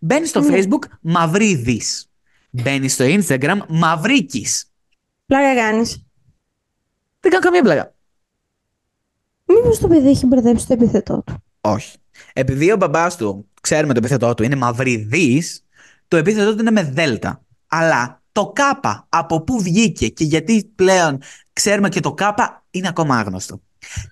Μπαίνει 0.00 0.26
στο 0.26 0.40
Ναι. 0.40 0.46
Facebook, 0.58 0.84
Μαυρίδης. 1.00 2.06
Μπαίνει 2.50 2.88
στο 2.88 3.04
Instagram, 3.08 3.58
Μαυρίκης. 3.68 4.70
Πλάκα 5.26 5.54
κάνεις. 5.54 6.04
Δεν 7.20 7.30
κάνω 7.30 7.44
καμία 7.44 7.62
πλάκα. 7.62 7.94
Μήπως 9.44 9.78
το 9.78 9.88
παιδί 9.88 10.08
έχει 10.08 10.26
μπερδέψει 10.26 10.66
το 10.66 10.72
επιθετό 10.72 11.22
του; 11.26 11.44
Όχι. 11.60 11.96
Επειδή 12.32 12.72
ο 12.72 12.76
μπαμπάς 12.76 13.16
του, 13.16 13.48
ξέρουμε 13.60 13.92
το 13.92 13.98
επίθετό 13.98 14.34
του, 14.34 14.42
είναι 14.42 14.56
μαυριδή, 14.56 15.42
το 16.08 16.16
επίθετό 16.16 16.54
του 16.54 16.60
είναι 16.60 16.70
με 16.70 16.82
δέλτα. 16.82 17.44
Αλλά 17.66 18.21
το 18.32 18.46
κάπα 18.54 19.06
από 19.08 19.40
πού 19.42 19.62
βγήκε 19.62 20.08
και 20.08 20.24
γιατί 20.24 20.72
πλέον 20.74 21.22
ξέρουμε 21.52 21.88
και 21.88 22.00
το 22.00 22.12
κάπα 22.14 22.64
είναι 22.70 22.88
ακόμα 22.88 23.16
άγνωστο. 23.18 23.60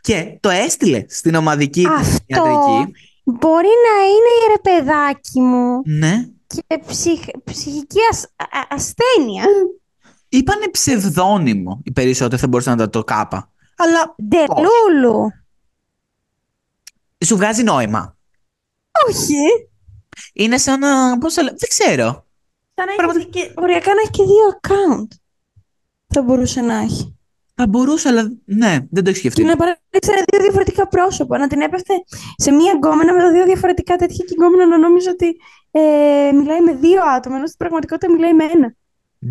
Και 0.01 0.39
το 0.41 0.49
έστειλε 0.49 1.05
στην 1.09 1.35
ομαδική 1.35 1.83
της 1.83 1.91
Αυτό 2.15 2.23
ιατρική. 2.27 2.93
μπορεί 3.25 3.69
να 3.89 4.05
είναι 4.07 4.53
ρε 4.55 4.59
παιδάκι 4.63 5.41
μου 5.41 5.83
Ναι. 5.85 6.29
και 6.47 6.79
ψυχ, 6.87 7.21
ψυχική 7.45 7.99
ασ- 8.11 8.25
α- 8.37 8.59
α- 8.59 8.67
ασθένεια. 8.71 9.45
Είπανε 10.29 10.69
ψευδόνυμο 10.71 11.81
οι 11.85 11.93
περισσότεροι 11.93 12.41
θα 12.41 12.49
μπορούσαν 12.49 12.77
να 12.77 12.85
τα 12.85 12.91
το 12.91 13.05
κάπα. 13.05 13.51
Αλλά 13.77 14.15
Ντελούλου. 14.29 15.31
σου 17.27 17.37
βγάζει 17.37 17.63
νόημα. 17.63 18.17
Όχι. 19.09 19.35
Είναι 20.33 20.59
σαν 20.59 20.81
να. 20.81 21.19
Πώς 21.19 21.35
το 21.35 21.43
λέω. 21.43 21.55
Δεν 21.59 21.69
ξέρω. 21.69 22.27
Σαν 22.81 22.89
να 22.89 22.95
Πραγματικά- 22.95 23.39
έχει 23.39 23.47
και, 23.47 23.53
οριακά 23.57 23.95
να 23.95 24.01
έχει 24.01 24.11
και 24.11 24.23
δύο 24.23 24.47
account. 24.61 25.09
Θα 26.15 26.23
μπορούσε 26.23 26.61
να 26.61 26.75
έχει. 26.77 27.19
Θα 27.55 27.67
μπορούσε, 27.67 28.09
αλλά 28.09 28.23
ναι, 28.45 28.79
δεν 28.91 29.05
το 29.05 29.11
έχει 29.11 29.19
σκεφτεί. 29.19 29.41
Και 29.43 29.49
να 29.49 29.57
παρέξερε 29.57 30.21
δύο 30.31 30.41
διαφορετικά 30.41 30.89
πρόσωπα. 30.89 31.39
Να 31.39 31.47
την 31.47 31.61
έπεφτε 31.61 31.95
σε 32.37 32.51
μία 32.51 32.73
γκόμενα 32.73 33.13
με 33.13 33.21
τα 33.21 33.31
δύο 33.33 33.45
διαφορετικά 33.45 33.97
τέτοια 33.97 34.25
και 34.25 34.33
η 34.33 34.37
γκόμενα 34.41 34.67
να 34.67 34.79
νόμιζε 34.79 35.11
ότι 35.11 35.37
ε, 35.71 35.81
μιλάει 36.35 36.61
με 36.61 36.73
δύο 36.75 37.03
άτομα, 37.17 37.37
ενώ 37.37 37.47
στην 37.47 37.59
πραγματικότητα 37.59 38.13
μιλάει 38.13 38.35
με 38.35 38.45
ένα. 38.45 38.75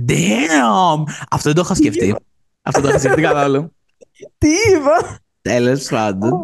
Damn! 0.09 1.03
Αυτό 1.29 1.49
δεν 1.49 1.53
το 1.55 1.61
είχα 1.65 1.75
σκεφτεί. 1.75 2.15
Αυτό 2.61 2.81
το 2.81 2.87
είχα 2.87 2.99
σκεφτεί 2.99 3.21
καθόλου. 3.21 3.73
Τι 4.37 4.49
είπα; 4.49 5.19
Τέλος 5.41 5.83
πάντων. 5.83 6.41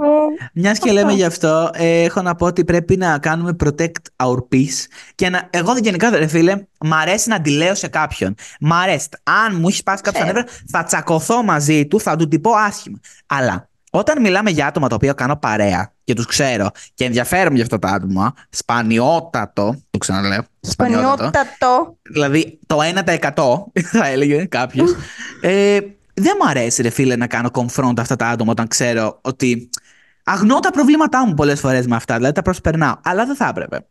Μιας 0.54 0.80
και 0.80 0.92
λέμε 0.92 1.12
γι' 1.14 1.24
αυτό, 1.24 1.70
ε, 1.74 2.04
έχω 2.04 2.22
να 2.22 2.36
πω 2.36 2.46
ότι 2.46 2.66
πρέπει 2.66 2.98
να 2.98 3.18
κάνουμε 3.20 3.56
protect 3.64 3.92
our 4.24 4.38
peace. 4.52 4.86
Και 5.16 5.30
να, 5.30 5.48
εγώ 5.50 5.78
γενικά, 5.78 6.10
ρε 6.10 6.28
φίλε, 6.28 6.56
μ' 6.86 6.94
αρέσει 6.94 7.30
να 7.30 7.36
αντιλέω 7.36 7.76
σε 7.76 7.88
κάποιον. 7.88 8.36
Μ' 8.60 8.74
αρέσει. 8.74 9.08
Αν 9.24 9.56
μου 9.60 9.68
έχεις 9.68 9.80
σπάσει 9.80 10.02
κάποιο 10.02 10.20
τα 10.20 10.26
Ξέρω. 10.26 10.40
νεύρα, 10.42 10.58
θα 10.72 10.84
τσακωθώ 10.84 11.44
μαζί 11.44 11.88
του, 11.88 12.00
θα 12.00 12.16
του 12.16 12.28
την 12.28 12.42
πω 12.42 12.52
άσχημα. 12.52 13.00
Αλλά 13.26 13.70
όταν 13.92 14.22
μιλάμε 14.22 14.50
για 14.50 14.68
άτομα 14.68 14.88
τα 14.88 14.96
οποία 14.96 15.14
κάνω 15.14 15.36
παρέα 15.36 15.94
και 16.04 16.14
τους 16.14 16.26
ξέρω 16.26 16.70
και 16.94 17.06
ενδιαφέρομαι 17.06 17.56
για 17.56 17.64
αυτά 17.64 17.80
τα 17.80 17.88
άτομα, 17.88 18.34
σπανιότατο, 18.50 19.82
το 19.90 19.98
ξαναλέω. 19.98 20.44
Σπανιότατο. 20.60 21.14
Σπανιότατο. 21.14 21.98
Δηλαδή 22.02 22.60
το 22.66 22.78
1% 23.74 23.82
θα 23.98 24.08
έλεγε 24.08 24.46
κάποιος. 24.46 24.96
ε, 25.42 25.80
δεν 26.16 26.34
μου 26.42 26.50
αρέσει, 26.50 26.82
ρε 26.82 26.90
φίλε, 26.90 27.16
να 27.16 27.28
κάνω 27.28 27.50
confront 27.54 27.94
αυτά 27.98 28.16
τα 28.16 28.28
άτομα 28.28 28.52
όταν 28.52 28.68
ξέρω 28.68 29.20
ότι 29.22 29.70
αγνώ 30.24 30.60
τα 30.60 30.72
προβλήματά 30.72 31.28
μου 31.28 31.34
πολλές 31.34 31.60
φορές 31.60 31.88
με 31.88 31.96
αυτά. 31.96 32.16
Δηλαδή 32.16 32.34
τα 32.34 32.42
προσπερνάω. 32.42 32.96
Αλλά 33.04 33.26
δεν 33.26 33.36
θα 33.36 33.48
έπρεπε. 33.48 33.86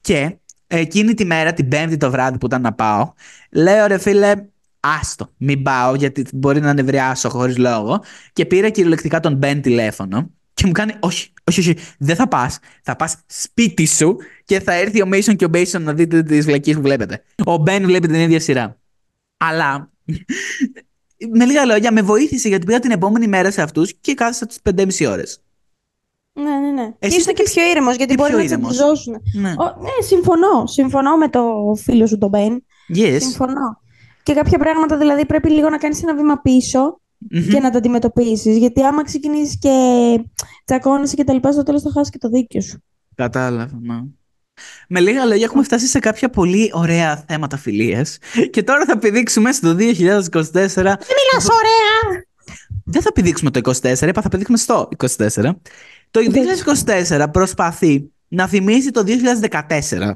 Και 0.00 0.36
εκείνη 0.66 1.14
τη 1.14 1.24
μέρα, 1.24 1.52
την 1.52 1.68
Πέμπτη 1.68 1.96
το 1.96 2.10
βράδυ 2.10 2.38
που 2.38 2.46
ήταν 2.46 2.62
να 2.62 2.72
πάω, 2.72 3.12
λέω 3.50 3.86
ρε 3.86 3.98
φίλε, 3.98 4.34
άστο, 4.80 5.32
μην 5.36 5.62
πάω 5.62 5.94
γιατί 5.94 6.26
μπορεί 6.32 6.60
να 6.60 6.72
νευριάσω 6.72 7.28
χωρίς 7.28 7.56
λόγο. 7.56 8.02
Και 8.32 8.46
πήρα 8.46 8.68
κυριολεκτικά 8.68 9.20
τον 9.20 9.34
Μπεν 9.34 9.60
τηλέφωνο 9.60 10.30
και 10.54 10.66
μου 10.66 10.72
κάνει, 10.72 10.92
όχι, 11.00 11.32
όχι, 11.44 11.60
όχι, 11.60 11.76
δεν 11.98 12.16
θα 12.16 12.28
πας. 12.28 12.58
Θα 12.82 12.96
πας 12.96 13.16
σπίτι 13.26 13.86
σου 13.86 14.16
και 14.44 14.60
θα 14.60 14.72
έρθει 14.72 15.02
ο 15.02 15.08
Mason 15.12 15.36
και 15.36 15.44
ο 15.44 15.50
Mason 15.52 15.80
να 15.80 15.94
δείτε 15.94 16.22
τις 16.22 16.44
βλακίες 16.44 16.76
που 16.76 16.82
βλέπετε. 16.82 17.24
Ο 17.44 17.56
Μπεν 17.56 17.84
βλέπει 17.84 18.06
την 18.06 18.16
ίδια 18.16 18.40
σειρά. 18.40 18.78
Αλλά 19.36 19.90
με 21.32 21.44
λίγα 21.44 21.64
λόγια, 21.64 21.92
με 21.92 22.02
βοήθησε 22.02 22.48
γιατί 22.48 22.66
πήγα 22.66 22.78
την 22.78 22.90
επόμενη 22.90 23.26
μέρα 23.28 23.50
σε 23.50 23.62
αυτούς 23.62 23.94
και 24.00 24.14
κάθισα 24.14 24.46
τις 24.46 24.58
5,5 24.62 25.06
ώρες. 25.10 25.38
Ναι, 26.32 26.58
ναι, 26.58 26.70
ναι. 26.70 26.94
Εσύ 26.98 27.10
και 27.14 27.16
είστε 27.20 27.32
και 27.32 27.42
τι- 27.42 27.50
πιο 27.50 27.68
ήρεμος, 27.70 27.96
γιατί 27.96 28.10
τι 28.14 28.18
μπορεί 28.18 28.28
πιο 28.30 28.38
να 28.38 28.44
ήρεμος; 28.44 28.74
τσαντιζώσουν. 28.76 29.22
Ναι. 29.40 29.50
Ο, 29.50 29.64
ναι, 29.64 30.04
συμφωνώ. 30.06 30.66
Συμφωνώ 30.66 31.16
με 31.16 31.28
το 31.28 31.74
φίλο 31.82 32.06
σου 32.06 32.18
τον 32.18 32.28
Μπεν. 32.28 32.64
Yes. 32.96 33.16
Συμφωνώ. 33.20 33.80
Και 34.22 34.34
κάποια 34.34 34.58
πράγματα 34.58 34.96
δηλαδή 34.98 35.26
πρέπει 35.26 35.50
λίγο 35.50 35.68
να 35.70 35.78
κάνεις 35.78 36.02
ένα 36.02 36.14
βήμα 36.14 36.40
πίσω 36.40 37.00
Μμμ. 37.18 37.48
και 37.48 37.60
να 37.60 37.70
τα 37.70 37.78
αντιμετωπίσεις. 37.78 38.56
Γιατί 38.56 38.82
άμα 38.82 39.04
ξεκινήσεις 39.04 39.58
και 39.58 39.70
τσακώνεσαι 40.64 41.14
και 41.16 41.24
τα 41.24 41.32
λοιπά, 41.32 41.52
στο 41.52 41.62
τέλος 41.62 41.82
θα 41.82 41.90
χάσεις 41.90 42.10
και 42.12 42.18
το 42.18 42.28
δίκιο 42.28 42.60
σου. 42.60 42.82
Κατάλαβα, 43.14 43.78
ναι. 43.82 44.00
Με 44.88 45.00
λίγα 45.00 45.24
λόγια, 45.24 45.44
έχουμε 45.44 45.62
φτάσει 45.62 45.86
σε 45.86 45.98
κάποια 45.98 46.30
πολύ 46.30 46.70
ωραία 46.72 47.24
θέματα 47.28 47.56
φιλίας 47.56 48.18
και 48.50 48.62
τώρα 48.62 48.84
θα 48.84 48.98
πηδήξουμε 48.98 49.52
στο 49.52 49.76
2024 49.78 49.78
Μιλάς 49.78 51.48
ωραία! 51.50 52.24
δεν 52.84 53.02
θα 53.02 53.12
πηδήξουμε 53.12 53.50
το 53.50 53.60
24, 53.82 54.00
είπα 54.00 54.22
θα 54.22 54.28
πηδήξουμε 54.28 54.58
στο 54.58 54.88
24. 55.16 55.50
Το 56.10 56.20
2024 57.08 57.26
προσπαθεί 57.32 58.10
να 58.28 58.48
θυμίσει 58.48 58.90
το 58.90 59.04
2014. 59.50 60.10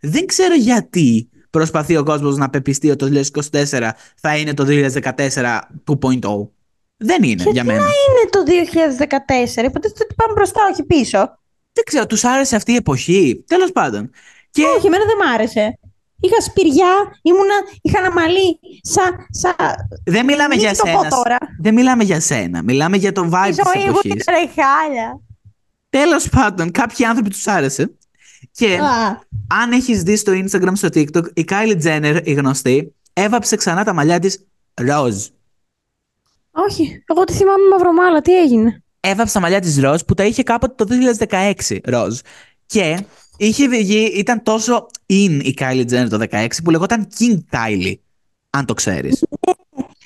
Δεν 0.00 0.26
ξέρω 0.26 0.54
γιατί 0.54 1.28
προσπαθεί 1.50 1.96
ο 1.96 2.02
κόσμος 2.02 2.36
να 2.36 2.50
πεπιστεί 2.50 2.90
ότι 2.90 3.10
το 3.10 3.40
2024 3.52 3.90
θα 4.14 4.36
είναι 4.36 4.54
το 4.54 4.64
2014 4.68 4.92
2.0. 5.02 6.48
Δεν 6.96 7.22
είναι 7.22 7.34
Γιατί 7.34 7.50
για 7.50 7.64
μένα. 7.64 7.78
να 7.78 7.86
είναι 7.86 8.28
το 8.30 8.42
2014, 9.58 9.64
υποτίθεται 9.64 10.02
ότι 10.02 10.14
πάμε 10.14 10.32
μπροστά, 10.34 10.60
όχι 10.72 10.82
πίσω. 10.82 11.38
Δεν 11.78 11.86
ξέρω, 11.86 12.06
τους 12.06 12.24
άρεσε 12.24 12.56
αυτή 12.56 12.72
η 12.72 12.76
εποχή. 12.76 13.44
Τέλος 13.46 13.72
πάντων. 13.72 14.10
Και 14.50 14.62
Όχι, 14.76 14.86
εμένα 14.86 15.04
δεν 15.04 15.16
μ' 15.16 15.34
άρεσε. 15.34 15.78
Είχα 16.20 16.40
σπηριά, 16.40 17.18
ήμουνα, 17.22 17.54
είχα 17.82 17.98
ένα 17.98 18.12
μαλλί 18.12 18.58
σαν... 18.82 19.26
Σα, 19.30 19.54
δεν 20.12 20.24
μιλάμε 20.24 20.54
μην 20.54 20.58
για 20.58 20.74
το 20.74 20.82
πω 20.82 20.98
σένα. 20.98 21.08
τώρα. 21.08 21.36
Δεν 21.60 21.74
μιλάμε 21.74 22.04
για 22.04 22.20
σένα. 22.20 22.62
Μιλάμε 22.62 22.96
για 22.96 23.12
το 23.12 23.30
vibe 23.32 23.48
η 23.48 23.54
της 23.54 23.62
ζωή 23.74 23.84
μου 23.84 23.88
εποχής. 23.88 24.12
ήταν 24.12 24.34
χάλια. 24.34 25.20
Τέλος 25.90 26.28
πάντων, 26.28 26.70
κάποιοι 26.70 27.04
άνθρωποι 27.04 27.30
τους 27.30 27.46
άρεσε. 27.46 27.90
Και 28.52 28.78
Α, 28.78 29.20
αν 29.62 29.72
έχεις 29.72 30.02
δει 30.02 30.16
στο 30.16 30.32
Instagram, 30.32 30.72
στο 30.74 30.88
TikTok, 30.88 31.24
η 31.34 31.44
Kylie 31.48 31.82
Jenner, 31.82 32.20
η 32.24 32.32
γνωστή, 32.32 32.94
έβαψε 33.12 33.56
ξανά 33.56 33.84
τα 33.84 33.92
μαλλιά 33.92 34.18
της 34.18 34.46
ροζ. 34.74 35.26
όχι, 36.50 37.04
εγώ 37.06 37.24
τη 37.24 37.32
θυμάμαι 37.32 37.68
μαυρομάλα, 37.70 38.20
τι 38.20 38.38
έγινε; 38.38 38.82
Έβαψε 39.10 39.32
τα 39.32 39.40
μαλλιά 39.40 39.60
της 39.60 39.80
ροζ 39.80 40.00
που 40.00 40.14
τα 40.14 40.24
είχε 40.24 40.42
κάποτε 40.42 40.84
το 40.84 40.94
2016 41.28 41.78
ροζ. 41.84 42.18
Και 42.66 42.98
είχε 43.36 43.68
βγει, 43.68 44.04
ήταν 44.04 44.42
τόσο 44.42 44.86
in 45.06 45.40
η 45.42 45.54
Kylie 45.58 45.86
Jenner 45.90 46.06
το 46.08 46.26
2016 46.30 46.46
που 46.64 46.70
λεγόταν 46.70 47.08
King 47.18 47.38
Kylie. 47.50 47.94
Αν 48.50 48.64
το 48.64 48.74
ξέρεις. 48.74 49.24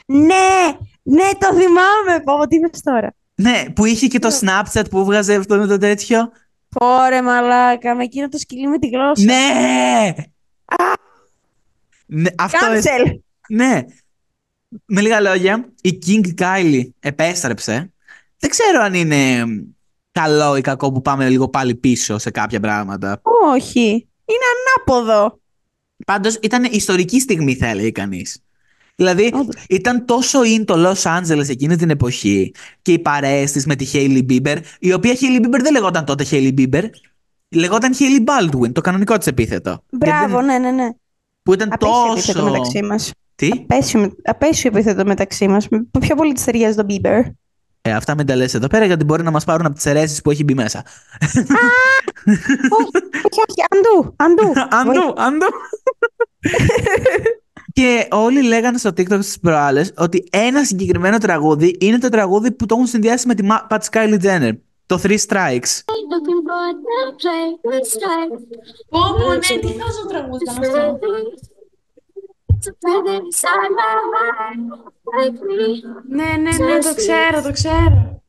Ναι, 0.07 0.77
ναι, 1.03 1.29
το 1.39 1.47
θυμάμαι. 1.47 2.23
Πω, 2.25 2.37
πω, 2.39 2.47
τι 2.47 2.57
είπες 2.57 2.81
τώρα. 2.83 3.15
ναι, 3.35 3.65
που 3.75 3.85
είχε 3.85 4.07
και 4.07 4.19
το 4.19 4.29
Snapchat 4.41 4.85
που 4.91 5.05
βγάζε 5.05 5.35
αυτό 5.35 5.57
με 5.57 5.67
το 5.67 5.79
τέτοιο. 5.79 6.31
Πόρε 6.69 7.23
μαλάκα, 7.23 7.95
με 7.95 8.03
εκείνο 8.03 8.29
το 8.29 8.39
σκυλί 8.39 8.67
με 8.67 8.79
τη 8.79 8.89
γλώσσα. 8.89 9.25
Ναι! 9.25 10.15
ναι 12.07 12.31
αυτό 12.39 12.67
Cancel. 12.67 13.19
Ναι. 13.49 13.85
Με 14.85 15.01
λίγα 15.01 15.21
λόγια, 15.21 15.73
η 15.81 15.99
King 16.07 16.41
Kylie 16.41 16.89
επέστρεψε. 17.01 17.92
Δεν 18.43 18.51
ξέρω 18.51 18.83
αν 18.83 18.95
είναι 18.95 19.45
καλό 20.13 20.57
ή 20.57 20.61
κακό 20.61 20.93
που 20.93 21.03
πάμε 21.03 21.29
λίγο 21.29 21.49
πάλι 21.49 21.75
πίσω 21.75 22.19
σε 22.19 22.31
κάποια 22.31 22.61
πράγματα. 22.61 23.21
Όχι, 23.55 23.89
είναι 24.25 24.47
ανάποδο. 24.55 25.41
Πάντως 26.07 26.39
ήταν 26.43 26.65
ιστορική 26.65 27.21
στιγμή 27.21 27.55
θα 27.55 27.67
έλεγε 27.67 27.91
κανείς. 27.91 28.43
Δηλαδή 28.95 29.31
Όντως. 29.35 29.55
ήταν 29.69 30.07
τόσο 30.07 30.41
in 30.43 30.65
το 30.65 30.75
Los 30.77 31.19
Angeles 31.19 31.49
εκείνη 31.49 31.77
την 31.77 31.91
εποχή 31.91 32.55
και 32.83 32.93
οι 32.93 32.99
παρέες 32.99 33.53
της 33.53 33.67
με 33.67 33.77
τη 33.77 33.87
Hailey 33.93 34.27
Bieber, 34.31 34.57
η 34.79 34.93
οποία 34.93 35.13
Hailey 35.13 35.45
Bieber 35.45 35.61
δεν 35.63 35.73
λεγόταν 35.73 36.05
τότε 36.05 36.25
Hailey 36.31 36.55
Bieber, 36.59 36.85
λεγόταν 37.49 37.93
Hailey 37.99 38.25
Baldwin, 38.25 38.73
το 38.73 38.81
κανονικό 38.81 39.19
της 39.19 39.27
επίθετο. 39.27 39.83
Μπράβο, 39.91 40.41
Γιατί- 40.41 40.47
ναι, 40.47 40.59
ναι, 40.59 40.71
ναι. 40.71 40.89
Που 41.43 41.53
ήταν 41.53 41.73
Απέσιο 41.73 42.13
επίθετο 42.13 42.39
τόσο... 42.39 42.53
μεταξύ 42.53 42.83
μας. 42.83 43.11
Τι; 43.35 43.51
Απέσιο, 43.53 44.17
απέσιο 44.23 44.71
επίθετο 44.75 45.05
μεταξύ 45.05 45.49
μας. 45.49 45.69
Πιο 46.01 46.15
πολύ 46.15 46.33
της 46.33 46.45
ταιριάζει 46.45 46.77
τον 46.77 46.87
Bieber. 46.89 47.23
Ε, 47.85 47.93
αυτά 47.93 48.15
μην 48.15 48.27
τα 48.27 48.37
λες 48.37 48.55
εδώ 48.55 48.67
πέρα 48.67 48.85
γιατί 48.85 49.05
μπορεί 49.05 49.23
να 49.23 49.31
μας 49.31 49.45
πάρουν 49.45 49.67
από 49.67 49.75
τις 49.75 49.87
αιρέσεις 49.87 50.21
που 50.23 50.31
έχει 50.31 50.45
μπει 50.45 50.55
μέσα. 50.55 50.85
όχι, 52.69 52.91
όχι, 53.23 53.63
αντού, 53.71 54.15
αντού. 54.17 54.53
Αντού, 54.81 55.15
αντού. 55.17 55.47
και 57.73 58.09
όλοι 58.11 58.43
λέγανε 58.43 58.79
στο 58.79 58.91
TikTok 58.91 59.19
στις 59.23 59.39
προάλλες 59.41 59.93
ότι 59.97 60.29
ένα 60.33 60.65
συγκεκριμένο 60.65 61.19
τραγούδι 61.19 61.77
είναι 61.81 61.99
το 61.99 62.09
τραγούδι 62.09 62.53
που 62.53 62.67
το 62.67 62.75
έχουν 62.75 62.87
συνδυάσει 62.87 63.27
με 63.27 63.35
τη 63.35 63.47
Ma- 63.51 63.67
Pat 63.77 63.81
Kylie 63.93 64.23
Jenner. 64.23 64.53
Το 64.87 65.01
Three 65.03 65.19
Strikes. 65.29 65.73
Looking 66.13 66.41
for 66.49 66.63
a 66.73 67.13
play 67.23 67.47
with 67.71 67.87
style. 67.97 68.31
Πω, 68.89 69.01
πω, 69.19 69.33
ναι, 69.33 69.39
τι 69.39 69.67
χάζω 69.81 70.07
τραγούδι 70.09 70.43
ήταν 70.43 70.59
αυτό. 70.59 70.99
Ναι, 76.09 76.25
ναι, 76.25 76.65
ναι, 76.67 76.79
το 76.79 76.95
ξέρω, 76.95 77.43
το 77.43 77.53
ξέρω. 77.53 78.23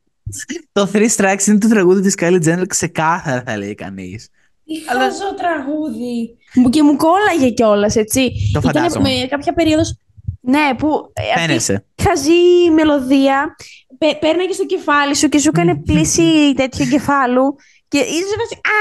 Το 0.72 0.88
Three 0.92 1.08
Strikes 1.16 1.46
είναι 1.46 1.58
το 1.58 1.68
τραγούδι 1.68 2.00
της 2.00 2.14
Kylie 2.20 2.42
Jenner 2.48 2.66
ξεκάθαρα 2.66 3.42
θα 3.46 3.56
λέει 3.56 3.74
κανείς. 3.74 4.28
Τι 4.64 4.74
χάζω 4.88 5.34
τραγούδι. 5.34 6.36
Μου- 6.54 6.70
Και 6.70 6.82
μου 6.82 6.96
κόλλαγε 6.96 7.50
κιόλας, 7.50 7.96
έτσι. 7.96 8.32
Το 8.52 8.58
Ήταν 8.58 8.62
φαντάζομαι. 8.62 9.08
με 9.20 9.26
κάποια 9.26 9.52
περίοδος, 9.52 9.96
ναι, 10.40 10.74
που 10.78 11.10
ε, 11.12 11.22
αυτή 11.34 11.40
Φαίνεσαι. 11.46 11.84
η 11.94 12.02
χαζή 12.02 12.70
μελωδία 12.74 13.54
πέ- 13.98 14.18
πέρναγε 14.18 14.52
στο 14.52 14.66
κεφάλι 14.66 15.14
σου 15.16 15.28
και 15.28 15.38
σου 15.38 15.48
έκανε 15.54 15.76
πλήση 15.76 16.54
τέτοιο 16.56 16.86
κεφάλου 16.86 17.56
και 17.88 17.98
είσαι 17.98 18.26
σε 18.28 18.34
φάση, 18.38 18.54
Α! 18.54 18.80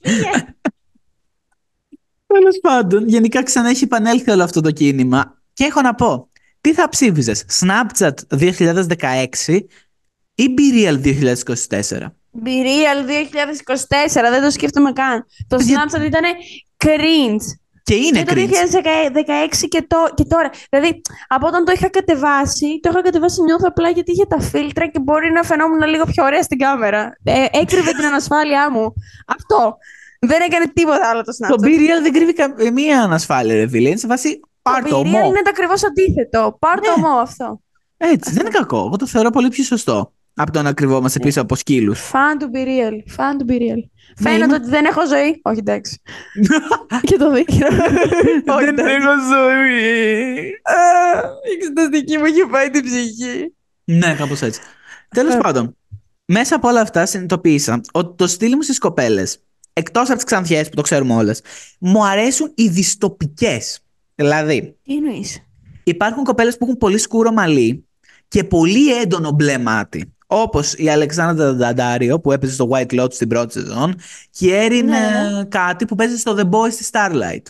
Φύγε. 0.00 0.44
Τέλος 2.38 2.58
πάντων, 2.62 3.08
γενικά 3.08 3.42
ξανά 3.42 3.68
έχει 3.68 3.84
επανέλθει 3.84 4.30
όλο 4.30 4.42
αυτό 4.42 4.60
το 4.60 4.70
κίνημα. 4.70 5.42
Και 5.52 5.64
έχω 5.64 5.80
να 5.80 5.94
πω, 5.94 6.28
τι 6.60 6.72
θα 6.74 6.88
ψήφιζες, 6.88 7.44
Snapchat 7.60 8.14
2016 8.28 9.66
ή 10.34 10.54
Be 10.58 10.88
Real 10.88 11.00
2024. 11.00 12.12
Be 12.44 12.56
Real 12.68 12.98
2024, 13.06 14.30
δεν 14.30 14.42
το 14.42 14.50
σκέφτομαι 14.50 14.92
καν. 14.92 15.26
Το 15.48 15.56
Παιδιά- 15.56 15.84
Snapchat 15.84 16.04
ήταν 16.04 16.22
cringe. 16.84 17.44
Και 17.82 17.94
είναι 17.94 18.22
και 18.22 18.34
το 18.34 18.40
cringe. 18.40 18.48
2016 18.48 19.68
και, 19.68 19.84
το, 19.88 19.96
και 20.14 20.24
τώρα. 20.24 20.50
Δηλαδή, 20.70 21.00
από 21.28 21.46
όταν 21.46 21.64
το 21.64 21.72
είχα 21.72 21.88
κατεβάσει, 21.88 22.78
το 22.82 22.88
είχα 22.92 23.00
κατεβάσει 23.02 23.42
νιώθω 23.42 23.64
απλά 23.68 23.88
γιατί 23.88 24.12
είχε 24.12 24.24
τα 24.26 24.40
φίλτρα 24.40 24.86
και 24.86 24.98
μπορεί 25.00 25.30
να 25.30 25.42
φαινόμουν 25.42 25.82
λίγο 25.88 26.04
πιο 26.04 26.24
ωραία 26.24 26.42
στην 26.42 26.58
κάμερα. 26.58 27.12
Ε, 27.22 27.44
έκρυβε 27.52 27.90
την 27.90 28.04
ανασφάλειά 28.10 28.70
μου. 28.70 28.92
Αυτό. 29.26 29.76
Δεν 30.26 30.40
έκανε 30.46 30.66
τίποτα 30.74 31.08
άλλο 31.10 31.22
το 31.22 31.32
Το 31.36 31.46
Snapchat. 31.54 31.64
Be 31.64 31.68
Real 31.68 32.02
δεν 32.02 32.12
κρύβει 32.12 32.32
καμία 32.32 33.02
ανασφάλεια, 33.02 33.54
ρε 33.54 33.68
φίλε. 33.68 33.88
Είναι 33.88 33.96
σε 33.98 34.06
φάση 34.06 34.40
πάρ' 34.62 34.82
το 34.82 34.88
Το 34.88 34.98
Be 34.98 35.02
Real 35.02 35.06
ομό. 35.06 35.18
είναι 35.26 35.42
το 35.42 35.50
ακριβώς 35.50 35.84
αντίθετο. 35.84 36.56
Πάρ 36.60 36.80
το 36.80 36.88
Ναι. 36.98 37.06
ομό 37.06 37.18
αυτό. 37.18 37.60
Έτσι, 37.96 38.32
δεν 38.32 38.40
είναι 38.46 38.54
κακό. 38.58 38.76
Εγώ 38.78 38.96
το 38.96 39.06
θεωρώ 39.06 39.30
πολύ 39.30 39.48
πιο 39.48 39.64
σωστό 39.64 40.12
από 40.34 40.52
το 40.52 40.62
να 40.62 40.72
κρυβόμαστε 40.72 41.18
πίσω 41.18 41.40
από 41.40 41.54
σκύλους. 41.54 42.00
Φαν 42.00 42.38
του 42.38 42.50
Be 42.54 42.58
Real. 42.66 42.92
Φαν 43.06 43.38
του 43.38 43.44
Be 43.48 43.52
Real. 43.52 43.58
Ναι, 43.58 44.30
Φαίνεται 44.30 44.44
είμαι- 44.44 44.54
ότι 44.54 44.68
δεν 44.68 44.84
έχω 44.84 45.06
ζωή. 45.06 45.40
Όχι, 45.42 45.58
εντάξει. 45.58 46.00
και 47.08 47.16
το 47.16 47.30
δίκαιο. 47.32 47.66
Όχι, 48.56 48.64
Δεν 48.64 48.78
εντάξει. 48.78 48.94
έχω 48.94 49.12
ζωή. 49.32 50.44
Α, 50.62 51.20
Η 51.50 51.52
εξεταστική 51.56 52.18
μου 52.18 52.24
έχει 52.24 52.46
πάει 52.50 52.70
την 52.70 52.84
ψυχή. 52.84 53.54
Ναι, 53.84 54.14
κάπως 54.14 54.42
έτσι. 54.42 54.60
Τέλος 55.08 55.34
Ε. 55.34 55.38
πάντων, 55.38 55.76
μέσα 56.24 56.56
από 56.56 56.68
όλα 56.68 56.80
αυτά 56.80 57.06
συνειδητοποίησα 57.06 57.80
ότι 57.92 58.14
το 58.16 58.26
στυλ 58.26 58.52
μου 58.54 58.62
στις 58.62 58.78
κοπέλες, 58.78 59.38
εκτός 59.74 60.06
από 60.06 60.14
τις 60.14 60.24
ξανθιές 60.24 60.68
που 60.68 60.74
το 60.76 60.82
ξέρουμε 60.82 61.14
όλες, 61.14 61.42
μου 61.78 62.06
αρέσουν 62.06 62.52
οι 62.54 62.68
διστοπικέ. 62.68 63.60
Δηλαδή, 64.14 64.76
Τι 64.82 64.94
εννοείς; 64.94 65.42
υπάρχουν 65.84 66.24
κοπέλες 66.24 66.56
που 66.56 66.64
έχουν 66.64 66.78
πολύ 66.78 66.98
σκούρο 66.98 67.32
μαλλί 67.32 67.86
και 68.28 68.44
πολύ 68.44 69.00
έντονο 69.00 69.30
μπλε 69.30 69.58
μάτι. 69.58 70.08
Όπως 70.26 70.74
η 70.74 70.88
Αλεξάνδρα 70.88 71.52
Δαντάριο 71.52 72.20
που 72.20 72.32
έπαιζε 72.32 72.52
στο 72.52 72.68
White 72.72 73.00
Lotus 73.00 73.12
στην 73.12 73.28
πρώτη 73.28 73.52
σεζόν 73.52 73.94
και 74.30 74.46
η 74.46 74.52
Έριν 74.52 74.86
Ναι, 74.86 74.96
ε, 75.40 75.44
κάτι 75.44 75.84
που 75.84 75.94
παίζει 75.94 76.18
στο 76.18 76.36
The 76.38 76.50
Boys 76.50 76.72
στη 76.72 76.84
Starlight. 76.90 77.42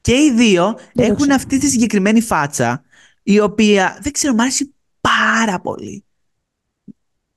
Και 0.00 0.12
οι 0.14 0.32
δύο 0.32 0.64
Δεν 0.64 0.90
το 0.94 1.02
έχουν 1.02 1.16
ξέρω. 1.16 1.34
αυτή 1.34 1.58
τη 1.58 1.68
συγκεκριμένη 1.68 2.20
φάτσα 2.20 2.82
η 3.22 3.40
οποία 3.40 3.98
δεν 4.02 4.12
ξέρω, 4.12 4.34
μου 4.34 4.40
αρέσει 4.42 4.74
πάρα 5.00 5.60
πολύ. 5.60 6.04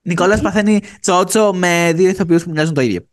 Νικόλας 0.02 0.40
Γιατί; 0.40 0.56
παθαίνει 0.56 0.82
τσότσο 1.02 1.54
με 1.54 1.92
δύο 1.96 2.10
ηθοποιούς 2.10 2.44
που 2.44 2.50
μοιάζουν 2.50 2.74
το 2.74 2.82
ίδιο. 2.82 3.08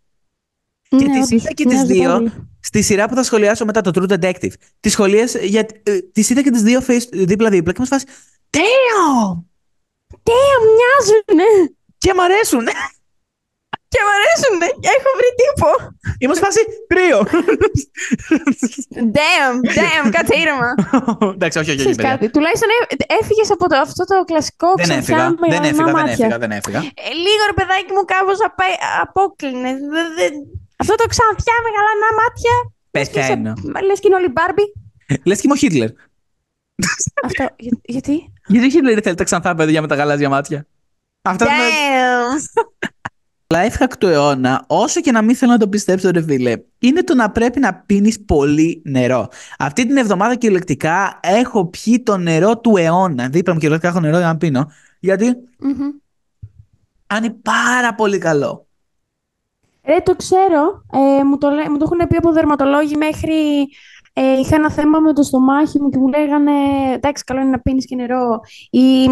Και 0.96 1.04
τις 1.20 1.30
είδα 1.30 1.52
και 1.52 1.64
τις 1.64 1.82
δύο 1.82 2.32
στη 2.60 2.82
σειρά 2.82 3.08
που 3.08 3.14
θα 3.14 3.22
σχολιάσω 3.22 3.64
μετά 3.64 3.80
το 3.80 3.90
True 3.94 4.12
Detective. 4.12 4.52
Τις 4.80 4.92
σχολίασα, 4.92 5.38
για, 5.38 5.66
ε, 5.82 5.98
τις 6.12 6.30
είδα 6.30 6.42
και 6.42 6.50
τις 6.50 6.62
δύο 6.62 6.80
face 6.86 7.06
δίπλα-δίπλα 7.12 7.72
και 7.72 7.78
μας 7.80 7.88
φάση 7.88 8.04
Damn! 8.50 9.42
Damn, 10.28 10.62
μοιάζουνε. 10.76 11.48
Και 11.98 12.12
μ' 12.14 12.20
αρέσουν. 12.20 12.64
Και 13.92 14.00
μ' 14.06 14.12
αρέσουνε. 14.16 14.66
Έχω 14.96 15.10
βρει 15.18 15.30
τύπο. 15.40 15.68
Είμαι 16.18 16.34
σε 16.34 16.40
φάση 16.40 16.60
τρίο. 16.86 17.18
Damn, 19.18 19.56
damn, 19.78 20.06
κάτσε 20.10 20.34
ήρεμα. 20.42 20.68
Εντάξει, 21.34 21.58
όχι, 21.58 21.70
όχι, 21.70 21.70
όχι. 21.70 21.76
Ξέρεις 21.76 21.96
παιδιά. 21.96 22.10
κάτι, 22.10 22.30
τουλάχιστον 22.30 22.68
έφυγες 23.20 23.50
από 23.50 23.64
το, 23.68 23.76
αυτό 23.86 24.04
το 24.04 24.16
κλασικό 24.30 24.68
Δεν 24.76 24.84
ξανθιά 24.88 25.16
έφυγα, 25.16 25.30
με 25.40 25.46
δεν 25.48 25.62
γαλανά 25.62 25.68
έφυγα, 25.68 25.84
δεν 25.84 25.94
μάτια. 25.94 26.12
έφυγα, 26.12 26.38
δεν 26.38 26.50
έφυγα. 26.58 26.78
Ε, 26.78 27.10
λίγο 27.24 27.42
ρε 27.50 27.54
παιδάκι 27.58 27.90
μου 27.96 28.04
κάπως 28.14 28.38
απέ- 28.48 28.80
απόκλινε. 29.04 29.70
Δεν- 29.94 30.12
δεν- 30.18 30.38
Αυτό 30.76 30.94
το 30.94 31.06
ξανθιά 31.06 31.54
με 31.64 31.68
γαλανά 31.76 32.08
μάτια. 32.20 32.54
λες 32.92 33.08
και 33.08 33.18
είσαι- 33.18 33.28
Πεθαίνω. 33.28 33.54
Λες 33.86 34.00
και 34.00 34.06
είναι 34.06 34.16
όλοι 34.16 34.28
Μπάρμπι. 34.28 34.62
Λες 35.24 35.36
και 35.40 35.42
είμαι 35.44 35.54
ο 35.54 35.56
Χίτλερ. 35.56 35.90
Αυτό, 37.24 37.46
για- 37.58 37.78
γιατί; 37.84 38.32
Γιατί 38.46 38.66
ο 38.66 38.70
Χίτλερ 38.70 38.98
θέλει 39.02 39.14
τα 39.14 39.24
ξανθά 39.24 39.54
παιδιά 39.54 39.80
με 39.80 39.86
τα 39.88 39.94
γαλάζια 39.94 40.28
μάτια; 40.28 40.66
Αυτό 41.22 41.44
είναι... 41.44 41.54
Damn. 41.54 42.70
life 43.54 43.82
hack 43.82 43.92
του 43.98 44.06
αιώνα, 44.06 44.64
όσο 44.68 45.00
και 45.00 45.12
να 45.12 45.22
μην 45.22 45.36
θέλω 45.36 45.52
να 45.52 45.58
το 45.58 45.68
πιστέψω, 45.68 46.10
ρε 46.10 46.22
φίλε, 46.22 46.56
είναι 46.78 47.02
το 47.04 47.14
να 47.14 47.30
πρέπει 47.30 47.60
να 47.60 47.74
πίνεις 47.74 48.24
πολύ 48.24 48.82
νερό. 48.84 49.28
Αυτή 49.58 49.86
την 49.86 49.96
εβδομάδα 49.96 50.34
κυριολεκτικά 50.34 51.18
έχω 51.22 51.66
πιει 51.66 52.02
το 52.02 52.16
νερό 52.16 52.58
του 52.58 52.76
αιώνα. 52.76 53.28
Δίπλα 53.28 53.52
μου 53.52 53.58
κυριολεκτικά 53.60 53.92
έχω 53.92 54.00
νερό 54.06 54.18
για 54.18 54.26
να 54.26 54.36
πίνω. 54.36 54.70
Γιατί 55.00 55.24
Μμμ. 55.58 55.90
είναι 57.16 57.30
πάρα 57.42 57.94
πολύ 57.94 58.18
καλό. 58.18 58.63
Ε, 59.86 60.00
το 60.00 60.16
ξέρω. 60.16 60.84
Ε, 60.92 61.24
μου, 61.24 61.38
το, 61.38 61.50
λέ- 61.50 61.68
μου 61.68 61.78
το 61.78 61.88
έχουν 61.92 62.08
πει 62.08 62.16
από 62.16 62.32
δερματολόγοι 62.32 62.96
μέχρι... 62.96 63.34
Ε, 64.16 64.32
είχα 64.38 64.56
ένα 64.56 64.70
θέμα 64.70 64.98
με 64.98 65.12
το 65.12 65.22
στομάχι 65.22 65.80
μου 65.80 65.90
και 65.90 65.98
μου 65.98 66.08
λέγανε 66.08 66.50
εντάξει, 66.94 67.24
καλό 67.24 67.40
είναι 67.40 67.50
να 67.50 67.58
πίνεις 67.60 67.86
και 67.86 67.94
νερό 67.94 68.40
ή 68.70 69.04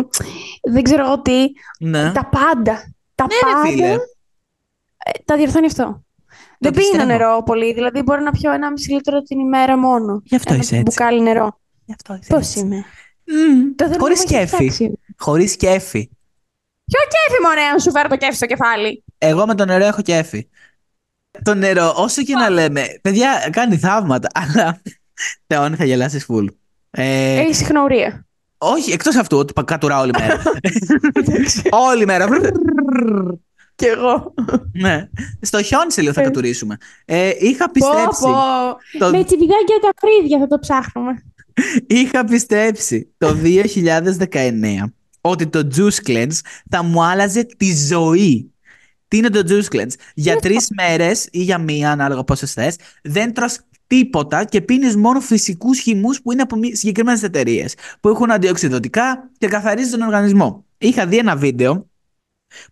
δεν 0.73 0.83
ξέρω 0.83 1.05
εγώ 1.05 1.21
τι. 1.23 1.47
Ναι. 1.79 2.13
Τα 2.13 2.29
πάντα. 2.29 2.95
Τα 3.15 3.27
Ναι, 3.27 3.35
ρε 3.45 3.53
πάντα 3.53 3.67
φίλε. 3.69 3.87
ε, 3.93 3.99
τα 5.25 5.37
διορθώνει 5.37 5.67
αυτό. 5.67 6.03
Δεν 6.59 6.73
πίνω 6.73 6.85
πιστεύω. 6.87 7.05
νερό 7.05 7.43
πολύ, 7.45 7.73
δηλαδή 7.73 8.03
μπορώ 8.03 8.21
να 8.21 8.31
πιω 8.31 8.53
ένα 8.53 8.71
μισή 8.71 8.93
λίτρο 8.93 9.23
την 9.23 9.39
ημέρα 9.41 9.79
μόνο. 9.79 10.21
Γι' 10.25 10.37
αυτό 10.37 10.53
ένα 10.53 10.63
είσαι 10.63 10.77
έτσι. 10.77 10.83
μπουκάλι 10.89 11.21
νερό. 11.23 11.59
Γι' 11.85 11.93
αυτό 11.93 12.15
είσαι 12.15 12.27
Πώς 12.33 12.39
έτσι. 12.41 12.59
είμαι. 12.61 12.85
Μμμ, 13.25 13.75
Το 13.77 13.85
θέμα 13.85 13.99
Χωρίς 13.99 14.19
μου 14.19 14.25
έχει 14.29 14.35
κέφι. 14.47 14.65
φτάσει. 14.65 14.99
Χωρίς 15.19 15.57
κέφι. 15.57 16.09
Ποιο 16.85 17.01
κέφι, 17.09 17.43
μωρέ, 17.43 17.63
αν 17.73 17.81
σου 17.81 17.91
φέρω 17.91 18.09
το 18.09 18.17
κέφι 18.17 18.35
στο 18.35 18.47
κεφάλι. 18.47 19.05
Εγώ 19.19 19.47
με 19.47 19.55
το 19.55 19.65
νερό 19.65 19.85
έχω 19.85 20.03
κέφι. 20.03 20.49
Το 21.43 21.55
νερό, 21.55 21.93
όσο 21.97 22.23
και 22.23 22.35
να 22.35 22.51
λέμε, 22.51 22.87
παιδιά, 23.03 23.49
κάνει 23.53 23.77
θαύματα, 23.77 24.29
αλλά 24.43 24.81
Θεόνι 25.47 25.77
θα 25.77 25.85
γελάσεις 25.85 26.25
φουλ. 26.25 26.47
Ε, 26.91 27.39
Έχει 27.39 27.55
συχνορία. 27.55 28.27
όχι, 28.59 28.93
εκτός 28.93 29.17
αυτού, 29.17 29.39
ότι 29.39 29.53
πα- 29.53 29.63
κατουράω 29.65 30.01
όλη 30.01 30.11
μέρα. 30.19 30.43
όλη 31.91 32.05
μέρα. 32.07 32.29
Κι 33.75 33.85
εγώ. 33.85 34.35
ναι. 34.83 35.09
Στο 35.41 35.63
χιόνι 35.63 35.93
σε 35.93 36.01
λίγο 36.01 36.13
θα 36.13 36.21
Ε. 36.21 36.25
κατουρίσουμε. 36.25 36.77
Ε, 37.05 37.31
είχα 37.39 37.65
Πω, 37.65 37.71
πιστέψει. 37.73 38.23
πω. 38.23 38.35
Το- 38.99 39.11
Με 39.11 39.25
τσιμπιδάκια 39.25 39.79
τα 39.83 39.91
φρύδια 40.01 40.39
θα 40.39 40.47
το 40.47 40.59
ψάχνουμε. 40.59 41.23
Είχα 41.87 42.25
πιστέψει 42.25 43.13
το 43.19 43.37
2019 43.43 44.93
ότι 45.21 45.47
το 45.47 45.69
Juice 45.77 46.09
Cleanse 46.11 46.39
θα 46.71 46.83
μου 46.83 47.05
άλλαζε 47.05 47.45
τη 47.57 47.77
ζωή. 47.87 48.52
Τι 49.13 49.19
είναι 49.19 49.29
το 49.29 49.43
Juice 49.49 49.75
Cleanse? 49.75 49.95
Για 50.15 50.37
τρεις 50.37 50.69
μέρες 50.77 51.29
ή 51.31 51.43
για 51.43 51.59
μία, 51.59 51.91
ανάλογα 51.91 52.25
πόσες 52.25 52.53
θες, 52.53 52.77
δεν 53.03 53.33
τρως 53.35 53.59
τίποτα 53.87 54.45
και 54.45 54.61
πίνεις 54.61 54.97
μόνο 54.97 55.21
φυσικούς 55.21 55.81
χυμούς 55.81 56.23
που 56.23 56.33
είναι 56.33 56.43
από 56.43 56.57
συγκεκριμένες 56.73 57.23
εταιρείες. 57.23 57.75
Που 58.01 58.09
έχουν 58.09 58.31
αντιοξυδοτικά 58.31 59.31
και 59.39 59.47
καθαρίζεις 59.47 59.91
τον 59.91 60.01
οργανισμό. 60.01 60.65
Είχα 60.79 61.07
δει 61.07 61.19
ένα 61.19 61.37
βίντεο 61.37 61.91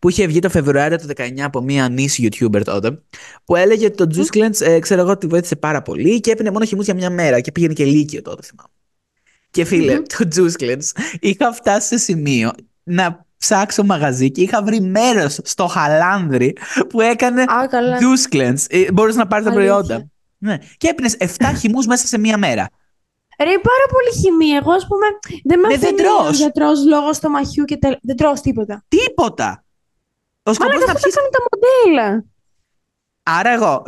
που 0.01 0.09
είχε 0.09 0.26
βγει 0.26 0.38
το 0.38 0.49
Φεβρουάριο 0.51 0.99
του 0.99 1.07
19 1.16 1.41
από 1.41 1.61
μία 1.61 1.95
niche 1.97 2.28
YouTuber 2.28 2.62
τότε, 2.64 3.03
που 3.45 3.57
έλεγε 3.57 3.86
ότι 3.86 3.97
το 3.97 4.07
Juice 4.14 4.36
Cleanse, 4.36 4.61
ε, 4.61 4.78
ξέρω 4.78 5.01
εγώ, 5.01 5.18
τη 5.18 5.26
βοήθησε 5.26 5.57
πάρα 5.57 5.82
πολύ 5.82 6.20
και 6.20 6.30
έπινε 6.30 6.51
μόνο 6.51 6.64
χυμούς 6.64 6.84
για 6.84 6.95
μια 6.95 7.11
μέρα 7.11 7.41
και 7.41 7.53
πήγαινε 7.53 7.72
και 7.72 7.84
λύκειο 7.84 8.22
τότε, 8.22 8.43
θυμάμαι. 8.43 8.70
Και 9.51 9.64
φίλε, 9.64 10.01
το 10.01 10.28
Juice 10.36 10.62
Cleanse, 10.62 11.01
είχα 11.20 11.53
φτάσει 11.53 11.86
σε 11.88 11.97
σημείο 11.97 12.51
να 12.82 13.28
ψάξω 13.41 13.84
μαγαζί 13.84 14.30
και 14.30 14.43
είχα 14.43 14.62
βρει 14.62 14.80
μέρος 14.80 15.38
στο 15.43 15.66
Χαλάνδρι 15.66 16.57
που 16.88 17.01
έκανε 17.01 17.43
Α, 17.43 17.66
καλά. 17.68 17.99
Juice 18.01 18.34
Cleanse. 18.34 18.64
Ε, 18.68 18.93
μπορείς 18.93 19.14
να 19.16 19.26
πάρεις 19.26 19.47
τα 19.47 19.53
Αλήθεια. 19.53 19.72
προϊόντα. 19.74 20.07
Ναι. 20.38 20.59
Και 20.76 20.88
έπινες 20.88 21.16
7 21.18 21.26
χυμούς 21.61 21.86
μέσα 21.86 22.07
σε 22.07 22.18
μία 22.18 22.38
μέρα. 22.38 22.68
Ρε, 23.38 23.45
πάρα 23.47 23.86
πολύ 23.91 24.20
χημία. 24.22 24.57
Εγώ, 24.57 24.72
ας 24.72 24.86
πούμε, 24.86 25.07
δεν 25.45 25.59
με 25.59 25.68
Ναι, 25.68 25.76
δεν 25.76 25.95
αφήνει 25.95 26.09
τρως. 26.09 26.28
ο 26.28 26.32
γιατρός 26.32 26.84
λόγω 26.86 27.12
στομαχιού 27.12 27.64
και 27.64 27.76
τα... 27.76 27.99
Δεν 28.03 28.16
τρώω 28.16 28.32
τίποτα. 28.32 28.84
Τίποτα. 28.88 29.64
Ο 30.43 30.53
σκοπός 30.53 30.72
Μάλακα, 30.74 30.93
να 30.93 30.99
αυτό 30.99 31.03
πιεις... 31.09 31.14
τα 31.14 31.20
κάνουν 31.20 31.32
τα 31.32 31.38
μοντέλα. 31.51 32.24
Άρα 33.22 33.51
εγώ. 33.51 33.82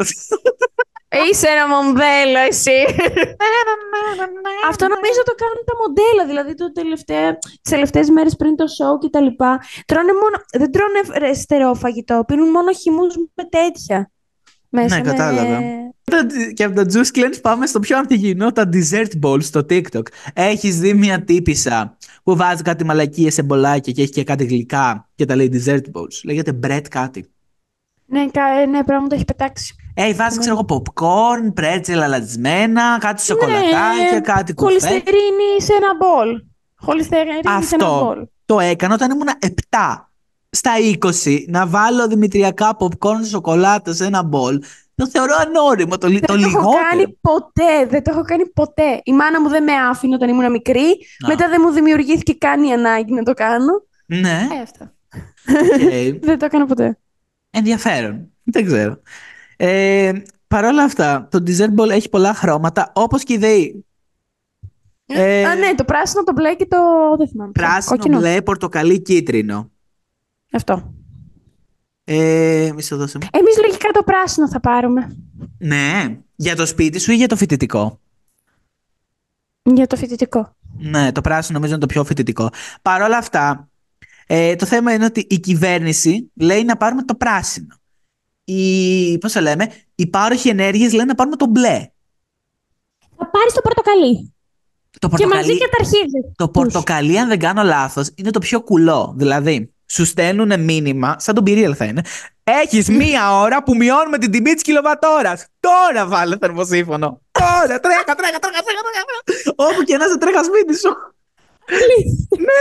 Ε, 1.14 1.18
Είσαι 1.32 1.46
ένα 1.48 1.66
μοντέλο, 1.68 2.38
εσύ. 2.48 2.78
Αυτό 4.68 4.84
νομίζω 4.88 5.20
το 5.24 5.34
κάνουν 5.42 5.62
τα 5.68 5.74
μοντέλα. 5.82 6.26
Δηλαδή, 6.26 6.54
το 6.54 6.72
τελευταία, 6.72 7.38
τις 7.38 7.70
τελευταίες 7.70 8.08
μέρες 8.10 8.36
πριν 8.36 8.56
το 8.56 8.64
show 8.64 8.98
και 9.00 9.08
τα 9.08 9.20
λοιπά. 9.20 9.60
Τρώνε 9.86 10.12
μόνο, 10.12 10.36
δεν 10.52 10.70
τρώνε 10.72 11.00
ρε, 11.26 11.32
στερεό 11.34 11.74
φαγητό. 11.74 12.24
Πίνουν 12.26 12.50
μόνο 12.50 12.72
χυμούς 12.72 13.14
με 13.34 13.44
τέτοια. 13.44 14.10
Μέσα 14.68 14.96
Ναι, 14.96 15.02
με- 15.02 15.08
κατάλαβα. 15.10 15.60
Και 16.54 16.64
από 16.64 16.74
το 16.74 16.84
Juice 16.92 17.16
Cleanse 17.18 17.38
πάμε 17.42 17.66
στο 17.66 17.80
πιο 17.80 17.96
ανθυγιεινό, 17.98 18.52
τα 18.52 18.68
dessert 18.72 19.10
bowls 19.22 19.42
στο 19.42 19.60
TikTok. 19.70 20.02
Έχεις 20.34 20.80
δει 20.80 20.94
μια 20.94 21.24
τύπησα 21.24 21.96
που 22.22 22.36
βάζει 22.36 22.62
κάτι 22.62 22.84
μαλακίες 22.84 23.34
σε 23.34 23.42
μπολάκια 23.42 23.92
και 23.92 24.02
έχει 24.02 24.10
και 24.10 24.24
κάτι 24.24 24.44
γλυκά 24.44 25.08
και 25.14 25.24
τα 25.24 25.36
λέει 25.36 25.50
dessert 25.64 25.82
bowls. 25.92 26.20
Λέγεται 26.24 26.58
bread 26.66 26.82
κάτι. 26.90 27.30
Ναι, 28.06 28.26
κα- 28.30 28.60
ε, 28.60 28.66
ναι, 28.66 28.84
πράγμα 28.84 29.06
το 29.08 29.14
έχει 29.14 29.24
πετάξει. 29.24 29.74
Ε, 29.94 30.14
βάζει, 30.14 30.38
ξέρω 30.38 30.54
εγώ, 30.68 30.82
popcorn, 30.94 31.54
πρέτσελ 31.54 32.02
αλατισμένα, 32.02 32.98
κάτι 33.00 33.22
σοκολατάκια, 33.22 33.80
Ναι, 34.12 34.20
κάτι 34.20 34.54
κουφέ. 34.54 34.70
Χολυστερίνη 34.70 35.60
σε 35.62 35.72
ένα 35.74 35.96
μπολ. 35.96 36.42
Χολυστερίνη 36.76 37.32
σε 37.34 37.40
ένα 37.44 37.54
Αυτό 37.54 38.04
μπολ. 38.04 38.26
το 38.46 38.60
έκανα 38.60 38.94
όταν 38.94 39.10
ήμουν 39.10 39.28
7. 39.40 39.48
Στα 40.50 40.70
20 41.24 41.44
να 41.48 41.66
βάλω 41.66 42.06
δημητριακά 42.06 42.76
popcorn 42.78 43.24
σοκολάτα 43.28 43.92
σε 43.94 44.04
ένα 44.04 44.22
μπολ. 44.22 44.62
Το 44.94 45.08
θεωρώ 45.08 45.34
ανώριμο, 45.46 45.98
το, 45.98 46.06
λι- 46.08 46.26
το 46.26 46.32
Δεν 46.32 46.42
το 46.42 46.48
έχω 46.48 46.58
λιγότερο. 46.58 46.82
κάνει 46.90 47.18
ποτέ. 47.20 47.86
Δεν 47.88 48.02
το 48.02 48.10
έχω 48.12 48.22
κάνει 48.22 48.46
ποτέ. 48.48 49.00
Η 49.04 49.12
μάνα 49.12 49.40
μου 49.40 49.48
δεν 49.48 49.62
με 49.62 49.72
άφηνε 49.72 50.14
όταν 50.14 50.28
ήμουν 50.28 50.50
μικρή. 50.50 50.88
Α. 51.24 51.26
Μετά 51.28 51.48
δεν 51.48 51.60
μου 51.64 51.70
δημιουργήθηκε 51.72 52.32
καν 52.34 52.62
η 52.62 52.72
ανάγκη 52.72 53.12
να 53.12 53.22
το 53.22 53.32
κάνω. 53.34 53.72
Ναι, 54.06 54.48
Ε, 54.58 54.60
αυτό. 54.62 54.84
οκ. 55.74 56.24
Δεν 56.26 56.38
το 56.38 56.44
έκανα 56.44 56.66
ποτέ. 56.66 56.98
ενδιαφέρον. 57.50 58.30
Δεν 58.42 58.64
ξέρω. 58.66 59.00
Ε, 59.64 60.12
Παρ' 60.48 60.64
όλα 60.64 60.82
αυτά, 60.82 61.28
το 61.30 61.42
dessert 61.46 61.74
bowl 61.80 61.88
έχει 61.90 62.08
πολλά 62.08 62.34
χρώματα, 62.34 62.92
όπως 62.94 63.22
και 63.22 63.32
η 63.32 63.36
ΔΕΗ. 63.38 63.84
Ε, 65.06 65.44
Α, 65.44 65.54
ναι, 65.54 65.74
το 65.74 65.84
πράσινο, 65.84 66.22
το 66.24 66.32
μπλε 66.32 66.54
και 66.54 66.66
το. 66.66 66.76
Δεν 67.18 67.28
θυμάμαι. 67.28 67.52
ποιο. 67.52 67.62
Πράσινο, 67.64 67.96
Κόκκινο. 67.96 68.18
μπλε, 68.18 68.42
πορτοκαλί, 68.42 69.02
κίτρινο. 69.02 69.70
Αυτό. 70.52 70.94
Ε, 72.04 72.72
μισό 72.74 72.96
δώσε 72.96 73.18
μου. 73.20 73.26
Εμείς 73.32 73.56
λογικά 73.60 73.88
το 73.92 74.02
πράσινο 74.02 74.48
θα 74.48 74.60
πάρουμε. 74.60 75.16
Ναι, 75.58 76.18
για 76.36 76.56
το 76.56 76.66
σπίτι 76.66 76.98
σου 76.98 77.12
ή 77.12 77.14
για 77.16 77.28
το 77.28 77.36
φοιτητικό; 77.36 78.00
Για 79.62 79.86
το 79.86 79.96
φοιτητικό. 79.96 80.56
Ναι, 80.78 81.12
το 81.12 81.20
πράσινο 81.20 81.54
νομίζω 81.58 81.74
είναι 81.74 81.86
το 81.86 81.92
πιο 81.92 82.04
φοιτητικό. 82.04 82.50
Παρ' 82.82 83.02
όλα 83.02 83.16
αυτά, 83.16 83.68
ε, 84.26 84.56
το 84.56 84.66
θέμα 84.66 84.92
είναι 84.92 85.04
ότι 85.04 85.26
η 85.30 85.40
κυβέρνηση 85.40 86.30
λέει 86.34 86.64
να 86.64 86.76
πάρουμε 86.76 87.02
το 87.02 87.14
πράσινο. 87.14 87.74
Οι, 88.44 89.18
πώς 89.18 89.32
το 89.32 89.40
λέμε, 89.40 89.66
οι 89.94 90.06
πάροχοι 90.06 90.48
ενέργειες 90.48 90.92
λένε 90.92 91.04
να 91.04 91.14
πάρουμε 91.14 91.36
το 91.36 91.46
μπλε. 91.46 91.86
Θα 93.16 93.30
πάρεις 93.30 93.52
το 93.54 93.60
πορτοκαλί. 93.60 94.34
Το 94.98 95.08
Και 95.08 95.26
μαζί 95.26 95.28
πορτοκαλί, 95.28 95.58
καταρχίζεις. 95.58 96.32
το 96.36 96.48
πορτοκαλί, 96.48 97.18
αν 97.18 97.28
δεν 97.28 97.38
κάνω 97.38 97.62
λάθος, 97.62 98.10
είναι 98.14 98.30
το 98.30 98.38
πιο 98.38 98.60
κουλό. 98.62 99.14
Δηλαδή, 99.16 99.72
σου 99.86 100.04
στέλνουν 100.04 100.60
μήνυμα, 100.60 101.16
σαν 101.18 101.34
τον 101.34 101.44
Πυρίελ 101.44 101.74
θα 101.76 101.84
είναι, 101.84 102.02
έχεις 102.44 102.88
μία 103.00 103.38
ώρα 103.38 103.62
που 103.62 103.76
μειώνουμε 103.76 104.18
την 104.18 104.30
τιμή 104.30 104.52
της 104.52 104.62
κιλοβατόρας. 104.62 105.46
Τώρα 105.60 106.06
βάλε 106.06 106.36
θερμοσύφωνο. 106.40 107.20
Τώρα, 107.30 107.80
τρέχα, 107.80 108.14
τρέχα, 108.14 108.38
τρέχα, 108.38 108.38
τρέχα, 108.62 108.82
τρέχα. 108.86 109.68
Όπου 109.70 109.82
και 109.82 109.96
να 109.96 110.08
σε 110.08 110.18
τρέχας 110.18 110.46
σπίτι 110.46 110.78
σου. 110.78 110.88
ναι, 112.38 112.60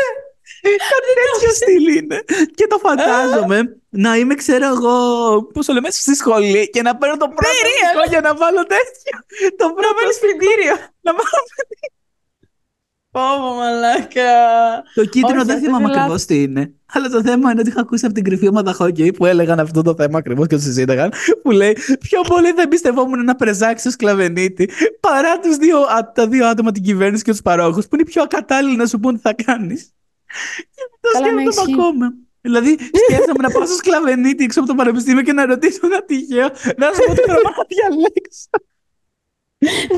κάτι 0.91 1.12
τέτοιο 1.20 1.49
στυλ 1.60 1.86
είναι. 1.97 2.24
Και 2.56 2.68
το 2.68 2.78
φαντάζομαι 2.78 3.78
να 3.89 4.16
είμαι, 4.18 4.36
ξέρω 4.36 4.66
εγώ, 4.66 4.95
πώς 5.54 5.66
το 5.66 5.74
λέμε, 5.74 5.89
στη 5.91 6.16
σχολή 6.16 6.70
και 6.70 6.82
να 6.82 6.97
παίρνω 6.97 7.18
το 7.18 7.28
πρώτο 7.28 7.58
υλικό 7.64 8.10
για 8.10 8.22
να 8.22 8.36
βάλω 8.36 8.64
τέτοιο. 8.66 9.16
Το 9.58 9.66
πρώτο 9.74 10.12
σπιτήριο. 10.18 10.76
Να 11.02 11.12
βάλω 11.12 11.39
Πόμο, 13.12 13.54
μαλάκα. 13.56 14.32
Το 14.95 15.06
κίτρινο 15.06 15.38
Όχι, 15.38 15.45
δεν 15.45 15.56
αυτό 15.56 15.66
θυμάμαι 15.68 15.84
είναι 15.84 15.93
ακριβώς 15.93 16.26
τι 16.26 16.41
είναι. 16.41 16.74
Αλλά 16.93 17.10
το 17.10 17.22
θέμα 17.22 17.52
είναι 17.52 17.60
ότι 17.60 17.70
είχα 17.70 17.80
ακούσει 17.82 18.06
από 18.06 18.14
την 18.14 18.24
κρυφή 18.24 18.47
ομάδα 18.47 18.74
χόκκι 18.74 19.12
που 19.12 19.26
έλεγαν 19.26 19.60
αυτό 19.60 19.82
το 19.82 19.95
θέμα 19.95 20.18
ακριβώς 20.18 20.47
και 20.47 20.56
το 20.56 20.62
συζήταγαν. 20.62 21.14
Που 21.41 21.52
λέει 21.52 21.74
Πιο 21.99 22.22
πολύ 22.28 22.52
θα 22.52 22.62
εμπιστευόμουν 22.62 23.20
ένα 23.20 23.36
πρεζάκι 23.36 23.80
στο 23.80 23.89
σκλαβενίτη 23.89 24.70
παρά 24.99 25.39
τους 25.39 25.56
δύο, 25.56 25.80
α- 25.80 26.12
τα 26.12 26.28
δύο 26.28 26.47
άτομα, 26.47 26.72
την 26.72 26.84
κυβέρνηση 26.84 27.24
και 27.24 27.32
τους 27.32 27.41
παρόχους, 27.41 27.88
που 27.88 27.95
είναι 27.95 28.04
πιο 28.06 28.22
ακατάλληλοι 28.22 28.76
να 28.76 28.86
σου 28.86 28.99
πούν 28.99 29.16
τι 29.16 29.22
θα 29.22 29.34
κάνεις. 29.34 29.93
Και 30.76 30.84
το 31.02 31.08
Καλά, 31.14 31.32
ναι, 31.34 31.42
σκέφτομαι 31.42 31.72
ισχύει. 31.72 31.82
ακόμα. 31.82 32.14
Δηλαδή, 32.42 32.72
σκέφτομαι 33.06 33.42
να 33.48 33.50
πάω 33.52 33.66
στο 33.66 33.76
σκλαβενίτη 33.76 34.44
έξω 34.44 34.60
από 34.60 34.70
το 34.70 34.76
πανεπιστήμιο 34.76 35.24
και 35.24 35.34
να 35.34 35.46
ρωτήσω 35.46 35.80
ένα 35.84 36.04
τυχαίο 36.04 36.48
να 36.78 36.86
σου 36.94 37.02
πω 37.08 37.14
τι 37.14 37.22
χρώμα 37.22 37.50
να 37.58 37.64
διαλέξω. 37.74 38.50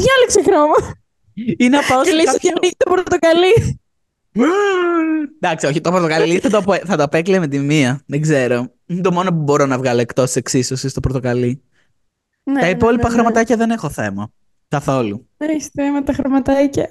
Διάλεξε 0.01 0.41
χρώμα. 0.47 0.75
Ή 1.57 1.69
να 1.69 1.79
πάω 1.89 2.01
Και 2.03 2.09
σε 2.09 2.15
λες 2.15 2.25
κάποιο 2.25 2.37
ότι 2.49 2.57
ανοίγει 2.57 2.75
το 2.77 2.89
πορτοκαλί. 2.89 3.79
Εντάξει, 5.39 5.65
όχι, 5.65 5.81
το 5.81 5.91
πορτοκαλί 5.91 6.39
θα 6.39 6.49
το, 6.49 6.57
απο- 6.57 6.85
θα 6.85 6.97
το 6.97 7.03
απέκλειε 7.03 7.39
με 7.39 7.47
τη 7.47 7.59
μία. 7.59 8.01
Δεν 8.05 8.21
ξέρω. 8.21 8.73
Είναι 8.85 9.01
το 9.01 9.11
μόνο 9.11 9.29
που 9.29 9.41
μπορώ 9.41 9.65
να 9.65 9.77
βγάλω 9.77 10.01
εκτός 10.01 10.35
εξίσωσης 10.35 10.91
στο 10.91 10.99
πορτοκαλί. 10.99 11.63
Ναι, 12.43 12.59
τα 12.59 12.65
ναι, 12.65 12.69
υπόλοιπα 12.69 13.03
ναι, 13.03 13.09
ναι. 13.09 13.13
χρωματάκια 13.15 13.55
δεν 13.57 13.69
έχω 13.69 13.89
θέμα. 13.89 14.31
Καθόλου. 14.67 15.29
Έχεις 15.37 15.67
θέμα 15.73 16.03
τα 16.03 16.13
χρωματάκια. 16.13 16.89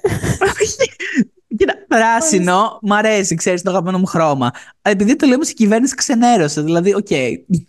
Κοίτα, 1.95 2.05
Πράσινο, 2.17 2.79
μ' 2.81 2.93
αρέσει, 2.93 3.35
ξέρεις 3.35 3.61
το 3.61 3.69
αγαπημένο 3.69 3.97
μου 3.99 4.05
χρώμα. 4.05 4.51
Αλλά 4.81 4.95
επειδή 4.95 5.15
το 5.15 5.27
λέμε 5.27 5.43
στην 5.43 5.55
κυβέρνηση 5.55 5.95
ξενέρωσε. 5.95 6.61
Δηλαδή, 6.61 6.93
οκ. 6.95 7.09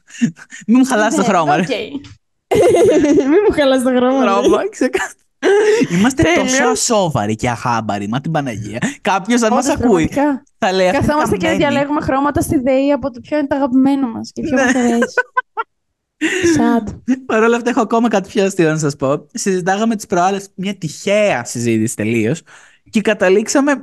Μην 0.67 0.79
μου 0.79 0.85
χαλάσει 0.85 1.17
το 1.17 1.23
Ναι, 1.23 1.29
χρώμα. 1.29 1.57
ρε. 1.57 1.63
οκ. 1.67 1.69
Μην 3.29 3.39
μου 3.49 3.55
χαλάς 3.55 3.83
το 3.83 3.89
χρώμα. 3.97 4.25
ρε. 4.25 4.31
Χρώμα, 4.31 4.69
ξεκάθαρα. 4.69 5.13
Είμαστε 5.91 6.23
Τέλειο. 6.23 6.43
τόσο 6.43 6.65
ασόβαροι 6.65 7.35
και 7.37 7.49
αχάμπαροι. 7.51 8.09
Μα 8.09 8.21
την 8.21 8.31
Παναγία. 8.31 8.79
Κάποιος, 9.01 9.43
αν 9.43 9.53
μας 9.53 9.69
Όντως, 9.69 9.85
ακούει, 9.85 10.09
πραγματικά. 10.09 10.43
θα 10.59 10.73
λέει 10.73 10.89
αυτή 10.89 10.99
Καθόμαστε 11.07 11.37
και 11.37 11.47
καμένη. 11.47 11.59
διαλέγουμε 11.65 12.01
χρώματα 12.01 12.41
στη 12.41 12.59
ΔΕΗ 12.59 12.93
από 12.93 13.11
το 13.11 13.21
ποιο 13.21 13.39
είναι 13.39 13.47
το 13.47 13.57
αγαπημένο 13.57 14.09
μας 14.09 14.31
και 14.33 14.43
ποιο 14.43 14.55
Ναι. 14.57 14.65
μας 14.65 14.75
αρέσει. 14.75 15.05
Sad. 16.57 16.95
Παρ' 17.27 17.43
όλα 17.43 17.57
αυτά, 17.57 17.71
έχω 17.71 17.81
ακόμα 17.81 18.09
κάτι 18.09 18.29
πιο 18.29 18.45
αστείο 18.45 18.71
να 18.71 18.79
σας 18.79 18.97
πω. 18.97 19.27
Συζητάγαμε 19.33 19.97
τις 19.97 20.07
προάλλες 20.07 20.49
μια 20.55 20.75
τυχαία 20.75 21.45
συζήτηση 21.45 21.97
τελείως 21.97 22.43
και 22.91 23.01
καταλήξαμε 23.01 23.73
ε, 23.73 23.77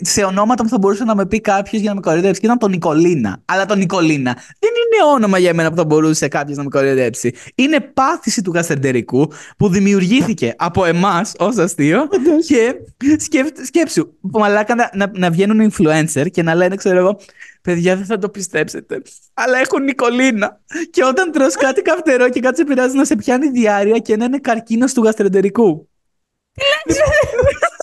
σε 0.00 0.24
ονόματα 0.24 0.62
που 0.62 0.68
θα 0.68 0.78
μπορούσε 0.78 1.04
να 1.04 1.14
με 1.14 1.26
πει 1.26 1.40
κάποιος 1.40 1.80
για 1.80 1.90
να 1.90 1.94
με 1.94 2.00
κοροϊδέψει. 2.00 2.40
Και 2.40 2.46
ήταν 2.46 2.58
το 2.58 2.68
Νικολίνα. 2.68 3.42
Αλλά 3.44 3.66
το 3.66 3.74
Νικολίνα 3.74 4.32
δεν 4.58 4.70
είναι 4.70 5.12
όνομα 5.14 5.38
για 5.38 5.54
μένα 5.54 5.70
που 5.70 5.76
θα 5.76 5.84
μπορούσε 5.84 6.28
κάποιος 6.28 6.56
να 6.56 6.62
με 6.62 6.68
κοροϊδέψει. 6.68 7.32
Είναι 7.54 7.80
πάθηση 7.80 8.42
του 8.42 8.52
γαστερντερικού 8.54 9.32
που 9.56 9.68
δημιουργήθηκε 9.68 10.54
από 10.58 10.84
εμάς 10.84 11.32
ως 11.38 11.56
αστείο. 11.56 12.08
και 12.46 12.74
σκέφ- 13.18 13.64
σκέψου, 13.64 14.06
που 14.30 14.38
μαλάκα 14.38 14.74
να, 14.74 14.90
να, 14.94 15.10
να 15.14 15.30
βγαίνουν 15.30 15.72
influencer 15.72 16.26
και 16.30 16.42
να 16.42 16.54
λένε, 16.54 16.74
ξέρω 16.76 16.98
εγώ, 16.98 17.20
παιδιά 17.62 17.96
δεν 17.96 18.04
θα 18.04 18.18
το 18.18 18.28
πιστέψετε, 18.28 19.02
αλλά 19.34 19.58
έχουν 19.58 19.82
Νικολίνα. 19.82 20.60
Και 20.90 21.04
όταν 21.04 21.32
τρως 21.32 21.54
κάτι 21.54 21.82
καυτερό 21.82 22.28
και 22.28 22.40
κάτι 22.40 22.56
σε 22.56 22.64
πειράζει 22.64 22.96
να 22.96 23.04
σε 23.04 23.16
πιάνει 23.16 23.48
διάρκεια 23.48 23.98
και 23.98 24.16
να 24.16 24.24
είναι 24.24 24.38
καρκίνος 24.38 24.92
του 24.92 25.02
γαστρεντερικού. 25.02 25.88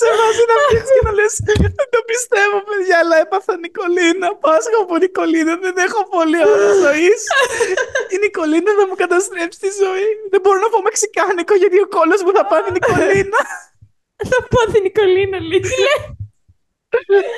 Σε 0.00 0.08
βάζει 0.18 0.44
να 0.50 0.56
βγεις 0.62 0.88
και 0.94 1.02
να 1.06 1.12
λες 1.18 1.34
Δεν 1.62 1.90
το 1.94 2.00
πιστεύω 2.10 2.56
παιδιά 2.68 2.96
αλλά 3.02 3.16
έπαθα 3.24 3.52
Νικολίνα 3.64 4.28
Πάσχα 4.44 4.78
από 4.82 4.96
Νικολίνα 5.04 5.52
Δεν 5.64 5.76
έχω 5.86 6.00
πολύ 6.14 6.38
ώρα 6.52 6.70
ζωής 6.84 7.20
Η 8.14 8.16
Νικολίνα 8.24 8.70
θα 8.78 8.84
μου 8.88 8.96
καταστρέψει 9.02 9.58
τη 9.64 9.70
ζωή 9.82 10.08
Δεν 10.32 10.40
μπορώ 10.42 10.58
να 10.64 10.68
πω 10.72 10.78
μεξικάνικο 10.88 11.54
γιατί 11.62 11.76
ο 11.86 11.88
κόλλος 11.96 12.20
μου 12.24 12.32
θα 12.36 12.44
πάθει 12.50 12.70
Νικολίνα 12.78 13.40
Θα 14.30 14.38
πω 14.50 14.72
την 14.72 14.82
Νικολίνα 14.86 15.38
λέει. 15.48 15.60
Τι 15.60 15.74
λέει. 17.12 17.30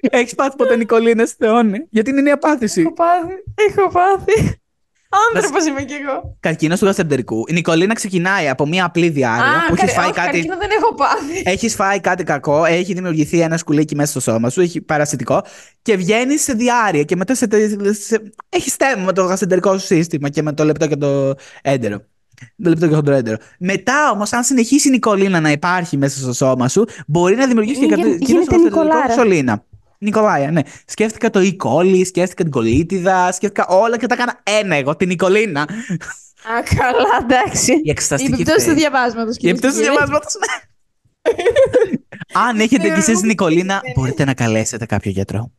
Έχεις 0.00 0.34
πάθει 0.34 0.56
ποτέ 0.56 0.76
Νικολίνα 0.76 1.26
Θεόνι 1.26 1.86
Γιατί 1.90 2.10
είναι 2.10 2.28
η 2.28 2.32
απάθηση 2.32 2.80
Έχω 2.80 2.92
πάθει. 2.92 3.34
Έχω 3.54 3.88
πάθει. 3.88 4.61
Άνθρωπος 5.34 5.66
είμαι 5.66 5.82
κι 5.82 5.92
εγώ. 5.92 6.36
Καρκίνος 6.40 6.78
του 6.78 6.84
γαστρεντερικού 6.84 7.44
Η 7.48 7.52
Νικολίνα 7.52 7.94
ξεκινάει 7.94 8.48
από 8.48 8.66
μια 8.66 8.84
απλή 8.84 9.08
διάρκεια 9.08 9.64
Που 9.68 9.74
καρ- 9.74 9.82
έχεις 9.82 9.92
φάει 9.94 10.04
όχι, 10.04 10.14
κάτι 10.14 10.30
καρκίνο 10.30 10.56
δεν 10.58 10.68
έχω 10.70 10.94
πάθει. 10.94 11.42
Έχεις 11.44 11.74
φάει 11.74 12.00
κάτι 12.00 12.24
κακό, 12.24 12.64
έχει 12.64 12.92
δημιουργηθεί 12.94 13.40
ένα 13.40 13.56
σκουλίκι 13.56 13.94
μέσα 13.94 14.20
στο 14.20 14.30
σώμα 14.32 14.50
σου, 14.50 14.60
έχει 14.60 14.80
παρασιτικό 14.80 15.42
και 15.82 15.96
βγαίνει 15.96 16.38
σε 16.38 16.52
διάρκεια 16.52 17.02
και 17.02 17.16
μετά 17.16 17.34
σε, 17.34 17.46
σε, 17.90 18.22
έχει 18.48 18.70
στέμμα 18.70 19.04
με 19.04 19.12
το 19.12 19.22
γαστρεντερικό 19.24 19.78
σου 19.78 19.86
σύστημα 19.86 20.28
και 20.28 20.42
με 20.42 20.52
το 20.52 20.64
λεπτό 20.64 20.86
και 20.86 20.96
το 20.96 21.34
έντερο. 21.62 21.96
Το 22.62 22.68
λεπτό 22.68 22.88
και 22.88 22.94
το 23.00 23.12
έντερο. 23.12 23.36
Μετά 23.58 24.10
όμως, 24.10 24.32
αν 24.32 24.44
συνεχίσει 24.44 24.88
η 24.88 24.90
Νικολίνα 24.90 25.40
να 25.40 25.50
υπάρχει 25.50 25.96
μέσα 25.96 26.18
στο 26.20 26.32
σώμα 26.32 26.68
σου, 26.68 26.84
μπορεί 27.06 27.36
να 27.36 27.46
δημιουργήσει 27.46 27.80
και 27.80 27.94
Γε- 27.94 28.04
κάτι 28.04 28.24
γίνεται 28.24 28.56
Νικολάρα. 28.56 29.14
Σωλήνα. 30.02 30.20
Νικολάια, 30.20 30.50
ναι. 30.50 30.60
Σκέφτηκα 30.86 31.30
το 31.30 31.40
E. 31.40 31.56
coli, 31.64 32.02
σκέφτηκα 32.06 32.42
την 32.42 32.52
κολίτιδα, 32.52 33.32
σκέφτηκα 33.32 33.66
όλα 33.66 33.98
και 33.98 34.06
τα 34.06 34.14
έκανα 34.14 34.40
ένα 34.42 34.76
εγώ, 34.76 34.96
την 34.96 35.08
Νικολίνα. 35.08 35.60
Α, 35.62 36.62
καλά, 36.76 37.18
εντάξει. 37.22 37.72
Η 37.72 37.80
Η 37.84 37.90
εξεταστική 37.90 38.32
επιπτώση 38.32 38.58
του 38.58 38.64
θέση. 38.64 38.74
διαβάσματος. 38.74 39.36
Η 39.36 39.38
κυρίες 39.38 39.60
και 39.60 39.66
επιπτώση 39.66 39.74
του 39.74 39.80
κύριοι. 39.82 39.96
διαβάσματος, 39.96 40.34
ναι. 40.34 40.54
Αν 42.48 42.60
έχετε 42.60 42.90
κι 42.90 42.98
εσείς 42.98 43.22
Νικολίνα, 43.22 43.80
μπορείτε 43.94 44.24
να 44.24 44.34
καλέσετε 44.34 44.86
κάποιο 44.86 45.10
γιατρό. 45.10 45.52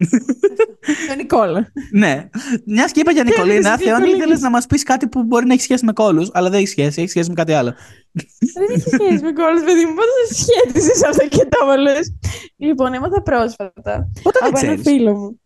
Το 1.08 1.14
Νικόλα. 1.16 1.72
Ναι. 1.92 2.28
Μιας 2.66 2.92
και 2.92 3.00
είπα 3.00 3.12
για 3.12 3.24
Νικολίνα, 3.24 3.72
έπαιζε 3.72 3.84
Θεόνι, 3.88 4.00
Νικολίνης. 4.04 4.16
ήθελε 4.18 4.38
να 4.38 4.50
μας 4.50 4.66
πεις 4.66 4.82
κάτι 4.82 5.08
που 5.08 5.22
μπορεί 5.22 5.46
να 5.46 5.52
έχει 5.52 5.62
σχέση 5.62 5.84
με 5.84 5.92
κόλους, 5.92 6.30
αλλά 6.32 6.50
δεν 6.50 6.58
έχει 6.58 6.68
σχέση, 6.68 7.00
έχει 7.00 7.10
σχέση 7.10 7.28
με 7.28 7.34
κάτι 7.34 7.52
άλλο. 7.52 7.74
Δεν 8.54 8.66
έχει 8.76 8.88
σχέση 8.90 9.24
με 9.24 9.32
κόλλους, 9.32 9.62
παιδί 9.64 9.84
μου. 9.86 9.94
Πώς 9.94 10.04
θα 10.04 10.34
σχέτισες 10.34 11.04
αυτό 11.04 11.28
και 11.28 11.36
το 11.44 11.58
έβαλες. 11.62 12.14
Λοιπόν, 12.56 12.92
έμαθα 12.94 13.22
πρόσφατα 13.22 14.08
Πότε 14.22 14.38
δεν 14.42 14.48
από 14.48 14.58
ένα 14.66 14.74
ξέρεις. 14.74 14.82
φίλο 14.82 15.16
μου. 15.16 15.40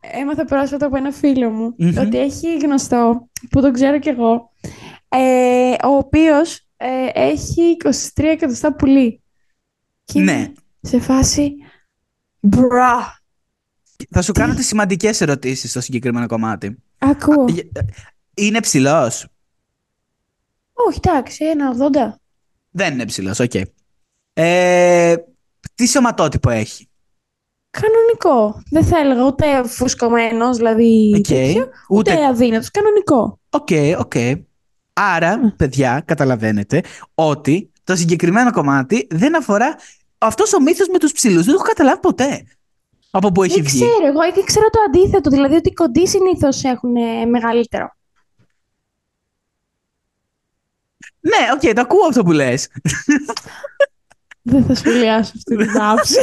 Έμαθα 0.00 0.44
πρόσφατα 0.44 0.86
από 0.86 0.96
ένα 0.96 1.12
φίλο 1.12 1.50
μου 1.50 1.74
Μμμ. 1.78 1.98
ότι 1.98 2.18
έχει 2.18 2.56
γνωστό, 2.56 3.28
που 3.50 3.60
τον 3.60 3.72
ξέρω 3.72 3.98
κι 3.98 4.08
εγώ, 4.08 4.50
ε, 5.08 5.70
ο 5.84 5.88
οποίος 5.96 6.66
ε, 6.76 6.86
έχει 7.14 7.76
23 8.16 8.22
εκατοστά 8.24 8.74
πουλί. 8.74 9.22
Και 10.04 10.20
Ναι. 10.20 10.32
είναι 10.32 10.52
σε 10.80 11.00
φάση, 11.00 11.54
bruh, 12.40 13.20
Θα 14.10 14.22
σου 14.22 14.32
κάνω 14.32 14.54
τις 14.54 14.66
σημαντικές 14.66 15.20
ερωτήσεις 15.20 15.70
στο 15.70 15.80
συγκεκριμένο 15.80 16.26
κομμάτι. 16.26 16.76
ακούω. 16.98 17.44
Ε, 17.72 17.80
Είναι 18.34 18.60
ψηλός; 18.60 19.26
Όχι, 20.72 21.00
εντάξει, 21.04 21.44
ένα 21.44 21.70
80. 21.70 22.20
Δεν 22.70 22.92
είναι 22.92 23.04
ψηλός, 23.04 23.38
οκ. 23.40 23.52
Ε, 24.32 25.14
τι 25.74 25.86
σωματότυπο 25.88 26.50
έχει; 26.50 26.88
Κανονικό. 27.70 28.62
Δεν 28.70 28.84
θα 28.84 28.98
έλεγα 28.98 29.24
ούτε 29.24 29.62
φουσκωμένος, 29.68 30.56
δηλαδή 30.56 31.12
Οκ. 31.16 31.22
τέτοιο, 31.26 31.68
ούτε, 31.88 32.12
Ούτε. 32.12 32.26
αδύνατος. 32.26 32.70
Κανονικό. 32.70 33.40
Οκ, 33.50 33.68
οκ. 33.98 34.12
Άρα, 34.92 35.54
παιδιά, 35.56 36.02
καταλαβαίνετε 36.04 36.82
ότι 37.14 37.70
το 37.84 37.96
συγκεκριμένο 37.96 38.50
κομμάτι 38.52 39.06
δεν 39.10 39.36
αφορά 39.36 39.76
αυτός 40.18 40.52
ο 40.52 40.60
μύθος 40.60 40.88
με 40.88 40.98
τους 40.98 41.12
ψηλούς. 41.12 41.44
Δεν 41.44 41.54
το 41.54 41.60
έχω 41.60 41.62
καταλάβει 41.62 42.00
ποτέ. 42.00 42.44
Από 43.16 43.32
πού 43.32 43.42
έχει 43.42 43.54
Δεν 43.54 43.64
βγει. 43.64 43.78
ξέρω, 43.78 44.06
εγώ 44.06 44.32
και 44.34 44.42
ξέρω 44.44 44.68
το 44.70 44.78
αντίθετο, 44.86 45.30
δηλαδή 45.30 45.54
ότι 45.54 45.68
οι 45.68 45.72
κοντοί 45.72 46.06
συνήθως 46.06 46.64
έχουν 46.64 46.96
ε, 46.96 47.24
μεγαλύτερο. 47.24 47.90
Ναι, 51.20 51.48
οκ, 51.54 51.74
το 51.74 51.80
ακούω 51.80 52.06
αυτό 52.08 52.22
που 52.22 52.32
λες. 52.32 52.68
Δεν 54.42 54.64
θα 54.64 54.74
σχολιάσω 54.74 55.32
αυτή 55.36 55.56
την 55.56 55.72
πάυση. 55.78 56.18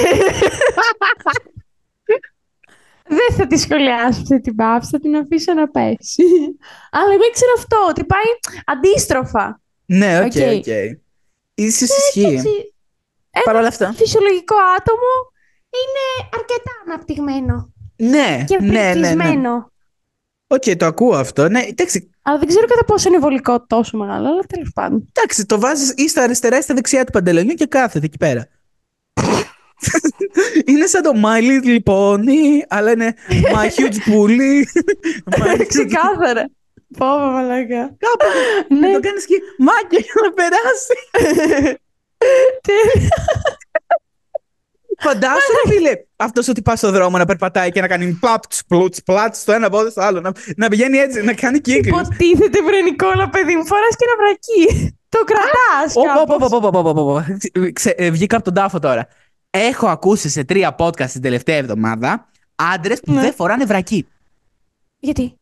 Δεν 3.07 3.35
θα 3.37 3.47
τη 3.47 3.57
σχολιάσω 3.57 4.21
αυτή 4.21 4.39
την 4.41 4.55
πάυση, 4.55 4.89
θα 4.89 4.99
την 4.99 5.15
αφήσω 5.15 5.53
να 5.53 5.67
πέσει. 5.69 6.23
Αλλά 6.91 7.13
εγώ 7.13 7.23
ήξερα 7.29 7.51
αυτό, 7.57 7.77
ότι 7.89 8.03
πάει 8.05 8.23
αντίστροφα. 8.65 9.61
ναι, 9.85 10.19
οκ, 10.19 10.25
Οκ. 10.25 10.57
οκ. 10.57 10.65
Ίσως 11.53 11.89
ισχύει. 11.97 12.23
Εντάξει, 12.25 12.73
Παρ' 13.43 13.55
όλα 13.55 13.67
αυτά. 13.67 13.93
φυσιολογικό 13.93 14.55
άτομο 14.77 15.31
είναι 15.79 16.27
αρκετά 16.33 16.71
αναπτυγμένο 16.87 17.73
Ναι, 17.95 18.43
και 18.47 18.57
ναι, 18.61 18.67
ναι, 18.67 18.81
ναι. 18.93 18.93
πρικισμένο. 18.93 19.71
Οκ, 20.47 20.63
το 20.77 20.85
ακούω 20.85 21.15
αυτό. 21.15 21.49
Ναι, 21.49 21.61
εντάξει, 21.61 22.09
Αλλά 22.21 22.37
δεν 22.37 22.47
ξέρω 22.47 22.67
κατά 22.67 22.83
πόσο 22.85 23.09
είναι 23.09 23.17
βολικό 23.19 23.65
τόσο 23.65 23.97
μεγάλο, 23.97 24.27
αλλά 24.27 24.41
τέλος 24.47 24.69
πάντων. 24.73 25.11
εντάξει, 25.13 25.45
το 25.45 25.59
βάζεις 25.59 25.93
ή 25.97 26.09
στα 26.09 26.21
αριστερά 26.23 26.57
ή 26.57 26.61
στα 26.61 26.73
δεξιά 26.73 27.05
του 27.05 27.11
παντελονιού 27.11 27.53
και 27.53 27.65
κάθεται 27.65 28.05
εκεί 28.05 28.17
πέρα. 28.17 28.47
είναι 30.65 30.85
σαν 30.85 31.01
το 31.01 31.11
My 31.23 31.39
Little 31.41 31.79
Pony, 31.83 32.61
αλλά 32.67 32.91
είναι 32.91 33.13
My 33.29 33.65
Huge 33.65 34.13
Bully. 34.13 34.63
My 35.39 35.55
Huge- 35.57 35.65
Ξεκάθαρα. 35.67 36.49
Πόβα 36.97 37.25
μαλακά. 37.31 37.81
Κάπου 37.97 38.25
Ναι. 38.67 38.79
να 38.87 38.93
το 38.93 38.99
κάνεις 38.99 39.25
και 39.25 39.35
μάκια 39.57 39.99
για 39.99 40.13
να 40.23 40.31
περάσει. 40.33 40.95
Τέλεια. 45.03 45.29
Φαντάσου, 45.29 45.51
ρε 45.65 45.73
φίλε, 45.73 45.91
αυτός 46.15 46.47
ότι 46.47 46.61
πας 46.61 46.77
στον 46.77 46.91
δρόμο 46.91 47.17
να 47.17 47.25
περπατάει 47.25 47.71
και 47.71 47.81
να 47.81 47.87
κάνει 47.87 48.17
πλάτς, 48.19 48.61
πλούτς, 48.67 49.03
πλάτς 49.03 49.39
στο 49.39 49.51
ένα 49.51 49.69
πόδι 49.69 49.89
στο 49.89 50.01
άλλο. 50.01 50.19
Να, 50.21 50.31
να 50.57 50.67
πηγαίνει 50.67 50.97
έτσι, 50.97 51.21
να 51.21 51.33
κάνει 51.33 51.59
κύκλους. 51.59 51.99
Υποτίθεται, 52.01 52.61
βρε 52.63 52.81
Νικόλα, 52.81 53.29
παιδί 53.29 53.55
μου, 53.55 53.65
φοράς 53.65 53.95
και 53.97 54.05
ένα 54.07 54.15
βρακί. 54.25 54.95
Το 55.09 55.19
κρατάς 55.23 55.95
Ωπ, 55.95 56.03
ωπ, 56.21 56.29
κάπως. 56.29 56.51
ωπ, 56.51 56.63
ωπ, 56.65 56.75
ωπ, 56.75 56.85
ωπ, 56.87 56.97
ωπ. 56.97 57.23
Ξε- 57.73 57.99
ε, 58.01 58.09
Βγήκα 58.11 58.35
από 58.35 58.45
τον 58.45 58.53
τάφο 58.53 58.79
τώρα. 58.79 59.07
Έχω 59.49 59.87
ακούσει 59.87 60.29
σε 60.29 60.43
τρία 60.43 60.75
podcast 60.79 61.09
την 61.11 61.21
τελευταία 61.21 61.55
εβδομάδα 61.55 62.27
άντρες 62.55 62.99
που 62.99 63.11
Ναι. 63.13 63.21
δεν 63.21 63.33
φοράνε 63.33 63.65
βρακί. 63.65 64.07
Γιατί; 64.99 65.37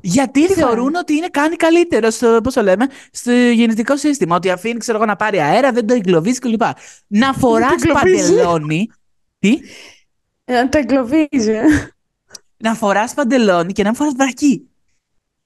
Γιατί 0.00 0.46
Τι 0.46 0.52
θεωρούν 0.52 0.76
φοράνε; 0.76 0.98
ότι 0.98 1.14
είναι 1.14 1.28
κάνει 1.30 1.56
καλύτερο 1.56 2.10
στο, 2.10 2.40
πώς 2.42 2.54
το 2.54 2.62
λέμε, 2.62 2.86
στο 3.12 3.32
γεννητικό 3.32 3.96
σύστημα. 3.96 4.36
Ότι 4.36 4.50
αφήνει, 4.50 4.78
ξέρω 4.78 4.96
εγώ, 4.96 5.06
να 5.06 5.16
πάρει 5.16 5.40
αέρα, 5.40 5.72
δεν 5.72 5.86
το 5.86 5.94
εγκλωβίζει 5.94 6.38
κλπ. 6.38 6.62
Να 7.06 7.32
φοράς 7.32 7.72
εγκλωβίζει. 7.72 8.34
παντελόνι. 8.34 8.90
Τι; 9.40 9.60
Να 10.44 10.68
το 10.68 10.78
εγκλωβίζει. 10.78 11.50
ε. 11.50 11.64
Να 12.56 12.74
φοράς 12.74 13.14
παντελόνι 13.14 13.72
και 13.72 13.82
να 13.82 13.88
μην 13.88 13.98
φοράς 13.98 14.12
βρακί. 14.16 14.68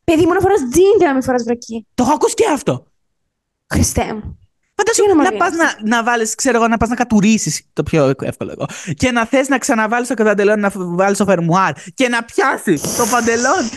Παιδί 0.05 0.27
μου, 0.27 0.33
να 0.33 0.41
φοράς 0.41 0.61
τζιν 0.71 0.99
και 0.99 1.05
να 1.05 1.13
μην 1.13 1.23
φοράς 1.23 1.43
βρακί. 1.43 1.87
Το 1.95 2.03
έχω 2.03 2.13
ακούσει 2.13 2.35
και 2.35 2.45
αυτό. 2.53 2.87
Χριστέ 3.73 4.15
μου. 4.15 4.39
Φαντάσου 4.77 5.03
Τι 5.03 5.07
να 5.07 5.13
ανομαλία 5.13 5.39
πας 5.39 5.53
είναι 5.53 5.63
να, 5.63 5.97
να 5.97 6.03
βάλεις, 6.05 6.35
ξέρω 6.35 6.57
εγώ, 6.57 6.69
να 6.69 6.77
πας 6.77 6.89
να 6.89 6.95
κατουρίσεις, 6.95 7.63
το 7.73 7.83
πιο 7.83 8.13
εύκολο 8.21 8.51
εγώ, 8.51 8.67
και 8.95 9.11
να 9.11 9.27
θες 9.27 9.49
να 9.49 9.59
ξαναβάλεις 9.59 10.09
το 10.09 10.15
παντελόνι, 10.15 10.61
να 10.61 10.73
βάλεις 10.75 11.19
το 11.19 11.25
φερμουάρ 11.25 11.73
και 11.95 12.09
να 12.09 12.25
πιάσεις 12.25 12.97
το 12.97 13.07
παντελόνι. 13.11 13.69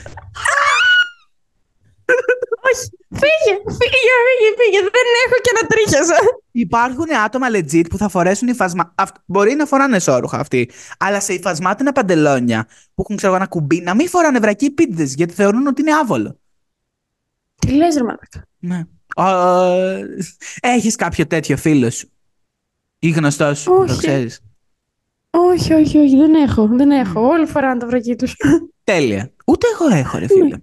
Όχι. 2.71 2.89
Φύγε, 3.09 3.55
φύγε, 3.65 4.13
φύγε, 4.27 4.49
φύγε. 4.57 4.79
Δεν 4.79 5.07
έχω 5.25 5.35
και 5.41 5.51
να 5.61 5.67
τρίχιαζα. 5.67 6.15
Υπάρχουν 6.51 7.05
άτομα 7.25 7.47
legit 7.51 7.89
που 7.89 7.97
θα 7.97 8.09
φορέσουν 8.09 8.47
υφασμα... 8.47 8.93
αυ- 8.97 9.15
Μπορεί 9.25 9.53
να 9.53 9.65
φοράνε 9.65 9.99
σόρουχα 9.99 10.39
αυτοί, 10.39 10.69
αλλά 10.97 11.19
σε 11.19 11.33
υφασμάτινα 11.33 11.91
παντελόνια 11.91 12.67
που 12.93 13.01
έχουν 13.01 13.15
ξέρω 13.15 13.31
εγώ, 13.33 13.41
ένα 13.41 13.49
κουμπί, 13.51 13.81
να 13.81 13.95
μην 13.95 14.09
φοράνε 14.09 14.39
βρακοί 14.39 14.65
επίτηδες 14.65 15.13
γιατί 15.13 15.33
θεωρούν 15.33 15.67
ότι 15.67 15.81
είναι 15.81 15.93
άβολο. 15.93 16.39
Τι 17.55 17.71
λες 17.71 17.95
ρε 17.95 18.03
μαλάκα; 18.03 18.47
Ναι. 18.59 18.83
Έχεις 20.59 20.95
κάποιο 20.95 21.27
τέτοιο 21.27 21.57
φίλο 21.57 21.89
σου; 21.89 22.09
Ή 22.99 23.09
γνωστός 23.09 23.59
σου, 23.59 23.71
που 23.71 23.85
το 23.85 23.91
Όχι. 23.93 23.97
ξέρεις; 24.07 24.39
Όχι, 25.29 25.73
όχι, 25.73 25.97
όχι, 25.97 26.15
δεν 26.17 26.33
έχω. 26.33 26.67
Δεν 26.67 26.91
έχω. 26.91 27.27
Όλοι 27.27 27.45
φοράνε 27.45 27.79
τα 27.79 27.87
βρακί 27.87 28.15
τους. 28.15 28.35
Τέλεια. 28.83 29.31
Ούτε 29.45 29.67
εγώ 29.73 29.95
έχω, 29.97 30.17
ρε 30.17 30.27
φίλε. 30.27 30.57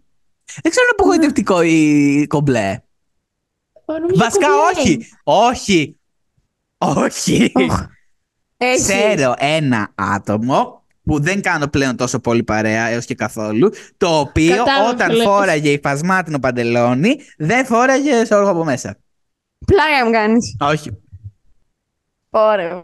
Δεν 0.63 0.71
ξέρω 0.71 0.87
αν 0.87 0.93
είναι 0.93 0.97
απογοητευτικό 0.99 1.63
ή 1.63 2.27
κομπλέ. 2.27 2.79
Νομίζω 3.87 4.15
Βασικά, 4.17 4.47
κομπλέ. 4.49 4.81
όχι. 4.81 5.09
Όχι. 5.25 5.99
Όχι. 6.79 7.53
Οχ. 7.55 7.83
Έχει. 8.57 8.83
Ξέρω 8.83 9.35
ένα 9.39 9.93
άτομο 9.95 10.83
που 11.05 11.21
δεν 11.21 11.43
κάνω 11.43 11.67
πλέον 11.67 11.97
τόσο 11.97 12.19
πολύ 12.21 12.43
παρέα 12.43 12.87
έως 12.87 13.05
και 13.05 13.15
καθόλου, 13.15 13.71
το 13.97 14.19
οποίο 14.19 14.57
Κατάλαβα 14.57 14.91
όταν 14.91 15.09
τι 15.09 15.15
λες. 15.15 15.25
φόραγε 15.27 15.71
υφασμάτινο 15.71 16.39
παντελόνι, 16.39 17.17
δεν 17.37 17.67
φόραγε 17.67 18.25
σόργο 18.25 18.51
από 18.51 18.65
μέσα. 18.65 18.97
Πλάκα 19.67 20.05
μου 20.05 20.11
κάνεις. 20.13 20.57
Όχι. 20.61 21.03
Πόρε, 22.31 22.81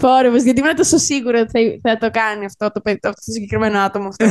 Πόρε, 0.00 0.28
γιατί 0.36 0.60
ήμουν 0.60 0.74
τόσο 0.74 0.98
σίγουρα 0.98 1.40
ότι 1.40 1.80
θα, 1.82 1.90
θα 1.90 1.98
το 1.98 2.10
κάνει 2.10 2.44
αυτό 2.44 2.70
το, 2.72 2.80
παιδί- 2.80 3.06
αυτό 3.06 3.24
το 3.24 3.32
συγκεκριμένο 3.32 3.78
άτομο 3.78 4.08
αυτό. 4.08 4.26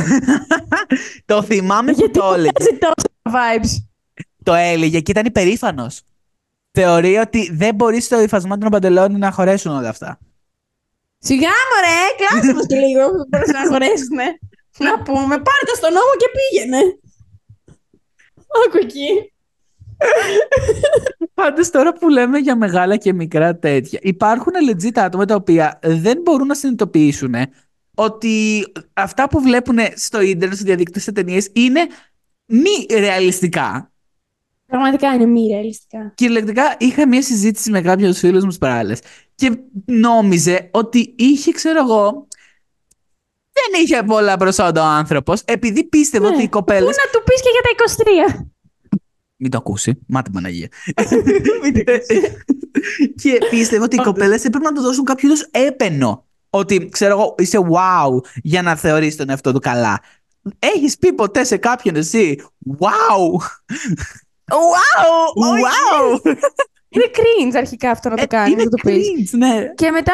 το 1.26 1.42
θυμάμαι 1.42 1.92
που 1.92 1.98
γιατί 1.98 2.18
το 2.18 2.32
έλεγε. 2.34 2.50
βγάζει 2.58 2.78
τόσο 2.78 3.08
vibes. 3.22 3.84
Το 4.42 4.54
έλεγε 4.54 5.00
και 5.00 5.10
ήταν 5.10 5.24
υπερήφανος. 5.26 6.02
Θεωρεί 6.70 7.16
ότι 7.16 7.50
δεν 7.52 7.74
μπορείς 7.74 8.04
στο 8.04 8.20
υφασμάτινο 8.20 8.68
παντελόνι 8.70 9.18
να 9.18 9.30
χωρέσουν 9.30 9.76
όλα 9.76 9.88
αυτά. 9.88 10.18
Σιγά 11.18 11.48
μωρέ, 11.48 12.00
κλάσε 12.16 12.54
μας 12.54 12.66
και 12.66 12.76
λίγο 12.76 13.10
που 13.10 13.26
μπορείς 13.28 13.52
να 13.52 13.66
χωρέσεις, 13.68 14.08
ναι. 14.08 14.26
Να 14.78 15.02
πούμε, 15.02 15.28
πάρε 15.28 15.62
το 15.66 15.74
στον 15.76 15.92
νόμο 15.92 16.12
και 16.18 16.26
πήγαινε. 16.36 16.78
Άκου 18.66 18.76
εκεί. 18.82 19.33
Πάντως 21.34 21.70
τώρα 21.70 21.92
που 21.92 22.08
λέμε 22.08 22.38
για 22.38 22.56
μεγάλα 22.56 22.96
και 22.96 23.12
μικρά 23.12 23.56
τέτοια, 23.58 23.98
υπάρχουν 24.02 24.52
legit 24.70 24.98
άτομα 24.98 25.24
τα 25.24 25.34
οποία 25.34 25.78
δεν 25.82 26.20
μπορούν 26.22 26.46
να 26.46 26.54
συνειδητοποιήσουν 26.54 27.34
ότι 27.94 28.64
αυτά 28.92 29.28
που 29.28 29.40
βλέπουν 29.40 29.78
στο 29.94 30.20
ίντερνετ, 30.20 30.56
στο 30.56 30.64
διαδίκτυο, 30.64 31.00
σε 31.00 31.12
ταινίες 31.12 31.50
είναι 31.52 31.80
μη 32.44 32.98
ρεαλιστικά. 32.98 33.92
Πραγματικά 34.66 35.14
είναι 35.14 35.26
μη 35.26 35.46
ρεαλιστικά. 35.46 36.12
Κυριολεκτικά 36.14 36.76
είχα 36.78 37.08
μια 37.08 37.22
συζήτηση 37.22 37.70
με 37.70 37.80
κάποιους 37.80 38.18
φίλους 38.18 38.44
μου 38.44 38.52
παράλληλες 38.60 39.00
και 39.34 39.56
νόμιζε 39.86 40.68
ότι 40.72 41.14
είχε, 41.18 41.52
ξέρω 41.52 41.78
εγώ, 41.78 42.26
δεν 43.52 43.82
είχε 43.82 44.02
πολλά 44.02 44.36
προσόντα 44.36 44.82
ο 44.82 44.86
άνθρωπος, 44.86 45.42
επειδή 45.44 45.84
πίστευε 45.84 46.28
Ναι. 46.28 46.34
ότι 46.34 46.44
οι 46.44 46.48
κοπέλες. 46.48 46.82
Πού 46.82 47.02
να 47.04 47.18
του 47.18 47.24
πεις 47.24 47.40
και 47.42 47.48
για 47.52 47.62
τα 47.62 48.40
23. 48.40 48.46
Μην 49.44 49.52
το 49.52 49.58
ακούσει. 49.58 49.98
Μάτι 50.06 50.30
Παναγία. 50.30 50.68
και 53.22 53.38
πίστευε 53.50 53.82
ότι 53.84 53.96
οι 53.96 54.02
κοπέλες 54.02 54.44
έπρεπε 54.44 54.64
να 54.64 54.72
του 54.72 54.80
δώσουν 54.82 55.04
κάποιο 55.04 55.28
είδους 55.28 55.48
έπαινο. 55.50 56.24
Ότι 56.50 56.88
ξέρω 56.88 57.12
εγώ, 57.12 57.34
είσαι 57.38 57.58
wow 57.58 58.24
για 58.42 58.62
να 58.62 58.76
θεωρήσει 58.76 59.16
τον 59.16 59.30
εαυτό 59.30 59.52
του 59.52 59.58
καλά. 59.58 60.00
Έχεις 60.58 60.98
πει 60.98 61.12
ποτέ 61.12 61.44
σε 61.44 61.56
κάποιον 61.56 61.96
εσύ 61.96 62.42
wow! 62.80 63.34
Wow! 64.44 65.34
Wow! 65.64 66.32
Είναι 66.88 67.10
cringe 67.14 67.56
αρχικά 67.56 67.90
αυτό 67.90 68.08
να 68.08 68.16
το 68.16 68.26
κάνεις, 68.26 68.48
Ε, 68.48 68.52
Είναι 68.52 68.64
να 68.64 68.70
το 68.70 68.76
πεις. 68.82 69.06
cringe, 69.06 69.38
ναι. 69.38 69.72
Και 69.74 69.90
μετά, 69.90 70.12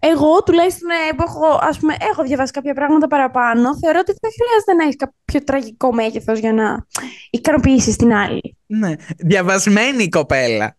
εγώ 0.00 0.42
τουλάχιστον 0.42 0.88
ε, 0.90 1.12
που 1.16 1.22
έχω, 1.26 1.58
ας 1.62 1.78
πούμε, 1.78 1.96
έχω 2.10 2.22
διαβάσει 2.22 2.52
κάποια 2.52 2.74
πράγματα 2.74 3.06
παραπάνω, 3.06 3.78
θεωρώ 3.78 3.98
ότι 3.98 4.16
δεν 4.20 4.30
χρειάζεται 4.36 4.72
να 4.72 4.82
έχεις 4.82 4.96
κάποιο 4.96 5.44
τραγικό 5.44 5.92
μέγεθος 5.94 6.38
για 6.38 6.52
να 6.52 6.86
ικανοποιήσεις 7.30 7.96
την 7.96 8.12
άλλη. 8.14 8.59
Ναι. 8.78 8.92
Διαβασμένη 9.16 10.02
η 10.02 10.08
κοπέλα. 10.08 10.76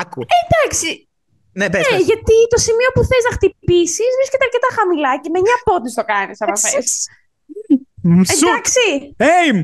Άκου. 0.00 0.22
Εντάξει, 0.42 1.08
Ναι, 1.52 1.70
πες, 1.70 1.86
ναι, 1.90 1.96
πες. 1.96 2.04
γιατί 2.06 2.36
το 2.52 2.58
σημείο 2.66 2.90
που 2.94 3.02
θες 3.10 3.24
να 3.28 3.32
χτυπήσεις 3.36 4.10
βρίσκεται 4.18 4.44
αρκετά 4.48 4.68
χαμηλά 4.78 5.20
και 5.20 5.30
με 5.32 5.38
9 5.38 5.42
πόντους 5.64 5.94
το 5.94 6.04
κάνεις, 6.04 6.40
άμα 6.40 6.56
θες. 6.56 7.06
Σου. 8.38 8.46
Εντάξει, 8.46 9.14
Aim! 9.18 9.58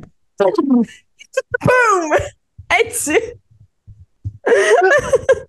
boom, 1.67 2.09
έτσι. 2.85 3.13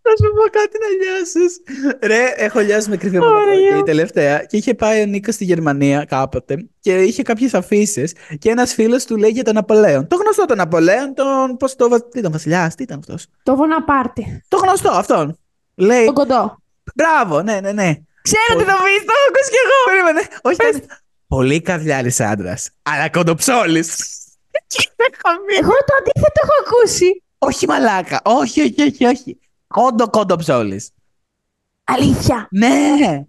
Θα 0.01 0.11
σου 0.21 0.33
πω 0.35 0.43
κάτι 0.51 0.77
να 0.81 0.87
λιώσεις. 1.05 1.59
Ρε, 2.01 2.33
έχω 2.45 2.59
λιώσει 2.59 2.89
με 2.89 2.97
κρυφή 2.97 3.17
Ωραία. 3.17 3.69
και 3.69 3.77
η 3.77 3.83
τελευταία. 3.83 4.43
Και 4.43 4.57
είχε 4.57 4.73
πάει 4.73 5.01
ο 5.01 5.05
Νίκος 5.05 5.33
στη 5.33 5.43
Γερμανία 5.43 6.05
κάποτε 6.05 6.67
και 6.79 7.01
είχε 7.01 7.23
κάποιες 7.23 7.53
αφήσεις. 7.53 8.13
Και 8.39 8.49
ένας 8.49 8.73
φίλος 8.73 9.05
του 9.05 9.17
λέει 9.17 9.29
για 9.29 9.43
τον 9.43 9.57
Απολέον. 9.57 10.07
Το 10.07 10.15
γνωστό 10.15 10.45
τον 10.45 10.59
Απολέον, 10.59 11.13
τον. 11.13 11.57
Πώς 11.57 11.75
το. 11.75 11.89
βα- 11.89 12.07
Τι 12.09 12.19
ήταν, 12.19 12.31
Βασιλιάς, 12.31 12.75
τι 12.75 12.83
ήταν 12.83 12.97
αυτός; 12.99 13.25
Το 13.43 13.55
Βοναπάρτε, 13.55 14.41
Το 14.47 14.57
γνωστό 14.57 14.89
αυτόν. 14.91 15.39
Λέει. 15.75 16.05
το 16.05 16.13
κοντό. 16.13 16.57
Μπράβο, 16.95 17.41
ναι, 17.41 17.59
ναι, 17.59 17.71
ναι. 17.71 17.93
Ξέρω 18.21 18.59
τι 18.59 18.63
θα 18.69 18.75
πεις, 18.83 19.05
το 19.05 19.13
έχω 19.15 19.25
ακούσει 19.29 19.49
κι 19.49 19.61
εγώ. 19.65 19.77
Περίμενε. 19.89 20.27
Όχι, 20.41 20.55
ήταν. 20.55 20.87
Πολύ 21.27 21.61
καβλιάρη 21.61 22.11
άντρας. 22.19 22.69
Αλλά 22.83 23.09
κοντοψόλης. 23.09 23.95
Και 24.67 24.89
είναι 24.89 25.07
χαμή. 25.23 25.53
Εγώ 25.61 25.71
το 25.87 25.93
αντίθετο 25.99 26.39
έχω 26.43 26.55
ακούσει. 26.65 27.23
Όχι 27.37 27.67
μαλάκα. 27.67 28.21
Όχι, 28.23 28.61
όχι, 28.61 28.81
όχι, 28.81 29.05
όχι. 29.05 29.39
Κόντο 29.67 30.09
κοντοψόλη. 30.09 30.83
Αλήθεια. 31.83 32.47
Ναι. 32.51 33.25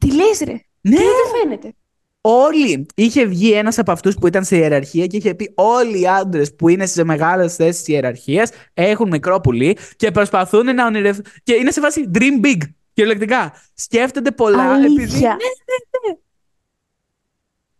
Τι 0.00 0.14
λες 0.14 0.38
ρε; 0.38 0.52
Ναι. 0.80 0.96
Και 0.96 1.02
δεν 1.02 1.40
φαίνεται; 1.40 1.74
Όλοι. 2.20 2.86
Είχε 2.94 3.24
βγει 3.24 3.52
ένας 3.52 3.78
από 3.78 3.92
αυτούς 3.92 4.14
που 4.14 4.26
ήταν 4.26 4.44
σε 4.44 4.56
ιεραρχία 4.56 5.06
και 5.06 5.16
είχε 5.16 5.34
πει: 5.34 5.52
Όλοι 5.54 6.00
οι 6.00 6.06
άντρες 6.06 6.54
που 6.54 6.68
είναι 6.68 6.86
σε 6.86 7.04
μεγάλες 7.04 7.54
θέσεις 7.54 7.88
ιεραρχίας 7.88 8.50
έχουν 8.74 9.08
μικρό 9.08 9.40
πουλί 9.40 9.76
και 9.96 10.10
προσπαθούν 10.10 10.74
να 10.74 10.86
ονειρευτούν. 10.86 11.24
Και 11.42 11.54
είναι 11.54 11.70
σε 11.70 11.80
φάση 11.80 12.10
dream 12.14 12.44
big. 12.46 12.58
Κυριολεκτικά. 12.92 13.54
Σκέφτονται 13.74 14.30
πολλά 14.30 14.76
επειδή. 14.76 15.02
Αλήθεια. 15.02 15.36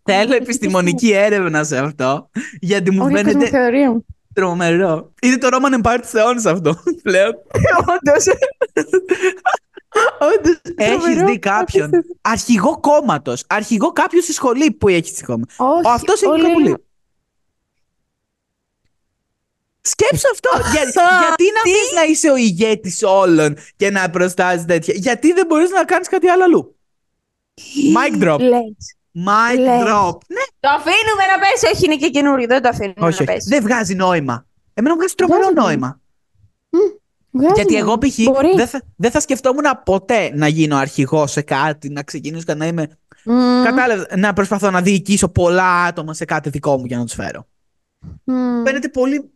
Θέλω 0.02 0.34
επιστημονική 0.34 1.12
έρευνα 1.12 1.64
σε 1.64 1.78
αυτό. 1.78 2.30
Γιατί 2.60 2.90
μου 2.90 3.04
Όλη 3.04 3.12
η 3.12 3.16
φαίνεται 3.16 3.38
κοσμοθεωρία 3.38 3.90
μου. 3.90 4.06
Τρομερό. 4.34 5.12
Είναι 5.22 5.38
το 5.38 5.48
Roman 5.52 5.80
Empire 5.82 5.98
τη 6.10 6.18
αιώνα 6.18 6.50
αυτό 6.50 6.82
πλέον. 7.02 7.32
Όντως. 7.80 8.24
Όντως. 10.20 10.60
Έχεις 10.74 11.02
τρομερό. 11.02 11.26
δει 11.26 11.38
κάποιον; 11.38 11.90
Αρχηγό 12.20 12.80
κόμματος. 12.80 13.44
Αρχηγό 13.46 13.92
κάποιου 13.92 14.22
στη 14.22 14.32
σχολή 14.32 14.70
που 14.70 14.88
έχει 14.88 15.08
στη 15.08 15.24
κόμμα. 15.24 15.44
Όχι. 15.56 15.86
Ο 15.86 15.90
αυτός 15.90 16.22
έχει 16.22 16.30
όλοι 16.30 16.42
μικρό 16.42 16.58
είναι- 16.60 16.68
πουλί. 16.70 16.84
Σκέψου 19.84 20.28
αυτό. 20.32 20.50
Για- 20.70 20.82
γιατί 20.82 21.44
να 21.52 21.72
θες 21.72 21.92
να 21.94 22.02
είσαι 22.04 22.30
ο 22.30 22.36
ηγέτης 22.36 23.02
όλων 23.02 23.56
και 23.76 23.90
να 23.90 24.10
προστάζεις 24.10 24.64
τέτοια; 24.66 24.94
Γιατί 24.96 25.32
δεν 25.32 25.46
μπορείς 25.46 25.70
να 25.70 25.84
κάνεις 25.84 26.08
κάτι 26.08 26.28
άλλο 26.28 26.44
αλλού; 26.44 26.76
Mic 27.94 28.22
drop. 28.24 28.38
Λες. 28.40 28.96
Mic 29.26 29.58
Λες. 29.58 29.82
drop. 29.86 30.16
Ναι, 30.26 30.42
Το 30.62 30.68
αφήνουμε 30.68 31.24
να 31.32 31.38
πέσει. 31.38 31.74
Όχι, 31.74 31.84
είναι 31.84 31.96
και 31.96 32.10
καινούριο. 32.10 32.46
Δεν 32.46 32.62
το 32.62 32.68
αφήνουμε 32.68 32.94
όχι, 32.96 33.00
να 33.00 33.06
όχι. 33.08 33.24
πέσει. 33.24 33.48
Δεν 33.48 33.62
βγάζει 33.62 33.94
νόημα. 33.94 34.46
Εμένα 34.74 34.94
μου 34.94 35.00
βγάζει 35.00 35.14
τρομερό 35.14 35.40
Βγάζει 35.40 35.54
νόημα. 35.54 36.00
Βγάζει 37.30 37.52
Γιατί 37.54 37.72
νόημα. 37.72 37.88
εγώ 37.88 37.98
π.χ. 37.98 38.22
Μπορεί. 38.22 38.54
δεν 38.56 38.66
θα, 38.66 38.82
δεν 38.96 39.10
θα 39.10 39.20
σκεφτόμουν 39.20 39.64
ποτέ 39.84 40.30
να 40.34 40.48
γίνω 40.48 40.76
αρχηγός 40.76 41.30
σε 41.30 41.42
κάτι, 41.42 41.88
να 41.88 42.02
ξεκινήσω 42.02 42.44
και 42.44 42.54
να 42.54 42.66
είμαι. 42.66 42.98
Μμμ. 43.24 43.62
Κατάλαβε, 43.64 44.16
να 44.16 44.32
προσπαθώ 44.32 44.70
να 44.70 44.82
διοικήσω 44.82 45.28
πολλά 45.28 45.84
άτομα 45.84 46.14
σε 46.14 46.24
κάτι 46.24 46.50
δικό 46.50 46.78
μου 46.78 46.84
για 46.84 46.98
να 46.98 47.04
τους 47.04 47.14
φέρω. 47.14 47.46
Μμμ. 48.24 48.64
Φαίνεται 48.64 48.88
πολύ. 48.88 49.32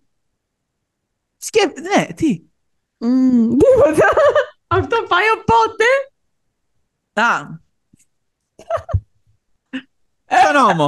Σκέφ... 1.37 1.73
Ναι, 1.81 2.07
τι; 2.15 2.43
Μμμ. 2.99 3.49
Τίποτα. 3.57 4.09
Αυτό 4.67 4.97
πάει 5.09 5.25
οπότε. 5.41 5.85
Α. 7.13 7.65
Στον 10.29 10.63
νόμο. 10.63 10.87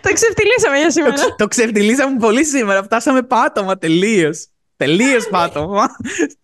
Το 0.00 0.12
ξεφτιλίσαμε 0.12 0.76
για 0.76 0.84
το, 0.86 0.90
σήμερα. 0.92 1.14
ξε- 1.14 1.34
το 1.36 1.48
ξεφτιλίσαμε 1.48 2.16
πολύ 2.18 2.44
σήμερα. 2.44 2.82
Φτάσαμε 2.82 3.22
πάτωμα 3.22 3.78
τελείως. 3.78 4.46
Τελείως 4.76 5.28
πάτωμα. 5.28 5.86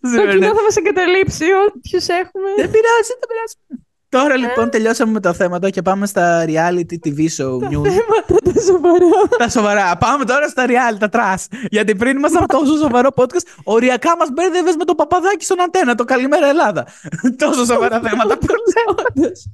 Το 0.00 0.08
Σήμερα, 0.08 0.24
ναι. 0.34 0.38
κοινό 0.38 0.54
θα 0.54 0.62
μας 0.62 0.76
εγκαταλείψει. 0.76 1.44
Όποιους 1.44 2.06
έχουμε. 2.08 2.48
Δεν 2.56 2.70
πειράζει, 2.70 3.12
δεν 3.20 3.28
πειράζει. 3.28 3.84
Τώρα 4.12 4.36
λοιπόν 4.36 4.70
τελειώσαμε 4.70 5.12
με 5.12 5.20
τα 5.20 5.32
θέματα 5.32 5.70
και 5.70 5.82
πάμε 5.82 6.06
στα 6.06 6.44
reality 6.46 6.94
TV 7.04 7.18
show 7.36 7.52
news. 7.54 7.88
Θέματα 7.88 8.34
τα 8.54 8.60
σοβαρά. 8.66 9.06
τα 9.38 9.48
σοβαρά. 9.48 9.96
Πάμε 9.96 10.24
τώρα 10.24 10.48
στα 10.48 10.64
reality, 10.66 10.96
τα 10.98 11.08
trash. 11.08 11.46
Γιατί 11.70 11.94
πριν 11.94 12.16
ήμασταν 12.16 12.46
τόσο 12.46 12.76
σοβαρό 12.76 13.08
podcast, 13.16 13.46
οριακά 13.64 14.16
μας 14.16 14.28
μπέρδευες 14.32 14.76
με 14.76 14.84
το 14.84 14.94
παπαδάκι 14.94 15.44
στον 15.44 15.60
Αντέννα. 15.60 15.94
Το 15.94 16.04
Καλημέρα 16.04 16.46
Ελλάδα. 16.48 16.86
τόσο 17.36 17.64
σοβαρά 17.64 18.00
θέματα 18.00 18.38
που 18.38 18.46
λέμε. 18.46 18.98
Όντως. 19.08 19.46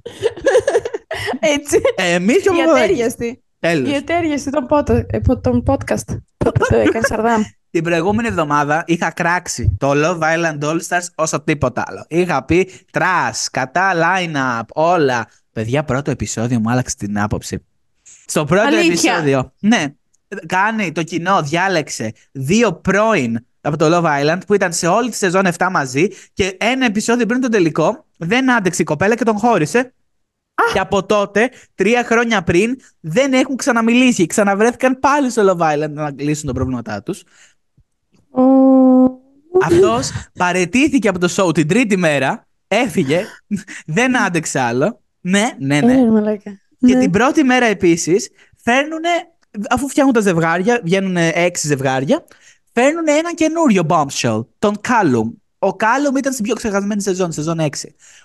Έτσι. 1.41 1.81
Εμεί 1.97 2.33
και 2.35 2.49
ο 2.51 2.55
Η 2.55 2.57
παπαδάκης. 2.57 2.85
ατέριαστη. 2.85 3.43
Τέλος. 3.61 3.89
Η 3.91 3.95
ετέριαση 3.95 4.51
των, 4.51 4.67
pod- 4.71 5.05
ε, 5.11 5.19
πο- 5.19 5.41
των 5.41 5.63
podcast. 5.67 6.17
Πότε 6.37 6.61
το 6.69 6.77
έκανε 6.77 7.05
Σαρδάμ; 7.09 7.43
Την 7.71 7.83
προηγούμενη 7.83 8.29
εβδομάδα 8.29 8.85
είχα 8.87 9.11
κράξει 9.11 9.77
το 9.79 9.93
Love 9.95 10.21
Island 10.21 10.59
All 10.61 10.81
Stars 10.89 11.07
όσο 11.15 11.41
τίποτα 11.41 11.85
άλλο. 11.87 12.05
Είχα 12.09 12.45
πει 12.45 12.71
τρας, 12.91 13.49
κατά 13.51 13.93
line-up, 13.95 14.63
όλα. 14.75 15.27
Παιδιά, 15.53 15.85
πρώτο 15.85 16.11
επεισόδιο 16.11 16.61
μου 16.61 16.71
άλλαξε 16.71 16.97
την 16.97 17.19
άποψη. 17.19 17.65
Στο 18.27 18.45
πρώτο 18.45 18.67
Αλήθεια; 18.67 19.13
επεισόδιο, 19.13 19.53
ναι, 19.61 19.85
κάνει 20.47 20.93
το 20.93 21.03
κοινό, 21.03 21.43
διάλεξε 21.43 22.13
δύο 22.33 22.73
πρώην 22.73 23.47
από 23.61 23.77
το 23.77 23.87
Love 23.93 24.23
Island 24.23 24.41
που 24.47 24.55
ήταν 24.55 24.73
σε 24.73 24.87
όλη 24.87 25.11
τη 25.11 25.17
σεζόν 25.17 25.47
7 25.57 25.69
μαζί 25.71 26.09
και 26.33 26.57
ένα 26.61 26.85
επεισόδιο 26.85 27.27
πριν 27.27 27.41
τον 27.41 27.51
τελικό 27.51 28.07
δεν 28.17 28.51
άντεξε 28.51 28.83
η 28.83 28.85
κοπέλα 28.85 29.15
και 29.15 29.25
τον 29.25 29.39
χώρισε. 29.39 29.93
Και 30.73 30.79
από 30.79 31.07
τότε, 31.07 31.51
τρία 31.75 32.05
χρόνια 32.05 32.43
πριν, 32.43 32.77
δεν 33.01 33.33
έχουν 33.33 33.57
ξαναμιλήσει. 33.57 34.27
Ξαναβρέθηκαν 34.27 34.99
πάλι 34.99 35.31
στο 35.31 35.57
Love 35.59 35.75
Island 35.75 35.91
να 35.91 36.13
λύσουν 36.19 36.47
τα 36.47 36.53
προβλήματά 36.53 37.03
τους. 37.03 37.23
Αυτός 39.63 40.11
παρετήθηκε 40.39 41.09
από 41.09 41.19
το 41.19 41.29
show 41.37 41.55
την 41.55 41.69
τρίτη 41.69 41.97
μέρα, 41.97 42.47
έφυγε, 42.69 43.25
δεν 43.87 44.19
άντεξε 44.19 44.61
άλλο. 44.61 45.01
Ναι, 45.21 45.51
ναι, 45.59 45.81
ναι. 45.81 45.93
Ε, 45.93 46.11
μαλάκα. 46.11 46.51
Και 46.79 46.95
Ναι. 46.95 46.99
την 47.01 47.11
πρώτη 47.11 47.43
μέρα 47.45 47.67
επίσης 47.67 48.29
φέρνουν, 48.63 49.01
αφού 49.71 49.89
φτιάχνουν 49.89 50.15
τα 50.15 50.21
ζευγάρια, 50.21 50.81
βγαίνουν 50.85 51.17
έξι 51.17 51.67
ζευγάρια, 51.67 52.25
φέρνουν 52.73 53.09
ένα 53.09 53.35
καινούριο 53.35 53.83
bombshell, 53.89 54.45
τον 54.59 54.81
Κάλουμ. 54.81 55.31
Ο 55.59 55.75
Κάλουμ 55.77 56.17
ήταν 56.17 56.33
στην 56.33 56.45
πιο 56.45 56.55
ξεχασμένη 56.55 57.03
σεζόν, 57.03 57.33
σεζόν 57.33 57.59
6. 57.61 57.67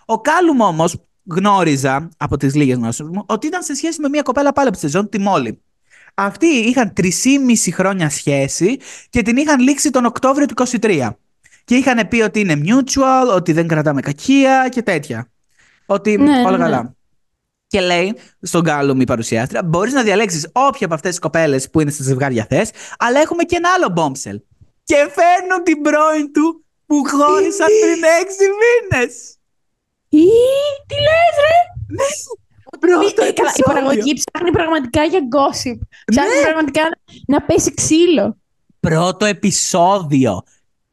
Ο 0.05 0.21
Κάλουμ 0.21 0.61
όμως 0.61 1.01
γνώριζα 1.29 2.09
από 2.17 2.37
τις 2.37 2.55
λίγες 2.55 2.77
γνώσεις 2.77 3.07
μου 3.07 3.23
ότι 3.25 3.47
ήταν 3.47 3.63
σε 3.63 3.75
σχέση 3.75 4.01
με 4.01 4.09
μια 4.09 4.21
κοπέλα 4.21 4.53
πάλι 4.53 4.67
από 4.67 4.77
τη 4.77 4.83
σεζόν, 4.83 5.09
τη 5.09 5.19
Μόλι. 5.19 5.61
Αυτοί 6.13 6.45
είχαν 6.45 6.93
3,5 7.01 7.09
χρόνια 7.71 8.09
σχέση 8.09 8.77
και 9.09 9.21
την 9.21 9.37
είχαν 9.37 9.59
λήξει 9.59 9.89
τον 9.89 10.05
Οκτώβριο 10.05 10.45
του 10.45 10.65
23. 10.81 11.09
Και 11.65 11.75
είχαν 11.75 12.07
πει 12.07 12.21
ότι 12.21 12.39
είναι 12.39 12.61
mutual, 12.65 13.35
ότι 13.35 13.51
δεν 13.51 13.67
κρατάμε 13.67 14.01
κακία 14.01 14.69
και 14.71 14.81
τέτοια. 14.81 15.31
Ότι 15.85 16.17
Ναι, 16.17 16.39
όλα 16.45 16.57
ναι. 16.57 16.63
καλά. 16.63 16.95
Και 17.67 17.81
λέει 17.81 18.17
στον 18.41 18.61
Γκάλουμ 18.61 18.99
η 19.01 19.03
παρουσιάστρια: 19.03 19.63
Μπορείς 19.63 19.93
να 19.93 20.03
διαλέξεις 20.03 20.49
όποια 20.51 20.85
από 20.85 20.95
αυτές 20.95 21.09
τις 21.09 21.19
κοπέλες 21.19 21.69
που 21.69 21.79
είναι 21.79 21.91
στα 21.91 22.03
ζευγάρια 22.03 22.45
θες, 22.49 22.69
αλλά 22.97 23.19
έχουμε 23.19 23.43
και 23.43 23.55
ένα 23.55 23.69
άλλο 23.75 23.93
bombshell. 23.97 24.39
Και 24.83 24.95
φέρνουν 24.95 25.63
την 25.63 25.81
πρώην 25.81 26.31
του 26.33 26.65
που 26.85 26.95
χώρισαν 27.07 27.67
πριν 27.81 28.03
έξι 28.21 28.45
μήνες. 28.61 29.37
Ή, 30.09 30.27
τι 30.87 30.95
λες 30.95 31.35
ρε! 31.45 31.57
Πρώτο 32.85 32.97
Μη- 32.99 33.05
ε, 33.05 33.11
καλά, 33.15 33.27
Η 33.27 33.29
επεισόδιο. 33.29 33.63
παραγωγή 33.73 34.13
ψάχνει 34.13 34.51
πραγματικά 34.51 35.03
για 35.03 35.19
gossip. 35.19 35.79
Ψάχνει 36.05 36.35
Ναι. 36.37 36.41
πραγματικά 36.43 36.81
να 37.27 37.41
πέσει 37.41 37.73
ξύλο. 37.73 38.37
Πρώτο 38.79 39.25
επεισόδιο. 39.25 40.43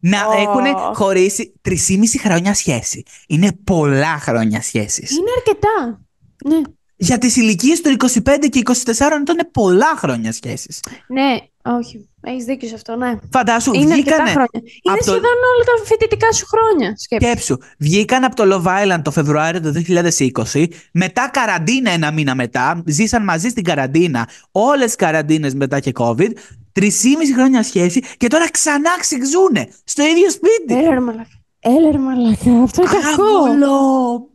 Να 0.03 0.26
Ω. 0.26 0.32
έχουν 0.32 0.95
χωρίσει 0.95 1.55
3,5 1.62 2.18
χρόνια 2.18 2.55
σχέση. 2.55 3.03
Είναι 3.28 3.53
πολλά 3.64 4.18
χρόνια 4.18 4.62
σχέσει. 4.62 5.07
Είναι 5.11 5.30
αρκετά. 5.36 6.01
Ναι. 6.45 6.61
Για 6.97 7.18
τις 7.18 7.36
ηλικίες 7.36 7.80
του 7.80 7.91
25 7.91 8.49
και 8.51 8.59
24 8.59 9.16
ετών 9.20 9.34
είναι 9.34 9.49
πολλά 9.53 9.95
χρόνια 9.97 10.32
σχέσει. 10.32 10.74
Ναι, 11.09 11.36
όχι. 11.62 12.08
Έχεις 12.22 12.44
δίκιο 12.44 12.68
σε 12.68 12.74
αυτό, 12.74 12.96
ναι. 12.96 13.14
Φαντάσου, 13.32 13.72
Είναι 13.74 13.92
αρκετά 13.92 13.94
βγήκανε. 14.16 14.30
χρόνια. 14.30 14.50
Είναι 14.54 14.94
από 14.94 14.96
το- 14.96 15.02
σχεδόν 15.11 15.22
όλα 15.54 15.64
τα 15.64 15.84
φοιτητικά 15.84 16.32
σου 16.32 16.46
χρόνια. 16.46 16.94
Σκέψου. 16.96 17.26
Σκέψου, 17.30 17.56
βγήκαν 17.78 18.24
από 18.24 18.36
το 18.36 18.44
Love 18.64 18.66
Island 18.96 19.00
το 19.04 19.11
Φεβρουάριο 19.11 19.61
του 19.61 19.70
2020, 19.72 20.66
μετά 20.92 21.28
καραντίνα 21.32 21.90
ένα 21.90 22.11
μήνα 22.12 22.34
μετά, 22.34 22.82
ζήσαν 22.86 23.24
μαζί 23.24 23.48
στην 23.48 23.64
καραντίνα, 23.64 24.28
όλες 24.52 24.84
τις 24.86 24.94
καραντίνες 24.96 25.54
μετά 25.54 25.80
και 25.80 25.92
COVID, 25.98 26.30
3,5 26.72 27.32
χρόνια 27.34 27.62
σχέση 27.62 28.00
και 28.16 28.26
τώρα 28.26 28.50
ξανά 28.50 28.90
ξυξούνε 29.00 29.68
στο 29.84 30.02
ίδιο 30.02 30.30
σπίτι. 30.30 30.74
Έλα 30.80 30.90
ρε 30.90 31.00
μαλάκα. 31.00 31.28
Έλα 31.61 31.90
ρε 31.90 31.98
μαλάκα. 31.98 32.62
Αυτό 32.62 32.82
είναι 32.82 32.90
κακό. 32.92 34.28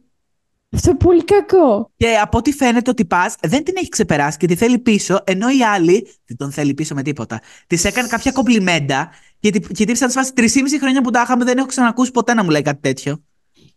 Άβολο. 0.76 0.88
Αυτό 0.88 0.90
είναι 0.90 0.98
πολύ 0.98 1.24
κακό. 1.24 1.92
Και 1.98 2.16
από 2.22 2.38
ό,τι 2.38 2.52
φαίνεται 2.54 2.90
ότι 2.90 3.06
πας 3.06 3.36
δεν 3.42 3.64
την 3.64 3.74
έχει 3.78 3.90
ξεπεράσει 3.90 4.38
και 4.38 4.48
τη 4.48 4.56
θέλει 4.56 4.80
πίσω, 4.80 5.20
ενώ 5.24 5.50
η 5.50 5.64
άλλη 5.64 6.08
δεν 6.26 6.38
τον 6.38 6.52
θέλει 6.52 6.74
πίσω 6.74 6.96
με 6.96 7.02
τίποτα. 7.02 7.42
Της 7.68 7.86
έκανε 7.86 8.08
κάποια 8.08 8.32
κομπλιμέντα 8.32 9.10
και 9.40 9.50
τη 9.50 9.60
και 9.60 9.86
τη 9.86 9.92
ήρθε 9.92 10.04
να 10.04 10.08
τη 10.12 10.18
φάσει 10.18 10.32
3,5 10.36 10.78
χρόνια 10.80 11.02
που 11.02 11.10
τα 11.12 11.22
είχαμε, 11.22 11.44
δεν 11.44 11.58
έχω 11.58 11.68
ξανακούσει 11.68 12.12
ποτέ 12.12 12.34
να 12.34 12.44
μου 12.44 12.50
λέει 12.50 12.62
κάτι 12.62 12.80
τέτοιο. 12.82 13.24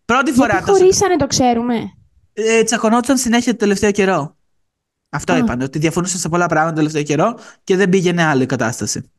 Πρώτη 0.04 0.32
φορά 0.32 0.50
Γιατί 0.52 0.66
τόσο- 0.66 0.78
χωρίσανε, 0.78 1.16
το 1.16 1.26
ξέρουμε. 1.26 1.74
Ε, 2.32 2.62
τσακωνόντουσαν 2.62 3.16
συνέχεια 3.18 3.52
το 3.52 3.58
τελευταίο 3.58 3.90
καιρό. 3.90 4.36
Αυτό 5.10 5.32
Α. 5.32 5.36
είπαν, 5.36 5.60
ότι 5.60 5.78
διαφωνούσαν 5.78 6.18
σε 6.20 6.28
πολλά 6.28 6.46
πράγματα 6.46 6.70
το 6.70 6.76
τελευταίο 6.76 7.02
καιρό 7.02 7.38
και 7.64 7.76
δεν 7.76 7.88
πήγαινε 7.88 8.22
άλλο 8.24 8.42
η 8.42 8.46
κατάσταση. 8.46 9.10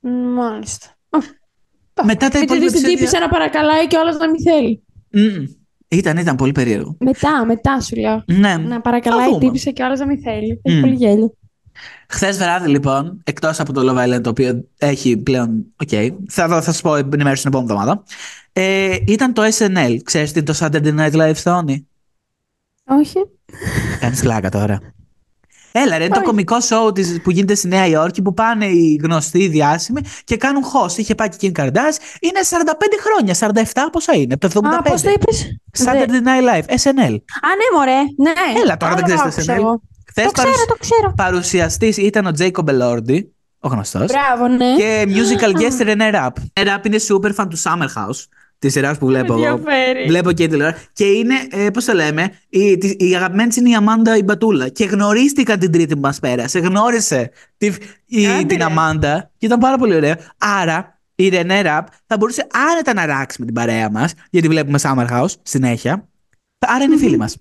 Μ, 0.00 0.08
Μάλιστα. 0.08 0.86
Α, 1.94 2.04
Μετά 2.04 2.28
τα 2.28 2.38
Γιατί 2.38 2.44
υπόλοιπα 2.44 2.54
δεις 2.66 2.72
την 2.72 2.84
επεισόδια... 2.84 2.96
τύπησα 2.96 3.18
να 3.20 3.28
παρακαλάει 3.28 3.86
και 3.86 3.96
όλος 3.96 4.16
να 4.16 4.30
μην 4.30 4.42
θέλει. 4.42 4.84
Μμμ. 5.10 5.44
Ήταν, 5.88 6.16
ήταν 6.16 6.36
πολύ 6.36 6.52
περίεργο. 6.52 6.96
Μετά, 6.98 7.44
μετά 7.46 7.80
σου 7.80 7.96
λέω. 7.96 8.24
Ναι. 8.26 8.56
Να 8.56 8.80
παρακαλάει 8.80 9.20
Θα 9.20 9.26
η 9.26 9.32
δούμε. 9.32 9.44
τύπησα 9.44 9.70
και 9.70 9.82
όλος 9.82 9.98
να 9.98 10.06
μην 10.06 10.18
θέλει. 10.22 10.60
Έχει 10.62 10.76
Μμ. 10.76 10.80
πολύ 10.80 10.94
γέλιο. 10.94 11.34
Χθες 12.08 12.36
βράδυ, 12.38 12.68
λοιπόν, 12.68 13.20
εκτός 13.24 13.60
από 13.60 13.72
το 13.72 13.80
Love 13.94 14.14
Island, 14.16 14.22
το 14.22 14.30
οποίο 14.30 14.64
έχει 14.78 15.16
πλέον. 15.16 15.64
Οκ, 15.82 15.88
θα, 16.28 16.48
θα, 16.48 16.48
θα 16.48 16.60
σας 16.62 16.80
πω 16.80 16.94
ενημέρωση 16.96 17.42
την 17.42 17.50
επόμενη 17.52 17.70
εβδομάδα. 17.72 18.02
Ε, 18.52 18.96
ήταν 19.06 19.32
το 19.32 19.42
SNL. 19.58 19.96
Ξέρεις 20.04 20.32
τι 20.32 20.38
είναι 20.38 20.52
το 20.52 20.54
Saturday 20.60 20.98
Night 20.98 21.12
Live, 21.12 21.42
Θεώνη. 21.42 21.82
Όχι. 22.84 23.18
Κάνεις 24.00 24.20
πλάκα 24.20 24.48
τώρα. 24.48 24.80
Έλα, 25.84 25.98
ρε, 25.98 26.04
είναι 26.04 26.12
το 26.14 26.18
Όχι. 26.18 26.28
κωμικό 26.28 26.56
show 26.68 26.94
της, 26.94 27.20
που 27.22 27.30
γίνεται 27.30 27.54
στη 27.54 27.68
Νέα 27.68 27.86
Υόρκη 27.86 28.22
που 28.22 28.34
πάνε 28.34 28.66
οι 28.66 29.00
γνωστοί, 29.02 29.38
οι 29.38 29.48
διάσημοι 29.48 30.00
και 30.24 30.36
κάνουν 30.36 30.62
host. 30.64 30.96
Είχε 30.98 31.14
πάει 31.14 31.28
και 31.28 31.46
η 31.46 31.52
Kim 31.56 31.60
Kardashian. 31.60 31.98
Είναι 32.20 32.40
45 32.48 32.98
χρόνια, 33.00 33.34
47 33.34 33.88
πόσα 33.92 34.14
είναι, 34.14 34.34
από 34.34 34.40
το 34.40 34.46
75. 34.46 34.74
Α, 34.74 34.82
πώς 34.82 35.02
το 35.02 35.10
είπες; 35.10 35.58
Saturday 35.78 36.26
Night 36.28 36.44
Live, 36.54 36.64
SNL. 36.82 37.14
Α, 37.46 37.50
ναι, 37.58 37.66
μωρέ. 37.76 38.00
Ναι. 38.16 38.60
Έλα, 38.62 38.76
τώρα 38.76 38.94
δεν 38.94 39.04
Άρα 39.04 39.28
ξέρεις 39.28 39.46
το 39.46 39.52
άκουσα 39.52 39.52
SNL. 39.52 39.56
εγώ. 39.56 39.82
Χθες 40.08 40.24
Το 40.24 40.30
ξέρω, 40.32 40.64
το 40.68 40.76
ξέρω. 40.80 41.12
παρουσιαστής 41.16 41.96
ήταν 41.96 42.26
ο 42.26 42.30
Jacob 42.38 42.64
Elordi, 42.64 43.18
ο 43.60 43.68
γνωστός. 43.68 44.06
Μπράβο, 44.12 44.48
ναι. 44.48 44.74
Και 44.76 45.06
musical 45.08 45.52
guest 45.60 45.86
René 45.86 46.14
Rapp. 46.14 46.30
René 46.60 46.66
Rapp 46.66 46.86
είναι 46.86 46.98
super 47.08 47.34
fan 47.34 47.46
του 47.50 47.58
Summer 47.58 47.88
House, 47.96 48.24
τη 48.58 48.68
σειράς 48.68 48.98
που 48.98 49.06
βλέπω 49.06 49.32
εγώ. 49.32 49.46
ενδιαφέρει. 49.46 50.06
Βλέπω 50.06 50.32
και 50.32 50.48
τηλεόραση. 50.48 50.86
Και 50.92 51.04
είναι, 51.04 51.34
ε, 51.50 51.70
πώς 51.70 51.84
το 51.84 51.92
λέμε, 51.92 52.30
η, 52.48 52.78
τη- 52.78 52.96
η 53.08 53.14
αγαπημένη 53.16 53.48
της 53.48 53.56
είναι 53.56 53.68
η 53.70 53.74
Αμάντα 53.74 54.16
η 54.16 54.22
Μπατούλα. 54.22 54.68
Και 54.68 54.84
γνωρίστηκαν 54.84 55.58
την 55.58 55.72
τρίτη 55.72 55.94
που 55.94 56.00
μας 56.00 56.18
πέρασε. 56.20 56.58
Γνώρισε 56.58 57.30
τη, 57.56 57.72
η- 58.06 58.26
Άντε, 58.26 58.44
την 58.44 58.58
ρε. 58.58 58.64
Αμάντα 58.64 59.30
και 59.38 59.46
ήταν 59.46 59.58
πάρα 59.58 59.76
πολύ 59.78 59.94
ωραίο. 59.94 60.14
Άρα 60.38 61.00
η 61.14 61.28
Ρενέ 61.28 61.60
Ραπ 61.62 61.86
θα 62.06 62.16
μπορούσε 62.16 62.46
άνετα 62.70 62.94
να 62.94 63.06
ράξει 63.06 63.36
με 63.40 63.44
την 63.46 63.54
παρέα 63.54 63.90
μας, 63.90 64.12
γιατί 64.30 64.48
βλέπουμε 64.48 64.78
Summer 64.82 65.06
House 65.10 65.32
συνέχεια. 65.42 66.08
Άρα 66.58 66.84
είναι 66.84 66.96
φίλη 66.96 67.16
μας. 67.16 67.36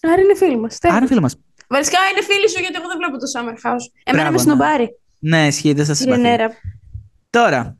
Άρα 0.00 0.20
είναι 0.22 0.34
φίλοι 0.36 0.58
μας. 0.58 0.78
Άρα 0.82 0.96
είναι 0.96 1.06
φίλη 1.06 1.20
μας. 1.20 1.36
Βασικά 1.68 1.98
είναι 2.12 2.22
φίλοι 2.24 2.48
σου 2.50 2.60
γιατί 2.60 2.74
εγώ 2.76 2.86
δεν 2.88 2.96
βλέπω 2.98 3.16
το 3.18 3.26
Summer 3.34 3.68
House. 3.70 4.00
Εμένα 4.04 4.28
Μπράβο, 4.30 4.32
με 4.32 4.38
σνομπάρει. 4.52 4.98
Ναι, 5.18 5.46
ισχύει, 5.46 5.72
δεν 5.72 5.84
σα 5.84 5.92
Η 5.92 5.94
συμπαθεί. 5.94 6.20
Ρενέρα. 6.22 6.50
Τώρα, 7.30 7.76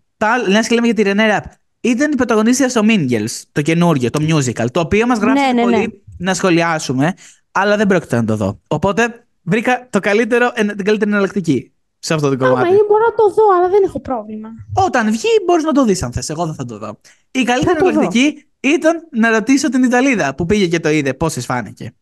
λες 0.49 0.66
και 0.66 0.74
λέμε 0.74 0.86
για 0.86 0.95
τη 0.97 1.03
Ρενέ 1.03 1.26
Ραπ. 1.26 1.45
Ήταν 1.84 2.12
η 2.12 2.14
πρωταγωνίστρια 2.16 2.68
στο 2.68 2.80
Mean 2.84 3.10
Girls, 3.10 3.40
το 3.52 3.62
καινούργιο, 3.62 4.10
το 4.10 4.20
musical, 4.28 4.66
το 4.70 4.80
οποίο 4.80 5.06
μας 5.06 5.18
γράψανε 5.18 5.46
Ναι, 5.46 5.52
ναι, 5.52 5.62
πολύ 5.62 5.76
ναι. 5.76 5.86
να 6.18 6.34
σχολιάσουμε, 6.34 7.12
αλλά 7.52 7.76
δεν 7.76 7.86
πρόκειται 7.86 8.16
να 8.16 8.24
το 8.24 8.36
δω. 8.36 8.60
Οπότε 8.68 9.26
βρήκα 9.42 9.86
το 9.90 10.00
καλύτερο, 10.00 10.50
εν- 10.54 10.76
την 10.76 10.84
καλύτερη 10.84 11.10
εναλλακτική 11.10 11.72
σε 11.98 12.14
αυτό 12.14 12.28
το 12.36 12.44
Άμα 12.44 12.48
κομμάτι. 12.54 12.68
είναι 12.74 12.84
μπορώ 12.88 13.04
να 13.04 13.14
το 13.14 13.28
δω, 13.34 13.42
αλλά 13.58 13.68
δεν 13.68 13.80
έχω 13.84 14.00
πρόβλημα. 14.00 14.48
Όταν 14.74 15.10
βγει, 15.10 15.28
μπορείς 15.46 15.64
να 15.64 15.72
το 15.72 15.84
δεις 15.84 16.02
αν 16.02 16.12
θες. 16.12 16.28
Εγώ 16.30 16.46
δεν 16.46 16.54
θα 16.54 16.64
το 16.64 16.78
δω. 16.78 17.00
Η 17.30 17.42
καλύτερη 17.42 17.78
το 17.78 17.84
δω. 17.84 17.90
εναλλακτική 17.90 18.44
ήταν 18.60 19.08
να 19.10 19.30
ρωτήσω 19.30 19.68
την 19.68 19.82
Ιταλίδα 19.82 20.34
που 20.34 20.46
πήγε 20.46 20.66
και 20.66 20.80
το 20.80 20.88
είδε, 20.88 21.14
πώς 21.14 21.32
της 21.32 21.44
φάνηκε. 21.44 21.94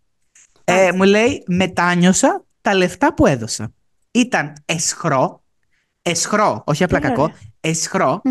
Ε, 0.64 0.92
μου 0.92 1.02
λέει, 1.02 1.42
μετάνιωσα 1.46 2.44
τα 2.60 2.74
λεφτά 2.74 3.14
που 3.14 3.26
έδωσα. 3.26 3.72
Ήταν 4.10 4.52
εσχρό, 4.64 5.42
εσχρό, 6.02 6.62
όχι 6.66 6.84
απλά 6.84 6.98
Έλα, 6.98 7.08
κακό, 7.08 7.26
ρε. 7.26 7.32
εσχρό. 7.60 8.22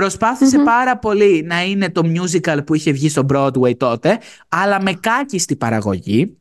Προσπαθησε 0.00 0.56
Μμμ. 0.58 0.64
πάρα 0.64 0.98
πολύ 0.98 1.42
να 1.46 1.62
είναι 1.64 1.90
το 1.90 2.02
musical 2.04 2.58
που 2.66 2.74
είχε 2.74 2.92
βγει 2.92 3.08
στο 3.08 3.26
Broadway 3.32 3.76
τότε, 3.76 4.18
αλλά 4.48 4.82
με 4.82 4.92
κάκιστη 4.92 5.56
παραγωγή. 5.56 6.36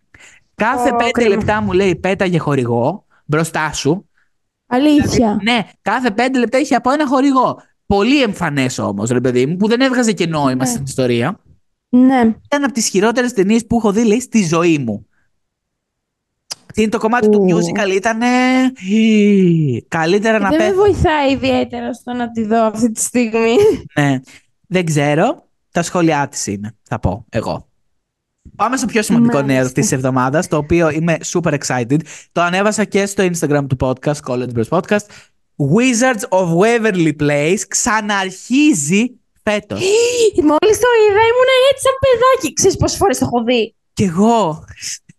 Κάθε 0.56 0.90
Ω, 0.94 0.96
πέντε 0.96 1.12
κρίμα. 1.12 1.30
λεπτά 1.36 1.62
μου 1.62 1.72
λέει 1.72 1.96
πέταγε 1.96 2.38
χορηγό 2.38 3.06
μπροστά 3.26 3.74
σου. 3.74 4.10
Αλήθεια. 4.68 5.40
Ναι, 5.44 5.60
κάθε 5.82 6.12
πέντε 6.12 6.40
λεπτά 6.40 6.60
είχε 6.60 6.76
από 6.76 6.92
ένα 6.92 7.08
χορηγό. 7.08 7.62
Πολύ 7.86 8.22
εμφανές 8.22 8.80
όμως, 8.80 9.10
ρε 9.10 9.22
παιδί 9.22 9.46
μου, 9.46 9.56
που 9.58 9.68
δεν 9.68 9.82
έβγαζε 9.82 10.12
και 10.12 10.28
νόημα 10.28 10.64
Ναι. 10.64 10.66
στην 10.66 10.84
ιστορία. 10.84 11.40
Ναι. 11.90 12.20
Ήταν 12.46 12.64
από 12.64 12.74
τις 12.74 12.88
χειρότερες 12.88 13.34
ταινίες 13.34 13.66
που 13.68 13.78
έχω 13.78 13.92
δει, 13.92 14.06
λέει, 14.06 14.20
στη 14.20 14.46
ζωή 14.46 14.78
μου. 14.78 15.08
Είναι 16.78 16.90
το 16.90 16.98
κομμάτι 16.98 17.30
του 17.30 17.40
Ου. 17.42 17.48
musical 17.58 17.96
ήταν. 17.96 18.20
Καλύτερα 19.88 20.40
να 20.40 20.50
Δεν 20.50 20.58
με 20.58 20.64
πέφτει. 20.64 20.76
βοηθάει 20.80 21.32
ιδιαίτερα 21.32 21.94
στο 21.94 22.14
να 22.14 22.32
τη 22.32 22.46
δω 22.46 22.64
αυτή 22.64 22.92
τη 22.92 23.02
στιγμή. 23.02 23.56
Ναι. 23.94 24.20
Δεν 24.68 24.86
ξέρω. 24.86 25.46
Τα 25.72 25.82
σχόλιά 25.84 26.28
της 26.28 26.48
είναι, 26.48 26.76
θα 26.84 27.00
πω 27.00 27.26
εγώ. 27.30 27.68
Πάμε 28.56 28.78
στο 28.78 28.86
πιο 28.86 29.02
σημαντικό 29.02 29.36
Μάλιστα. 29.38 29.60
νέο 29.62 29.72
της 29.72 29.92
εβδομάδας, 29.92 30.48
το 30.48 30.58
οποίο 30.58 30.90
είμαι 30.90 31.18
super 31.26 31.58
excited. 31.58 31.98
Το 32.32 32.42
ανέβασα 32.42 32.84
και 32.84 33.06
στο 33.06 33.24
Instagram 33.24 33.66
του 33.70 33.78
podcast, 33.80 34.20
College 34.28 34.50
Bros 34.56 34.70
Podcast. 34.80 35.06
Wizards 35.76 36.40
of 36.40 36.48
Waverly 36.62 37.12
Place 37.22 37.60
ξαναρχίζει 37.68 39.12
φέτος. 39.44 39.80
Μόλις 40.50 40.78
το 40.80 40.88
είδα, 41.04 41.22
ήμουν 41.32 41.50
έτσι 41.72 41.84
σαν 41.84 41.94
παιδάκι. 42.02 42.54
Ξέρεις 42.54 42.78
πόσες 42.78 42.98
φορές 42.98 43.18
το 43.18 43.26
έχω 43.26 43.44
δει. 43.44 43.76
Κι 43.94 44.04
εγώ. 44.04 44.64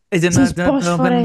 Ξέρεις 0.09 0.52
πόσες 0.52 0.94
φορές; 0.94 1.22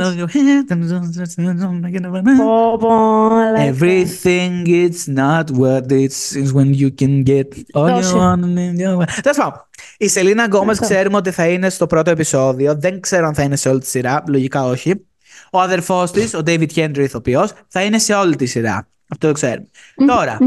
Πω, 2.38 2.77
πω, 2.79 3.27
αλλά- 3.36 3.73
Everything 3.79 4.65
it's 4.67 5.15
not 5.17 5.43
what 5.59 5.91
it 5.91 6.11
is 6.34 6.53
when 6.55 6.79
you 6.79 6.89
can 7.01 7.23
get 7.25 7.47
all 7.73 7.89
you 7.89 8.01
Δώσε. 8.01 8.13
want 8.15 8.39
in 8.43 8.75
your 8.79 9.05
Τέλος 9.21 9.38
πάντων, 9.38 9.65
η 9.97 10.07
Σελίνα 10.07 10.45
Γκόμες 10.45 10.79
Αυτό. 10.79 10.93
ξέρουμε 10.93 11.15
ότι 11.17 11.31
θα 11.31 11.47
είναι 11.47 11.69
στο 11.69 11.88
πρώτο 11.88 12.11
επεισόδιο. 12.11 12.75
Δεν 12.75 12.99
ξέρω 12.99 13.27
αν 13.27 13.34
θα 13.34 13.43
είναι 13.43 13.55
σε 13.55 13.69
όλη 13.69 13.79
τη 13.79 13.86
σειρά. 13.88 14.23
Λογικά 14.27 14.63
όχι. 14.65 15.05
Ο 15.51 15.59
αδερφός 15.59 16.11
της, 16.11 16.34
ο 16.34 16.41
David 16.45 16.67
Henry 16.75 16.97
ηθοποιός, 16.97 17.51
θα 17.67 17.84
είναι 17.84 17.97
σε 17.99 18.13
όλη 18.13 18.36
τη 18.36 18.45
σειρά. 18.45 18.88
Αυτό 19.07 19.27
το 19.27 19.34
ξέρουμε. 19.34 19.67
Τώρα, 20.07 20.38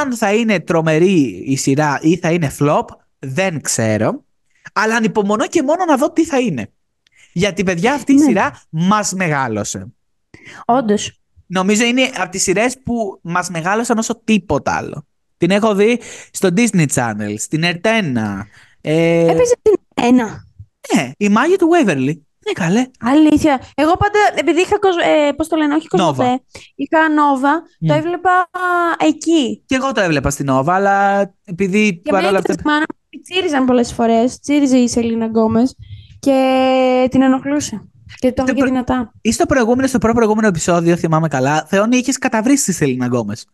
αν 0.00 0.14
θα 0.16 0.34
είναι 0.34 0.60
τρομερή 0.60 1.42
η 1.46 1.56
σειρά 1.56 1.98
ή 2.02 2.16
θα 2.16 2.30
είναι 2.30 2.52
flop, 2.58 2.84
δεν 3.18 3.60
ξέρω. 3.60 4.24
Αλλά 4.72 4.96
ανυπομονώ 4.96 5.46
και 5.46 5.62
μόνο 5.62 5.84
να 5.88 5.96
δω 5.96 6.12
τι 6.12 6.24
θα 6.24 6.38
είναι. 6.40 6.70
Γιατί, 7.32 7.62
παιδιά, 7.62 7.92
αυτή 7.94 8.12
η 8.12 8.14
Ναι. 8.16 8.22
σειρά 8.24 8.60
μας 8.70 9.12
μεγάλωσε. 9.12 9.86
Όντως. 10.64 11.14
Νομίζω 11.46 11.84
είναι 11.84 12.10
από 12.16 12.30
τις 12.30 12.42
σειρές 12.42 12.76
που 12.84 13.18
μας 13.22 13.48
μεγάλωσαν 13.50 13.98
όσο 13.98 14.20
τίποτα 14.24 14.72
άλλο. 14.76 15.06
Την 15.36 15.50
έχω 15.50 15.74
δει 15.74 16.00
στο 16.30 16.48
Disney 16.56 16.86
Channel, 16.94 17.34
στην 17.38 17.62
Ερτένα. 17.62 18.46
Ε, 18.80 19.20
Έπαιζε 19.30 19.54
την 19.62 19.74
ένα. 19.94 20.44
ναι, 20.94 21.10
οι 21.18 21.28
μάγοι 21.28 21.58
του 21.58 21.68
Waverly. 21.72 22.12
Ναι, 22.46 22.52
καλέ. 22.52 22.86
Αλήθεια. 23.00 23.60
Εγώ 23.74 23.96
πάντα, 23.96 24.18
επειδή 24.34 24.60
είχα. 24.60 24.78
κοσ- 24.78 24.98
Ε, 25.28 25.32
Πώς 25.32 25.48
το 25.48 25.56
λένε, 25.56 25.74
όχι 25.74 25.88
κοσμοτέ. 25.88 26.22
Nova. 26.22 26.40
Είχα 26.74 27.08
Nova. 27.08 27.52
Το 27.86 27.94
Μμ. 27.94 27.96
έβλεπα 27.96 28.30
α, 28.30 28.48
εκεί. 28.98 29.62
Και 29.66 29.74
εγώ 29.74 29.92
το 29.92 30.00
έβλεπα 30.00 30.30
στην 30.30 30.46
Nova, 30.50 30.64
αλλά 30.68 31.20
επειδή 31.44 32.00
Και 32.04 32.10
παρόλα 32.10 32.32
με 32.32 32.38
αυτά. 32.38 32.54
τη 32.54 32.62
μάνα 32.66 32.84
μου 33.12 33.20
τσίριζαν 33.22 33.64
πολλές 33.66 33.92
φορές. 33.92 34.38
Τσίριζε 34.40 34.76
η 34.78 34.88
Σελίνα 34.88 35.26
Γκόμες 35.26 35.76
και 36.20 37.08
την 37.10 37.22
ενοχλούσε. 37.22 37.82
Και 38.18 38.32
το 38.32 38.34
είχα 38.36 38.44
Δεν 38.44 38.54
και 38.54 38.60
προ- 38.60 38.72
δυνατά. 38.72 39.12
Ή 39.20 39.32
στο 39.32 39.46
προηγούμενο, 39.46 39.88
στο 39.88 39.98
προ-προηγούμενο 39.98 40.46
επεισόδιο, 40.46 40.96
θυμάμαι 40.96 41.28
καλά, 41.28 41.64
Θεώνη 41.68 41.96
είχες 41.96 42.18
καταβρίσει 42.18 42.64
τη 42.64 42.72
Σελίνα 42.72 43.06
Γκόμες. 43.06 43.46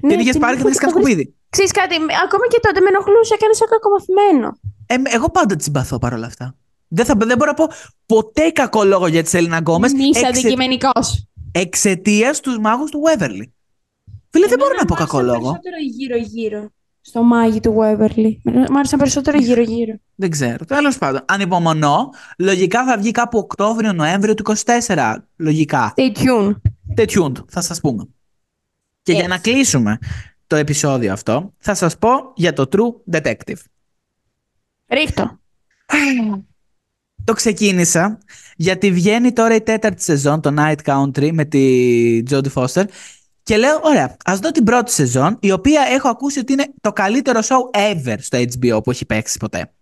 Ναι, 0.00 0.10
την 0.10 0.18
είχες 0.20 0.38
πάρει 0.38 0.56
και 0.56 0.62
την 0.62 0.72
είχες 0.72 0.90
σκουπίδι. 0.90 1.34
Ξέρεις 1.50 1.70
κάτι, 1.70 1.98
με- 1.98 2.12
ακόμα 2.24 2.46
και 2.50 2.58
τότε 2.62 2.80
με 2.80 2.86
ενοχλούσε, 2.88 3.34
έκανε 3.34 3.52
σαν 3.54 3.68
κακομαθημένο. 3.68 4.58
Ε, 4.86 5.16
εγώ 5.16 5.30
πάντα 5.30 5.56
τη 5.56 5.62
συμπαθώ 5.62 5.98
παρόλα 5.98 6.26
αυτά. 6.26 6.56
Δεν, 6.88 7.04
θα, 7.04 7.14
δεν 7.18 7.36
μπορώ 7.36 7.50
να 7.50 7.54
πω 7.66 7.68
ποτέ 8.06 8.50
κακό 8.50 8.84
λόγο 8.84 9.06
για 9.06 9.22
τη 9.22 9.28
Σελίνα 9.28 9.58
Γκόμες 9.58 9.92
Είσαι 9.92 10.26
αντικειμενικός. 10.26 11.26
εξαιτίας 11.52 12.40
τους 12.40 12.58
μάγους 12.58 12.90
του 12.90 13.00
Waverly. 13.06 13.46
Φίλε, 14.30 14.46
δεν 14.46 14.58
μπορώ 14.58 14.74
να 14.78 14.84
πω 14.84 14.94
κακό 14.94 15.20
λόγο. 15.20 15.38
περισσότερο 15.38 15.76
γύρω-γύρω. 15.96 16.68
Στο 17.06 17.22
μάγοι 17.22 17.60
του 17.60 17.76
Waverly. 17.78 18.36
Μ' 18.70 18.76
άρεσαν 18.76 18.98
περισσότερο 18.98 19.38
γύρω-γύρω. 19.38 19.94
Δεν 20.14 20.30
ξέρω. 20.30 20.64
Τέλος 20.64 20.98
πάντων, 20.98 21.20
ανυπομονώ. 21.26 22.10
Λογικά 22.38 22.84
θα 22.84 22.98
βγει 22.98 23.10
κάπου 23.10 23.38
Οκτώβριο-Νοέμβριο 23.38 24.34
του 24.34 24.42
24. 24.86 25.14
Λογικά. 25.36 25.94
Stay 25.96 26.12
tuned. 26.18 26.54
Stay 26.96 27.06
tuned, 27.06 27.32
θα 27.48 27.60
σας 27.60 27.80
πούμε. 27.80 28.08
Και 29.02 29.12
για 29.12 29.24
Yes. 29.24 29.28
να 29.28 29.38
κλείσουμε 29.38 29.98
το 30.46 30.56
επεισόδιο 30.56 31.12
αυτό, 31.12 31.52
θα 31.58 31.74
σας 31.74 31.98
πω 31.98 32.08
για 32.34 32.52
το 32.52 32.68
True 32.72 33.16
Detective. 33.16 33.58
Ρίχτω. 34.88 35.38
Το 37.24 37.32
ξεκίνησα 37.32 38.18
γιατί 38.56 38.92
βγαίνει 38.92 39.32
τώρα 39.32 39.54
η 39.54 39.60
τέταρτη 39.60 40.02
σεζόν, 40.02 40.40
το 40.40 40.54
Night 40.58 40.76
Country, 40.84 41.30
με 41.32 41.44
τη 41.44 42.22
Jodie 42.30 42.52
Foster. 42.54 42.84
Και 43.44 43.56
λέω, 43.56 43.80
ωραία, 43.82 44.16
ας 44.24 44.38
δω 44.38 44.50
την 44.50 44.64
πρώτη 44.64 44.92
σεζόν, 44.92 45.36
η 45.40 45.50
οποία 45.50 45.82
έχω 45.90 46.08
ακούσει 46.08 46.38
ότι 46.38 46.52
είναι 46.52 46.72
το 46.80 46.92
καλύτερο 46.92 47.40
show 47.40 47.78
ever 47.78 48.16
στο 48.18 48.38
HBO 48.38 48.84
που 48.84 48.90
έχει 48.90 49.04
παίξει 49.06 49.38
ποτέ. 49.38 49.72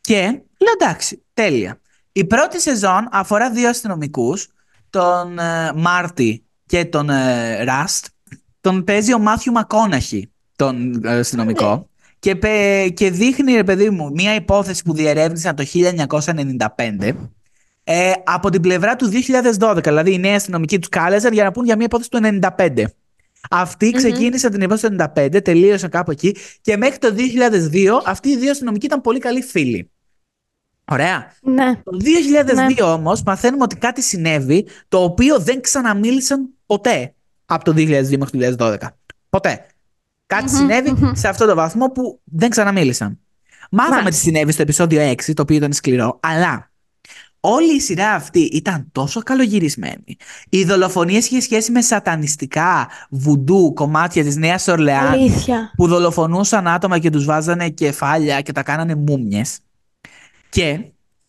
Και 0.00 0.20
λέω, 0.58 0.72
εντάξει, 0.80 1.24
τέλεια. 1.34 1.80
Η 2.12 2.24
πρώτη 2.24 2.60
σεζόν 2.60 3.08
αφορά 3.12 3.50
δύο 3.50 3.68
αστυνομικούς, 3.68 4.48
τον 4.90 5.38
ε, 5.38 5.72
Μάρτι 5.76 6.44
και 6.66 6.84
τον 6.84 7.10
ε, 7.10 7.64
Ραστ. 7.64 8.06
Τον 8.60 8.84
παίζει 8.84 9.14
ο 9.14 9.18
Μάθιου 9.18 9.52
Μακόναχη, 9.52 10.32
τον 10.56 11.04
ε, 11.04 11.18
αστυνομικό. 11.18 11.88
Και, 12.18 12.36
πε- 12.36 12.94
και 12.94 13.10
δείχνει, 13.10 13.52
ρε 13.52 13.64
παιδί 13.64 13.90
μου, 13.90 14.10
μία 14.10 14.34
υπόθεση 14.34 14.82
που 14.82 14.92
διερεύνησαν 14.92 15.56
το 15.56 15.64
1995 15.72 17.12
ε, 17.90 18.12
από 18.24 18.50
την 18.50 18.60
πλευρά 18.60 18.96
του 18.96 19.10
2012. 19.58 19.78
Δηλαδή, 19.82 20.12
οι 20.12 20.18
νέοι 20.18 20.34
αστυνομικοί 20.34 20.78
τους 20.78 20.88
κάλεσαν 20.88 21.32
για 21.32 21.44
να 21.44 21.52
πούν 21.52 21.64
για 21.64 21.76
μία 21.76 21.84
υπόθεση 21.84 22.10
του 22.10 22.20
95. 22.56 22.84
Αυτοί 23.50 23.90
ξεκίνησαν 23.90 24.50
την 24.50 24.60
υπόθεση 24.60 24.94
του 24.94 24.96
95, 25.16 25.44
τελείωσαν 25.44 25.90
κάπου 25.90 26.10
εκεί 26.10 26.36
και 26.60 26.76
μέχρι 26.76 26.98
το 26.98 27.14
2002 27.72 28.00
αυτοί 28.04 28.28
οι 28.28 28.36
δύο 28.36 28.50
αστυνομικοί 28.50 28.86
ήταν 28.86 29.00
πολύ 29.00 29.18
καλοί 29.18 29.42
φίλοι. 29.42 29.90
Ωραία. 30.84 31.32
Ναι. 31.42 31.80
Το 31.84 31.98
2002 32.78 32.84
όμως 32.84 33.22
μαθαίνουμε 33.22 33.62
ότι 33.62 33.76
κάτι 33.76 34.02
συνέβη 34.02 34.66
το 34.88 35.02
οποίο 35.02 35.38
δεν 35.38 35.60
ξαναμίλησαν 35.60 36.48
ποτέ 36.66 37.14
από 37.46 37.64
το 37.64 37.72
2002 37.76 38.16
μέχρι 38.18 38.56
το 38.56 38.56
2012. 38.58 38.76
Ποτέ. 39.28 39.66
Κάτι 40.26 40.50
συνέβη 40.50 40.94
σε 41.12 41.28
αυτό 41.28 41.46
το 41.46 41.54
βαθμό 41.54 41.86
που 41.86 42.20
δεν 42.24 42.50
ξαναμίλησαν. 42.50 43.18
Μάθαμε 43.70 43.96
τι 43.96 44.02
Μάλιστα. 44.02 44.22
συνέβη 44.22 44.52
στο 44.52 44.62
επεισόδιο 44.62 45.10
6, 45.10 45.32
το 45.34 45.42
οποίο 45.42 45.56
ήταν 45.56 45.72
σκληρό, 45.72 46.20
αλλά 46.22 46.67
όλη 47.40 47.74
η 47.74 47.80
σειρά 47.80 48.12
αυτή 48.14 48.40
ήταν 48.40 48.88
τόσο 48.92 49.22
καλογυρισμένη. 49.22 50.16
Η 50.48 50.64
δολοφονία 50.64 51.18
είχε 51.18 51.40
σχέση 51.40 51.72
με 51.72 51.80
σατανιστικά 51.80 52.88
βουντού 53.10 53.72
κομμάτια 53.74 54.22
της 54.24 54.36
Νέας 54.36 54.68
Ορλεάνης 54.68 55.32
Αλήθεια. 55.32 55.72
που 55.76 55.86
δολοφονούσαν 55.88 56.68
άτομα 56.68 56.98
και 56.98 57.10
τους 57.10 57.24
βάζανε 57.24 57.68
κεφάλια 57.68 58.40
και 58.40 58.52
τα 58.52 58.62
κάνανε 58.62 58.94
μούμιες. 58.94 59.58
Και 60.48 60.80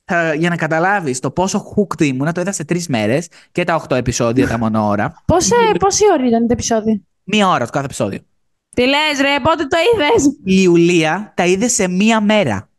θα- 0.05 0.33
για 0.33 0.49
να 0.49 0.55
καταλάβεις 0.55 1.19
το 1.19 1.31
πόσο 1.31 1.73
hooked 1.75 2.01
ήμουν, 2.01 2.33
το 2.33 2.41
είδα 2.41 2.51
σε 2.51 2.63
τρεις 2.63 2.87
μέρες 2.87 3.27
και 3.51 3.63
τα 3.63 3.75
8 3.75 3.95
επεισόδια 3.95 4.47
τα 4.47 4.57
μόνο 4.57 4.87
ώρα. 4.87 5.23
Πόσε, 5.25 5.55
πόση 5.79 6.03
ώρα 6.13 6.27
ήταν 6.27 6.39
το 6.47 6.53
επεισόδιο; 6.53 7.01
Μία 7.23 7.47
ώρα 7.49 7.65
το 7.65 7.71
κάθε 7.71 7.85
επεισόδιο. 7.85 8.19
Τι 8.69 8.81
λες 8.81 9.19
ρε, 9.21 9.39
πότε 9.43 9.65
το 9.65 9.77
είδες; 9.93 10.25
Η 10.43 10.61
Ιουλία 10.61 11.33
τα 11.35 11.45
είδε 11.45 11.67
σε 11.67 11.87
μία 11.87 12.21
μέρα. 12.21 12.69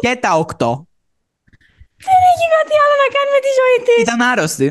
Και 0.00 0.18
τα 0.20 0.34
8. 0.58 0.85
Δεν 1.96 2.20
έχει 2.32 2.46
κάτι 2.56 2.74
άλλο 2.82 2.94
να 3.04 3.08
κάνει 3.16 3.30
με 3.36 3.40
τη 3.46 3.50
ζωή 3.60 3.76
της. 3.86 4.02
Ήταν 4.02 4.20
άρρωστη. 4.22 4.66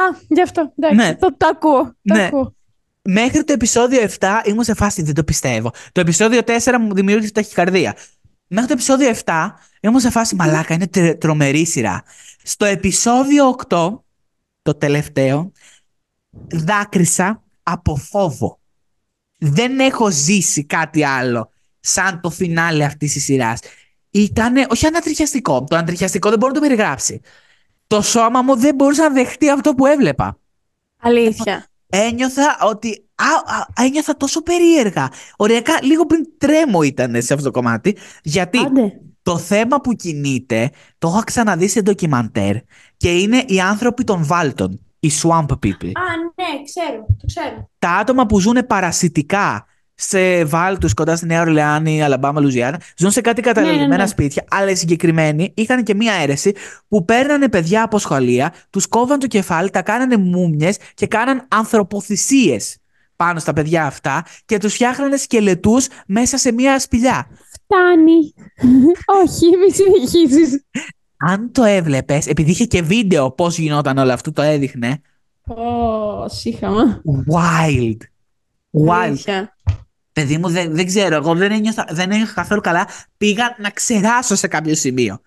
Α, 0.00 0.18
γι' 0.28 0.42
αυτό. 0.42 0.72
Εντάξει, 0.78 0.96
Ναι. 0.96 1.16
το, 1.16 1.36
το 1.36 1.46
ακούω. 1.46 1.82
Το 1.84 2.14
Ναι. 2.14 2.24
ακούω. 2.24 2.56
Μέχρι 3.02 3.44
το 3.44 3.52
επεισόδιο 3.52 4.00
7 4.00 4.42
ήμουν 4.44 4.64
σε 4.64 4.74
φάση, 4.74 5.02
δεν 5.02 5.14
το 5.14 5.24
πιστεύω. 5.24 5.70
Το 5.92 6.00
επεισόδιο 6.00 6.40
4 6.46 6.78
μου 6.80 6.94
δημιούργησε 6.94 7.32
ταχυκαρδία. 7.32 7.96
Μέχρι 8.46 8.66
το 8.68 8.72
επεισόδιο 8.74 9.08
7 9.24 9.54
ήμουν 9.80 10.00
σε 10.00 10.10
φάση, 10.10 10.34
μαλάκα, 10.34 10.74
είναι 10.74 10.86
τρε- 10.86 11.18
τρομερή 11.18 11.66
σειρά. 11.66 12.02
Στο 12.42 12.64
επεισόδιο 12.64 13.48
8, 13.68 14.04
το 14.62 14.74
τελευταίο, 14.74 15.52
δάκρυσα 16.50 17.42
από 17.62 17.96
φόβο. 17.96 18.60
Δεν 19.38 19.78
έχω 19.80 20.10
ζήσει 20.10 20.64
κάτι 20.64 21.04
άλλο 21.04 21.50
σαν 21.80 22.20
το 22.20 22.30
φινάλε 22.30 22.84
αυτής 22.84 23.12
της 23.12 23.24
σειράς. 23.24 23.58
Ήτανε, 24.10 24.66
όχι 24.70 24.86
ανατριχιαστικό, 24.86 25.64
το 25.68 25.76
ανατριχιαστικό 25.76 26.28
δεν 26.28 26.38
μπορώ 26.38 26.52
να 26.52 26.60
το 26.60 26.66
περιγράψει. 26.66 27.20
Το 27.86 28.02
σώμα 28.02 28.42
μου 28.42 28.56
δεν 28.56 28.74
μπορούσε 28.74 29.02
να 29.02 29.10
δεχτεί 29.10 29.50
αυτό 29.50 29.74
που 29.74 29.86
έβλεπα 29.86 30.38
Αλήθεια. 31.00 31.66
ένιωθα 31.86 32.58
ότι. 32.62 33.02
Α, 33.14 33.54
α, 33.56 33.84
ένιωθα 33.84 34.16
τόσο 34.16 34.42
περίεργα. 34.42 35.08
Οριακά, 35.36 35.78
λίγο 35.82 36.06
πριν 36.06 36.24
τρέμω 36.38 36.82
ήταν 36.82 37.22
σε 37.22 37.32
αυτό 37.32 37.44
το 37.44 37.50
κομμάτι. 37.50 37.96
Γιατί 38.22 38.58
Άντε. 38.58 39.00
το 39.22 39.38
θέμα 39.38 39.80
που 39.80 39.92
κινείται 39.92 40.70
το 40.98 41.08
έχω 41.08 41.20
ξαναδεί 41.24 41.68
σε 41.68 41.80
ντοκιμαντέρ 41.82 42.56
και 42.96 43.18
είναι 43.18 43.44
οι 43.46 43.60
άνθρωποι 43.60 44.04
των 44.04 44.24
Βάλτων. 44.24 44.80
Οι 45.00 45.10
Swamp 45.22 45.46
People. 45.46 45.92
Α, 45.94 46.16
ναι, 46.34 46.62
ξέρω. 46.64 47.06
Το 47.18 47.26
ξέρω. 47.26 47.70
Τα 47.78 47.90
άτομα 47.90 48.26
που 48.26 48.40
ζουν 48.40 48.66
παρασιτικά 48.66 49.66
σε 50.00 50.44
βάλτους 50.44 50.94
κοντά 50.94 51.16
στη 51.16 51.26
Νέα 51.26 51.40
Ορλεάνη, 51.40 52.02
Αλαμπάμα, 52.02 52.40
Λουζιάννα, 52.40 52.80
ζουν 52.96 53.10
σε 53.10 53.20
κάτι 53.20 53.42
καταλογισμένα 53.42 53.86
ναι, 53.86 53.96
ναι. 53.96 54.06
σπίτια, 54.06 54.44
αλλά 54.50 54.70
οι 54.70 54.74
συγκεκριμένοι 54.74 55.52
είχαν 55.56 55.82
και 55.82 55.94
μία 55.94 56.12
αίρεση 56.12 56.52
που 56.88 57.04
παίρνανε 57.04 57.48
παιδιά 57.48 57.82
από 57.82 57.98
σχολεία, 57.98 58.52
τους 58.70 58.86
κόβαν 58.86 59.18
το 59.18 59.26
κεφάλι, 59.26 59.70
τα 59.70 59.82
κάνανε 59.82 60.16
μούμιες 60.16 60.76
και 60.94 61.06
κάναν 61.06 61.46
ανθρωποθυσίες 61.48 62.76
πάνω 63.16 63.38
στα 63.38 63.52
παιδιά 63.52 63.86
αυτά 63.86 64.24
και 64.44 64.58
τους 64.58 64.74
φτιάχνανε 64.74 65.16
σκελετούς 65.16 65.86
μέσα 66.06 66.36
σε 66.36 66.52
μία 66.52 66.78
σπηλιά. 66.78 67.26
Φτάνει. 67.50 68.34
Όχι, 69.22 69.46
μη 69.56 69.72
συνεχίσεις. 69.72 70.64
Αν 71.16 71.52
το 71.52 71.64
έβλεπες, 71.64 72.26
επειδή 72.26 72.50
είχε 72.50 72.64
και 72.64 72.82
βίντεο 72.82 73.30
πώς 73.30 73.58
γινόταν 73.58 73.98
όλο 73.98 74.12
αυτό, 74.12 74.32
το 74.32 74.42
έδειχνε. 74.42 75.00
Ω, 75.46 76.28
σύχαμα. 76.28 77.02
Wild. 77.32 77.96
Wild. 78.86 78.90
Αλήθεια. 78.90 79.56
Παιδί 80.20 80.38
μου, 80.38 80.48
δεν, 80.48 80.74
δεν 80.74 80.86
ξέρω. 80.86 81.16
Εγώ 81.16 81.34
δεν 81.34 81.52
ένιωθα, 81.52 81.86
δεν 81.90 82.10
ένιωθα 82.10 82.32
καθόλου 82.32 82.60
καλά. 82.60 82.86
Πήγα 83.16 83.56
να 83.58 83.70
ξεράσω 83.70 84.34
σε 84.34 84.46
κάποιο 84.46 84.74
σημείο. 84.74 85.20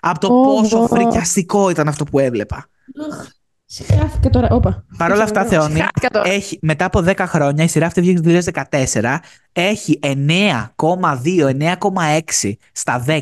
Από 0.00 0.18
το 0.20 0.26
Ω, 0.26 0.42
πόσο 0.44 0.82
ω. 0.82 0.86
φρικιαστικό 0.86 1.70
ήταν 1.70 1.88
αυτό 1.88 2.04
που 2.04 2.18
έβλεπα. 2.18 2.66
Συχάθηκα 3.64 4.30
τώρα. 4.30 4.48
Όπα. 4.50 4.84
Παρ' 4.96 5.12
όλα 5.12 5.22
αυτά, 5.22 5.44
Θεόνι, 5.44 5.72
Συχάθηκα 5.74 6.08
τώρα. 6.10 6.28
έχει, 6.30 6.58
μετά 6.62 6.84
από 6.84 7.04
10 7.06 7.14
χρόνια, 7.18 7.64
η 7.64 7.68
σειρά 7.68 7.86
αυτή 7.86 8.00
βγήκε 8.00 8.20
το 8.20 8.50
2014, 8.92 9.16
έχει 9.52 9.98
9,2, 10.02 11.48
9,6 11.48 12.52
στα 12.72 13.04
10 13.06 13.20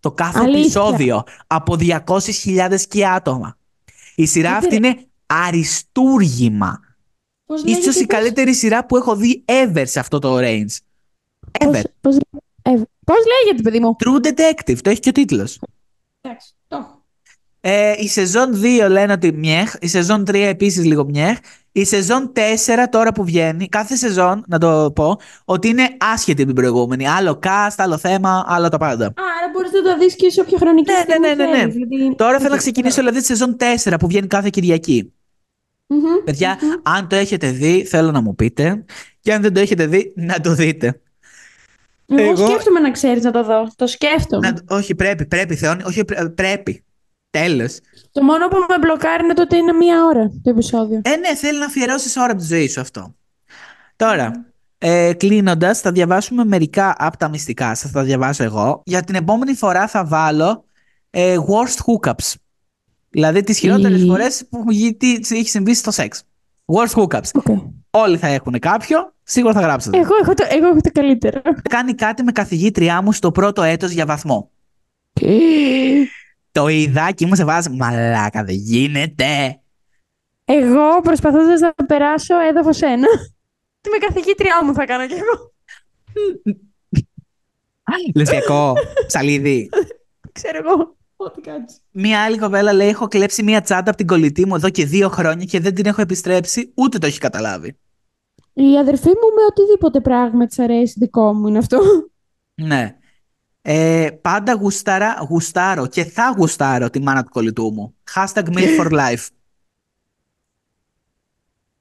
το 0.00 0.12
κάθε 0.12 0.38
Αλήθεια. 0.38 0.60
επεισόδιο 0.60 1.22
από 1.46 1.76
200.000 1.80 2.80
και 2.88 3.06
άτομα. 3.06 3.56
Η 4.14 4.26
σειρά 4.26 4.48
Άντε, 4.50 4.58
αυτή 4.66 4.76
είναι 4.76 4.96
αριστούργημα. 5.26 6.80
Πώς 7.50 7.62
Ίσως 7.62 7.84
λέγεται, 7.84 8.00
η 8.02 8.06
καλύτερη 8.06 8.54
σειρά 8.54 8.86
που 8.86 8.96
έχω 8.96 9.16
δει 9.16 9.44
ever 9.46 9.82
σε 9.86 9.98
αυτό 10.00 10.18
το 10.18 10.36
range. 10.38 10.76
Ever. 11.60 11.70
Πώς, 11.72 11.82
πώς, 12.00 12.16
ε, 12.62 12.70
πώς 13.04 13.16
λέγεται, 13.44 13.62
παιδί 13.62 13.80
μου; 13.80 13.96
True 14.04 14.26
Detective, 14.26 14.78
το 14.82 14.90
έχει 14.90 15.00
και 15.00 15.08
ο 15.08 15.12
τίτλος. 15.12 15.58
Εντάξει, 16.20 16.52
το 16.68 16.76
έχω. 16.76 17.04
Ε, 17.60 17.94
η 17.98 18.08
σεζόν 18.08 18.60
2 18.62 18.88
λένε 18.88 19.12
ότι 19.12 19.32
μιέχ, 19.32 19.74
η 19.80 19.86
σεζόν 19.88 20.24
3 20.30 20.34
επίσης 20.34 20.84
λίγο 20.84 21.04
μιέχ, 21.04 21.38
η 21.72 21.84
σεζόν 21.84 22.32
4 22.32 22.88
τώρα 22.90 23.12
που 23.12 23.24
βγαίνει, 23.24 23.68
κάθε 23.68 23.96
σεζόν, 23.96 24.44
να 24.48 24.58
το 24.58 24.92
πω, 24.94 25.16
ότι 25.44 25.68
είναι 25.68 25.88
άσχετη 25.98 26.40
με 26.40 26.46
την 26.52 26.54
προηγούμενη. 26.54 27.08
Άλλο 27.08 27.38
cast, 27.42 27.74
άλλο 27.76 27.98
θέμα, 27.98 28.44
άλλο 28.46 28.68
τα 28.68 28.78
πάντα. 28.78 29.06
Α, 29.06 29.12
άρα 29.38 29.50
μπορείς 29.52 29.70
να 29.72 29.82
το 29.82 29.98
δεις 29.98 30.14
και 30.16 30.30
σε 30.30 30.40
όποια 30.40 30.58
χρονική 30.58 30.90
Ναι, 30.92 30.96
ναι, 30.98 31.02
στιγμή 31.02 31.26
ναι, 31.28 31.34
ναι, 31.34 31.50
ναι. 31.50 31.58
θέλεις, 31.58 31.74
δηλαδή- 31.74 32.14
Τώρα 32.16 32.36
θέλω 32.36 32.48
να 32.48 32.54
Οκ, 32.54 32.60
ξεκινήσω 32.60 32.96
δηλαδή 33.00 33.18
τη 33.18 33.24
σεζόν 33.24 33.56
4 33.56 33.98
που 33.98 34.06
βγαίνει 34.06 34.26
κάθε 34.26 34.48
Κυριακή. 34.50 35.12
Μμμ, 35.92 36.24
Παιδιά, 36.24 36.58
μμμ. 36.62 36.70
αν 36.82 37.08
το 37.08 37.16
έχετε 37.16 37.50
δει, 37.50 37.84
θέλω 37.84 38.10
να 38.10 38.20
μου 38.20 38.34
πείτε. 38.34 38.84
Και 39.20 39.32
αν 39.32 39.42
δεν 39.42 39.52
το 39.52 39.60
έχετε 39.60 39.86
δει, 39.86 40.12
να 40.16 40.40
το 40.40 40.54
δείτε. 40.54 41.00
Εγώ, 42.06 42.30
εγώ- 42.30 42.46
σκέφτομαι 42.48 42.80
να 42.80 42.90
ξέρεις 42.90 43.24
να 43.24 43.30
το 43.30 43.44
δω. 43.44 43.68
Το 43.76 43.86
σκέφτομαι. 43.86 44.50
Να, 44.50 44.76
όχι, 44.76 44.94
πρέπει, 44.94 45.26
πρέπει, 45.26 45.56
Θεώνη, 45.56 45.82
όχι, 45.84 46.04
πρέ- 46.04 46.28
πρέπει. 46.28 46.84
Τέλος. 47.30 47.78
Το 48.12 48.22
μόνο 48.22 48.48
που 48.48 48.56
με 48.68 48.78
μπλοκάρει 48.80 49.24
είναι 49.24 49.34
το 49.34 49.42
ότι 49.42 49.56
είναι 49.56 49.72
μία 49.72 50.04
ώρα 50.04 50.28
το 50.42 50.50
επεισόδιο. 50.50 51.00
Ε, 51.04 51.16
ναι, 51.16 51.34
θέλει 51.36 51.58
να 51.58 51.64
αφιερώσει 51.64 52.20
ώρα 52.20 52.30
από 52.32 52.40
τη 52.40 52.46
ζωή 52.46 52.68
σου 52.68 52.80
αυτό. 52.80 53.14
Τώρα, 53.96 54.46
ε, 54.78 55.12
κλείνοντας, 55.16 55.80
θα 55.80 55.92
διαβάσουμε 55.92 56.44
μερικά 56.44 56.94
από 56.98 57.16
τα 57.16 57.28
μυστικά. 57.28 57.74
Σας 57.74 57.90
τα 57.90 58.02
διαβάσω 58.02 58.42
εγώ. 58.44 58.82
Για 58.84 59.02
την 59.02 59.14
επόμενη 59.14 59.54
φορά 59.54 59.86
θα 59.86 60.04
βάλω 60.04 60.64
ε, 61.10 61.36
worst 61.38 61.78
hookups. 61.86 62.34
Δηλαδή 63.10 63.42
τις 63.42 63.58
χειρότερες 63.58 64.00
Η- 64.02 64.06
φορές 64.06 64.46
που 64.50 64.64
γη- 64.70 64.96
τι 64.96 65.12
έχει 65.36 65.48
συμβεί 65.48 65.74
στο 65.74 65.90
σεξ. 65.90 66.22
Worst 66.64 67.02
hookups. 67.02 67.30
Οκ. 67.34 67.46
Όλοι 67.90 68.16
θα 68.16 68.26
έχουν 68.26 68.58
κάποιο, 68.58 69.14
σίγουρα 69.22 69.52
θα 69.52 69.60
γράψετε. 69.60 69.98
Εγώ, 69.98 70.14
έχω 70.22 70.34
το, 70.34 70.44
εγώ 70.50 70.66
έχω 70.66 70.80
το 70.80 70.90
καλύτερο. 70.92 71.40
Κάνει 71.70 71.94
κάτι 71.94 72.22
με 72.22 72.32
καθηγήτριά 72.32 73.02
μου 73.02 73.12
στο 73.12 73.32
πρώτο 73.32 73.62
έτος 73.62 73.90
για 73.90 74.06
βαθμό. 74.06 74.50
Το 76.52 76.68
είδα 76.68 77.10
και 77.12 77.26
μου 77.26 77.34
σε 77.34 77.44
βάζει 77.44 77.70
μαλάκα, 77.70 78.44
δεν 78.44 78.54
γίνεται. 78.54 79.60
Εγώ 80.44 81.00
προσπαθώντας 81.02 81.60
να 81.60 81.74
περάσω 81.86 82.40
έδαφος 82.40 82.80
ένα. 82.80 83.08
Τι 83.80 83.90
με 83.90 84.06
καθηγήτριά 84.06 84.64
μου 84.64 84.74
θα 84.74 84.84
κάνω 84.84 85.06
κι 85.06 85.12
εγώ. 85.14 85.52
Λεσβιακό, 88.14 88.74
ψαλίδι. 89.06 89.68
Ξέρω 90.32 90.58
εγώ. 90.58 90.96
Ό,τι 91.22 91.40
κάνεις. 91.40 91.80
Μία 91.90 92.22
άλλη 92.22 92.38
κοπέλα 92.38 92.72
λέει: 92.72 92.88
Έχω 92.88 93.08
κλέψει 93.08 93.42
μία 93.42 93.60
τσάντα 93.60 93.88
από 93.88 93.96
την 93.96 94.06
κολλητή 94.06 94.46
μου 94.46 94.54
εδώ 94.54 94.70
και 94.70 94.84
δύο 94.84 95.08
χρόνια 95.08 95.44
και 95.44 95.60
δεν 95.60 95.74
την 95.74 95.86
έχω 95.86 96.00
επιστρέψει, 96.00 96.72
ούτε 96.74 96.98
το 96.98 97.06
έχει 97.06 97.18
καταλάβει. 97.18 97.78
Η 98.52 98.78
αδερφή 98.78 99.08
μου 99.08 99.34
με 99.34 99.42
οτιδήποτε 99.50 100.00
πράγμα 100.00 100.46
της 100.46 100.58
αρέσει 100.58 100.94
δικό 100.98 101.32
μου 101.32 101.46
είναι 101.46 101.58
αυτό. 101.58 101.80
Ναι. 102.54 102.96
Ε, 103.62 104.08
πάντα 104.20 104.54
γουστάρα, 104.54 105.26
γουστάρω 105.28 105.86
και 105.86 106.04
θα 106.04 106.34
γουστάρω 106.36 106.90
τη 106.90 107.00
μάνα 107.00 107.22
του 107.22 107.30
κολλητού 107.30 107.72
μου. 107.72 107.94
Hashtag 108.14 108.44
milk 108.44 108.80
for 108.80 108.92
life. 108.92 109.26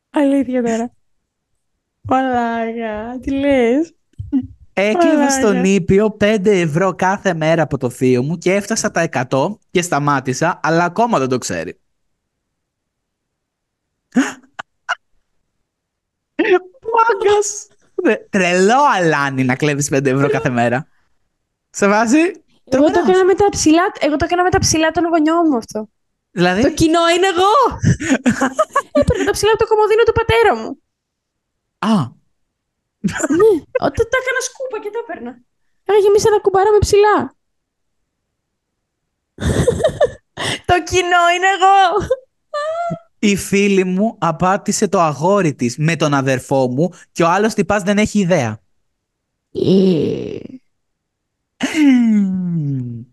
Αλήθεια 0.10 0.64
τώρα. 0.64 0.92
Μαλάκα, 2.02 3.20
τι 3.22 3.32
λες; 3.32 3.94
Έκλεβα 4.80 5.15
Μαλάκα. 5.15 5.30
στον 5.32 5.63
Ήπιο 5.63 6.17
5 6.19 6.45
ευρώ 6.45 6.95
κάθε 6.95 7.34
μέρα 7.34 7.61
από 7.61 7.77
το 7.77 7.89
θείο 7.89 8.23
μου 8.23 8.38
και 8.38 8.53
έφτασα 8.53 8.91
τα 8.91 9.09
100 9.30 9.57
και 9.71 9.82
σταμάτησα, 9.82 10.59
αλλά 10.63 10.84
ακόμα 10.84 11.19
δεν 11.19 11.27
το 11.30 11.38
ξέρει. 11.38 11.80
Μάγκας! 16.93 17.67
Ρε, 18.05 18.15
Τρελό 18.30 18.77
αλάνι 18.95 19.43
να 19.43 19.55
κλέβεις 19.55 19.89
5 19.93 20.05
ευρώ 20.05 20.30
κάθε 20.30 20.49
μέρα. 20.49 20.88
Σε 21.69 21.88
βάζει; 21.88 22.17
Εγώ 22.17 22.34
το, 22.86 22.91
τρομερός. 22.91 23.07
έκανα 23.07 23.25
με 23.25 23.34
τα 23.34 23.49
ψηλά, 23.49 23.84
εγώ 23.99 24.15
το 24.15 24.25
έκανα 24.25 24.43
με 24.43 24.49
τα 24.49 24.59
ψηλά 24.59 24.91
των 24.91 25.03
γονιών 25.05 25.45
μου 25.49 25.57
αυτό. 25.57 25.80
Το 25.80 25.89
Δηλαδή, 26.32 26.73
κοινό 26.73 27.09
είναι 27.17 27.27
εγώ. 27.27 27.80
Έπαιρνα 28.99 29.25
τα 29.25 29.32
ψηλά 29.32 29.51
από 29.51 29.59
το 29.63 29.67
κομμωδίνο 29.67 30.03
του 30.03 30.11
πατέρα 30.11 30.55
μου. 30.55 30.82
α, 31.80 32.17
ναι, 33.39 33.52
όταν 33.80 34.06
τα 34.12 34.18
έκανα 34.22 34.41
σκούπα 34.47 34.80
και 34.84 34.89
τα 34.93 35.00
έπαιρνα. 35.04 35.39
Είχα 35.86 35.97
γεμίσει 35.97 36.26
ένα 36.28 36.39
κουμπάρα 36.39 36.72
με 36.72 36.78
ψηλά. 36.78 37.34
το 40.66 40.84
κοινό 40.84 41.22
είναι 41.36 41.47
εγώ. 41.58 42.08
η 43.20 43.36
φίλη 43.36 43.84
μου 43.84 44.16
απάτησε 44.20 44.88
το 44.88 45.00
αγόρι 45.00 45.56
της 45.56 45.78
με 45.78 45.95
τον 45.95 46.14
αδερφό 46.14 46.68
μου 46.68 46.89
και 47.12 47.24
ο 47.24 47.28
άλλος 47.30 47.54
τυπάς 47.54 47.84
δεν 47.84 47.97
έχει 47.97 48.20
ιδέα. 48.20 48.60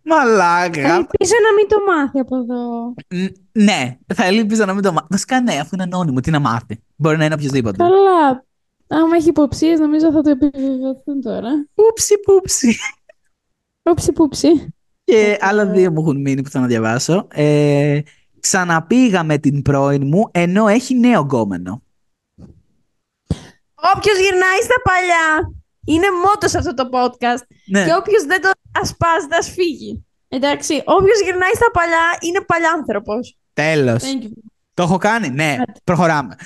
Μαλάκα. 0.03 0.80
Ελπίζω 0.95 1.34
να 1.43 1.53
μην 1.57 1.68
το 1.68 1.76
μάθει 1.87 2.18
από 2.18 2.37
εδώ. 2.37 2.95
Ν- 3.14 3.37
Ναι, 3.53 3.99
θα 4.14 4.24
ελπίζω 4.24 4.64
να 4.64 4.72
μην 4.74 4.82
το 4.82 4.93
μάθει. 4.93 5.07
Βασικά 5.11 5.41
ναι, 5.41 5.55
αφού 5.55 5.68
είναι 5.72 5.82
ανώνυμο, 5.82 6.20
τι 6.20 6.30
να 6.30 6.39
μάθει. 6.41 6.82
Μπορεί 6.97 7.16
να 7.16 7.24
είναι 7.24 7.34
οποιοδήποτε. 7.34 7.76
Καλά. 7.76 8.45
Άμα 8.89 9.16
έχει 9.16 9.28
υποψίες, 9.28 9.78
νομίζω 9.78 10.12
θα 10.12 10.20
το 10.20 10.30
επιβεβαιωθούν 10.30 11.20
τώρα. 11.22 11.51
Ούψι 11.74 12.18
πούψι. 12.18 12.76
Όψι 13.82 14.12
πούψι. 14.12 14.74
Και 15.05 15.39
άλλα 15.41 15.66
δύο 15.66 15.91
μου 15.91 16.01
έχουν 16.01 16.20
μείνει 16.20 16.43
που 16.43 16.51
θα 16.51 16.61
να 16.61 16.66
διαβάσω. 16.66 17.26
Ε, 17.32 18.01
ξαναπήγα 18.41 19.22
με 19.24 19.39
την 19.39 19.62
πρώην 19.62 20.07
μου 20.07 20.28
ενώ 20.30 20.68
έχει 20.68 20.95
νέο 20.95 21.20
γκόμενο. 21.20 21.82
Όποιος 23.97 24.18
γυρνάει 24.18 24.61
στα 24.62 24.74
παλιά. 24.84 25.53
Είναι 25.84 26.07
μότος 26.24 26.51
σε 26.51 26.59
αυτό 26.59 26.74
το 26.74 26.89
podcast. 26.93 27.43
Ναι, 27.66 27.84
Και 27.84 27.95
όποιος 27.95 28.24
δεν 28.24 28.41
το 28.41 28.51
ασπάζει, 28.80 29.26
θα 29.30 29.43
φύγει. 29.43 30.05
Εντάξει. 30.28 30.82
Όποιος 30.84 31.20
γυρνάει 31.20 31.55
στα 31.55 31.70
παλιά 31.72 32.18
είναι 32.20 32.41
παλιάνθρωπος. 32.41 33.39
τέλος. 33.53 34.03
Thank 34.03 34.22
you. 34.22 34.30
Το 34.77 34.83
έχω 34.83 34.97
κάνει, 34.97 35.29
ναι. 35.29 35.57
Άντε. 35.61 35.72
Προχωράμε. 35.85 36.37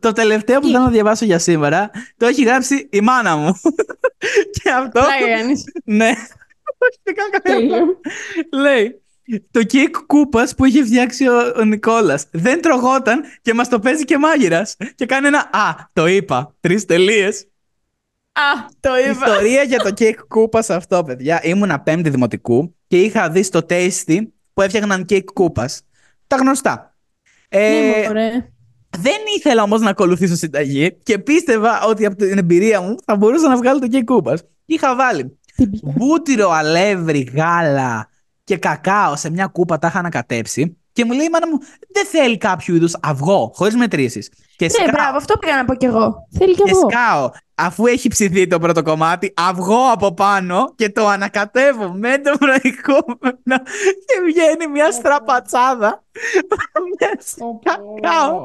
το 0.00 0.12
τελευταίο 0.12 0.60
που 0.60 0.66
Τι; 0.66 0.72
θέλω 0.72 0.84
να 0.84 0.90
διαβάσω 0.90 1.24
για 1.24 1.38
σήμερα 1.38 1.90
το 2.16 2.26
έχει 2.26 2.44
γράψει 2.44 2.88
η 2.90 3.00
μάνα 3.00 3.36
μου. 3.36 3.52
και 4.62 4.70
αυτό. 4.70 4.90
Πλάκα 4.90 5.36
κάνεις. 5.36 5.64
ναι. 5.84 6.08
Όχι, 6.78 6.98
δεν 7.02 7.14
κάνω 7.14 7.30
κανένα 7.42 7.68
Τέλειο. 7.68 8.00
Λέει, 8.52 9.02
το 9.50 9.62
κέικ 9.62 9.96
κούπας 10.06 10.54
που 10.54 10.64
είχε 10.64 10.84
φτιάξει 10.84 11.28
ο, 11.28 11.52
ο 11.56 11.64
Νικόλας 11.64 12.26
δεν 12.30 12.60
τρωγόταν 12.60 13.22
και 13.42 13.54
μας 13.54 13.68
το 13.68 13.78
παίζει 13.78 14.04
και 14.04 14.18
μάγειρας. 14.18 14.76
Και 14.94 15.06
κάνει 15.06 15.26
ένα 15.26 15.50
Α, 15.52 15.74
το 15.92 16.06
είπα. 16.06 16.54
Τρεις 16.60 16.84
τελείες. 16.84 17.46
Α, 18.32 18.66
το 18.80 18.96
είπα. 18.98 19.10
Ιστορία 19.10 19.62
για 19.62 19.78
το 19.78 19.90
κέικ 19.90 20.20
κούπας 20.28 20.70
αυτό, 20.70 21.04
παιδιά. 21.04 21.40
Ήμουνα 21.42 21.80
πέμπτη 21.80 22.10
δημοτικού 22.10 22.76
και 22.86 23.00
είχα 23.00 23.30
δει 23.30 23.42
στο 23.42 23.66
Tasty 23.68 24.18
που 24.54 24.62
έφτιαχναν 24.62 25.04
κέικ 25.04 25.32
κούπας. 25.32 25.82
Τα 26.26 26.36
γνωστά. 26.36 26.93
Ε, 27.58 27.68
Ναι, 28.00 28.06
μωρέ. 28.06 28.30
δεν 28.98 29.16
ήθελα 29.36 29.62
όμως 29.62 29.80
να 29.80 29.90
ακολουθήσω 29.90 30.34
συνταγή 30.36 30.96
και 31.02 31.18
πίστευα 31.18 31.84
ότι 31.84 32.06
από 32.06 32.16
την 32.16 32.38
εμπειρία 32.38 32.80
μου 32.80 32.94
θα 33.04 33.16
μπορούσα 33.16 33.48
να 33.48 33.56
βγάλω 33.56 33.78
το 33.78 33.88
κέικ 33.88 34.04
κούπα. 34.04 34.38
Είχα 34.64 34.96
βάλει 34.96 35.38
Την 35.56 35.70
πια. 35.70 35.80
βούτυρο, 35.96 36.50
αλεύρι, 36.50 37.30
γάλα 37.34 38.08
και 38.44 38.56
κακάο 38.56 39.16
σε 39.16 39.30
μια 39.30 39.46
κούπα 39.46 39.78
τα 39.78 39.86
είχα 39.86 39.98
ανακατέψει 39.98 40.76
και 40.94 41.04
μου 41.04 41.12
λέει 41.12 41.26
η 41.26 41.30
μάνα 41.32 41.48
μου 41.48 41.58
δεν 41.92 42.06
θέλει 42.06 42.38
κάποιο 42.38 42.74
είδους 42.74 42.96
αυγό, 43.02 43.52
χωρίς 43.54 43.74
μετρήσεις. 43.76 44.30
Και, 44.56 44.64
Ναι, 44.64 44.70
σκάω, 44.70 44.86
μπράβο, 44.90 45.16
αυτό 45.16 45.36
πήγα 45.38 45.56
να 45.56 45.64
πω 45.64 45.74
κι 45.74 45.84
εγώ. 45.84 46.26
Θέλει 46.38 46.54
κι 46.54 46.62
και 46.62 46.70
εγώ. 46.70 46.88
σκάω, 46.90 47.30
αφού 47.54 47.86
έχει 47.86 48.08
ψηθεί 48.08 48.46
το 48.46 48.58
πρώτο 48.58 48.82
κομμάτι, 48.82 49.34
αυγό 49.36 49.90
από 49.92 50.14
πάνω 50.14 50.72
και 50.76 50.90
το 50.90 51.06
ανακατεύω 51.08 51.88
με 51.92 52.18
το 52.18 52.32
προηγούμενο 52.38 53.56
και 54.06 54.16
βγαίνει 54.26 54.66
μια 54.72 54.90
στραπατσάδα. 54.92 56.02
Μια 56.98 57.10
κακάο, 57.62 58.38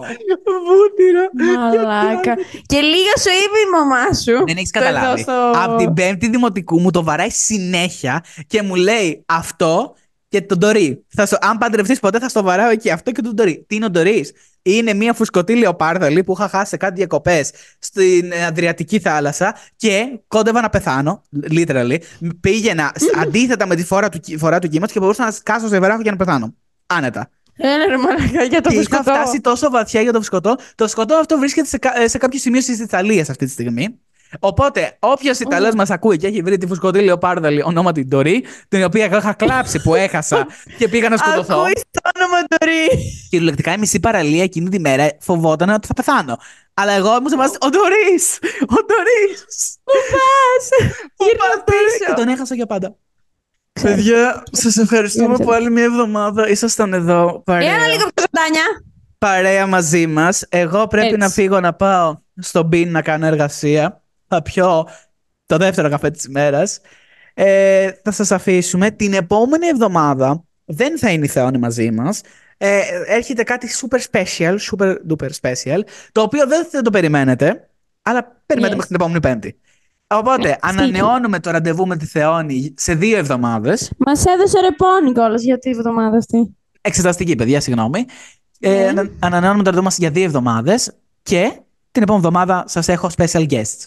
βούτυρο. 0.67 1.29
Μαλάκα. 1.57 2.35
Και 2.65 2.79
λίγα 2.79 3.13
σου 3.19 3.29
είπε 3.45 3.59
η 3.67 3.69
μαμά 3.77 4.13
σου. 4.13 4.43
Δεν 4.45 4.57
έχεις 4.57 4.71
Το 4.71 4.79
εδώ 4.79 4.87
καταλάβει. 4.93 5.21
στο- 5.21 5.51
Από 5.55 5.75
την 5.75 5.93
πέμπτη 5.93 6.29
δημοτικού 6.29 6.79
μου 6.79 6.91
το 6.91 7.03
βαράει 7.03 7.29
συνέχεια 7.29 8.23
και 8.47 8.61
μου 8.61 8.75
λέει 8.75 9.23
αυτό 9.27 9.93
και 10.29 10.41
τον 10.41 10.57
Ντορί. 10.57 11.05
Θα 11.07 11.25
στο, 11.25 11.37
αν 11.41 11.57
παντρευτείς 11.57 11.99
ποτέ, 11.99 12.19
θα 12.19 12.29
στο 12.29 12.43
βαράω 12.43 12.69
εκεί. 12.69 12.91
Αυτό 12.91 13.11
και 13.11 13.21
τον 13.21 13.33
Ντορί. 13.33 13.65
Τι 13.67 13.75
είναι 13.75 13.85
ο 13.85 13.89
Ντορί. 13.89 14.25
Είναι 14.61 14.93
μια 14.93 15.13
φουσκωτή 15.13 15.55
λεοπάρδαλη 15.55 16.23
που 16.23 16.33
είχα 16.37 16.47
χάσει 16.47 16.69
σε 16.69 16.77
κάτι 16.77 16.93
διακοπές 16.95 17.51
στην 17.79 18.31
Αδριατική 18.47 18.99
θάλασσα 18.99 19.55
και 19.75 20.19
κόντευα 20.27 20.61
να 20.61 20.69
πεθάνω. 20.69 21.21
Literally. 21.51 21.97
Πήγαινα 22.39 22.91
σ- 22.99 23.17
αντίθετα 23.21 23.67
με 23.67 23.75
τη 23.75 23.83
φορά 23.83 24.09
του, 24.09 24.19
φορά 24.37 24.59
του 24.59 24.67
κύματος 24.67 24.93
και 24.93 24.99
μπορούσα 24.99 25.25
να 25.25 25.31
σκάσω 25.31 25.67
σε 25.67 25.79
βράχο 25.79 26.01
για 26.01 26.11
να 26.11 26.17
πεθάνω. 26.17 26.55
Άνετα. 26.85 27.29
Έλα 27.61 27.85
ρε 27.87 27.97
μαλακά 27.97 28.43
για 28.43 28.61
το 28.61 28.69
Και 28.69 28.75
είχα 28.75 28.83
φουσκωτό. 28.97 29.11
φτάσει 29.11 29.41
τόσο 29.41 29.69
βαθιά 29.69 30.01
για 30.01 30.11
το 30.11 30.17
φουσκωτό. 30.17 30.55
Το 30.75 30.83
φουσκωτό 30.83 31.15
αυτό 31.15 31.37
βρίσκεται 31.37 31.67
σε, 31.67 31.77
κα- 31.77 32.01
ε, 32.01 32.07
σε 32.07 32.17
κάποιο 32.17 32.39
σημείο 32.39 32.61
τη 32.61 32.71
Ιταλία 32.71 33.21
αυτή 33.21 33.45
τη 33.45 33.51
στιγμή. 33.51 33.99
Οπότε, 34.39 34.95
όποιος 34.99 35.39
Ιταλός 35.39 35.73
μας 35.75 35.89
ακούει 35.89 36.17
και 36.17 36.27
έχει 36.27 36.41
βρει 36.41 36.57
τη 36.57 36.67
φουσκωτή 36.67 36.99
λεοπάρδαλη 37.01 37.63
ονόματι 37.63 38.05
Ντορί, 38.05 38.43
την 38.67 38.83
οποία 38.83 39.05
εγώ 39.05 39.17
είχα 39.17 39.33
κλάψει 39.33 39.81
που 39.81 39.95
έχασα 39.95 40.47
και 40.77 40.87
πήγα 40.87 41.09
να 41.09 41.17
σκοτωθώ. 41.17 41.57
Ακούεις 41.59 41.81
το 41.91 42.09
όνομα 42.15 42.37
Ντορί. 42.39 42.87
Κυριολεκτικά 43.29 43.73
η 43.73 43.77
μισή 43.77 43.99
παραλία 43.99 44.43
εκείνη 44.43 44.69
τη 44.69 44.79
μέρα 44.79 45.07
φοβόταν 45.19 45.69
ότι 45.69 45.87
θα 45.87 45.93
πεθάνω. 45.93 46.37
Αλλά 46.73 46.91
εγώ 46.91 47.15
ήμουν 47.15 47.29
σε 47.29 47.35
βάση. 47.35 47.55
Ο 47.61 47.69
Ντορί! 47.69 48.19
Ο 48.61 48.75
Ντορί! 48.85 49.23
Πού 49.83 49.93
πας; 50.11 50.69
Γύρνα 51.17 51.63
Και 51.65 51.71
πίσω. 52.05 52.13
τον 52.13 52.27
έχασα 52.27 52.55
για 52.55 52.65
πάντα. 52.65 52.95
Ξέρω. 53.73 53.95
Παιδιά, 53.95 54.43
σας 54.51 54.77
ευχαριστούμε 54.77 55.33
Ξέρω. 55.33 55.43
που 55.49 55.51
άλλη 55.53 55.71
μια 55.71 55.83
εβδομάδα 55.83 56.49
ήσασταν 56.49 56.93
εδώ. 56.93 57.41
Παρέα. 57.45 57.73
Έλα 57.73 57.87
λίγο 57.87 58.07
πιο 58.13 58.23
ζωντάνια. 58.25 58.63
παρέα 59.17 59.67
μαζί 59.67 60.07
μας. 60.07 60.45
Εγώ 60.49 60.87
πρέπει 60.87 61.05
Έτσι. 61.07 61.17
να 61.17 61.29
φύγω 61.29 61.59
να 61.59 61.73
πάω 61.73 62.17
στον 62.39 62.65
μπιν 62.65 62.91
να 62.91 63.01
κάνω 63.01 63.25
εργασία. 63.25 64.01
Θα 64.29 64.41
πιω 64.41 64.87
το 65.45 65.57
δεύτερο 65.57 65.89
καφέ 65.89 66.09
της 66.11 66.23
ημέρας. 66.23 66.79
Ε, 67.33 67.91
θα 68.03 68.11
σας 68.11 68.31
αφήσουμε. 68.31 68.91
Την 68.91 69.13
επόμενη 69.13 69.67
εβδομάδα 69.67 70.43
δεν 70.65 70.97
θα 70.97 71.09
είναι 71.11 71.25
η 71.25 71.27
Θεόνη 71.27 71.57
μαζί 71.57 71.91
μας. 71.91 72.21
Ε, 72.57 72.79
έρχεται 73.07 73.43
κάτι 73.43 73.67
super 73.81 73.99
special, 74.11 74.57
super 74.71 74.95
duper 75.09 75.29
special, 75.41 75.79
το 76.11 76.21
οποίο 76.21 76.47
δεν 76.47 76.65
θα 76.65 76.81
το 76.81 76.89
περιμένετε, 76.89 77.69
αλλά 78.01 78.41
περιμένετε 78.45 78.75
Yes. 78.75 78.79
μέχρι 78.79 78.95
την 78.95 78.95
επόμενη 78.95 79.19
Πέμπτη. 79.19 79.59
Οπότε, 80.07 80.47
Ναι, 80.47 80.55
ανανεώνουμε 80.61 81.39
το 81.39 81.51
ραντεβού 81.51 81.87
με 81.87 81.97
τη 81.97 82.05
Θεόνη 82.05 82.73
σε 82.77 82.93
δύο 82.93 83.17
εβδομάδες. 83.17 83.91
Μας 83.97 84.25
έδωσε 84.25 84.59
ρεπόνι 84.59 85.11
κιόλας 85.13 85.41
για 85.43 85.59
τη 85.59 85.69
εβδομάδα 85.69 86.17
αυτή. 86.17 86.57
Εξεταστική, 86.81 87.35
παιδιά, 87.35 87.61
συγγνώμη. 87.61 88.05
Ε, 88.59 88.69
Ναι. 88.69 88.87
ανα- 88.87 89.09
ανανεώνουμε 89.19 89.63
το 89.63 89.69
ραντεβού 89.69 89.83
μας 89.85 89.97
για 89.97 90.09
δύο 90.09 90.23
εβδομάδες 90.23 90.95
και 91.23 91.51
την 91.91 92.01
επόμενη 92.03 92.25
εβδομάδα 92.25 92.63
σας 92.67 92.87
έχω 92.87 93.09
special 93.17 93.47
guests. 93.49 93.85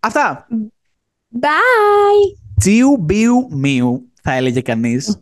Αυτά. 0.00 0.46
Bye. 1.30 2.38
Τσίου 2.58 2.96
μπιου 3.00 3.48
μιου, 3.50 4.12
θα 4.22 4.32
έλεγε 4.32 4.60
κανείς. 4.60 5.18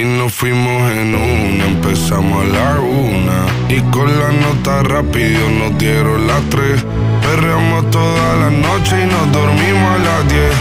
Y 0.00 0.04
nos 0.04 0.32
fuimos 0.32 0.78
en 0.92 1.12
una, 1.12 1.64
empezamos 1.74 2.44
a 2.44 2.46
la 2.56 2.68
una. 2.78 3.38
Y 3.76 3.78
con 3.94 4.08
la 4.20 4.30
nota 4.44 4.74
rápido 4.94 5.42
nos 5.58 5.76
dieron 5.76 6.24
las 6.28 6.42
tres. 6.52 6.78
Perreamos 7.24 7.90
toda 7.90 8.26
la 8.42 8.50
noche 8.66 8.94
y 9.02 9.06
nos 9.12 9.26
dormimos 9.38 9.90
a 9.96 9.98
las 10.06 10.22
diez. 10.32 10.54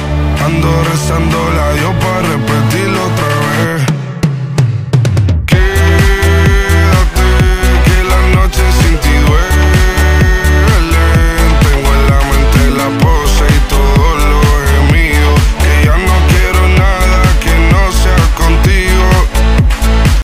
Ando 0.45 0.69
rezando 0.89 1.37
la 1.57 1.67
Dios 1.77 1.93
pa' 2.01 2.21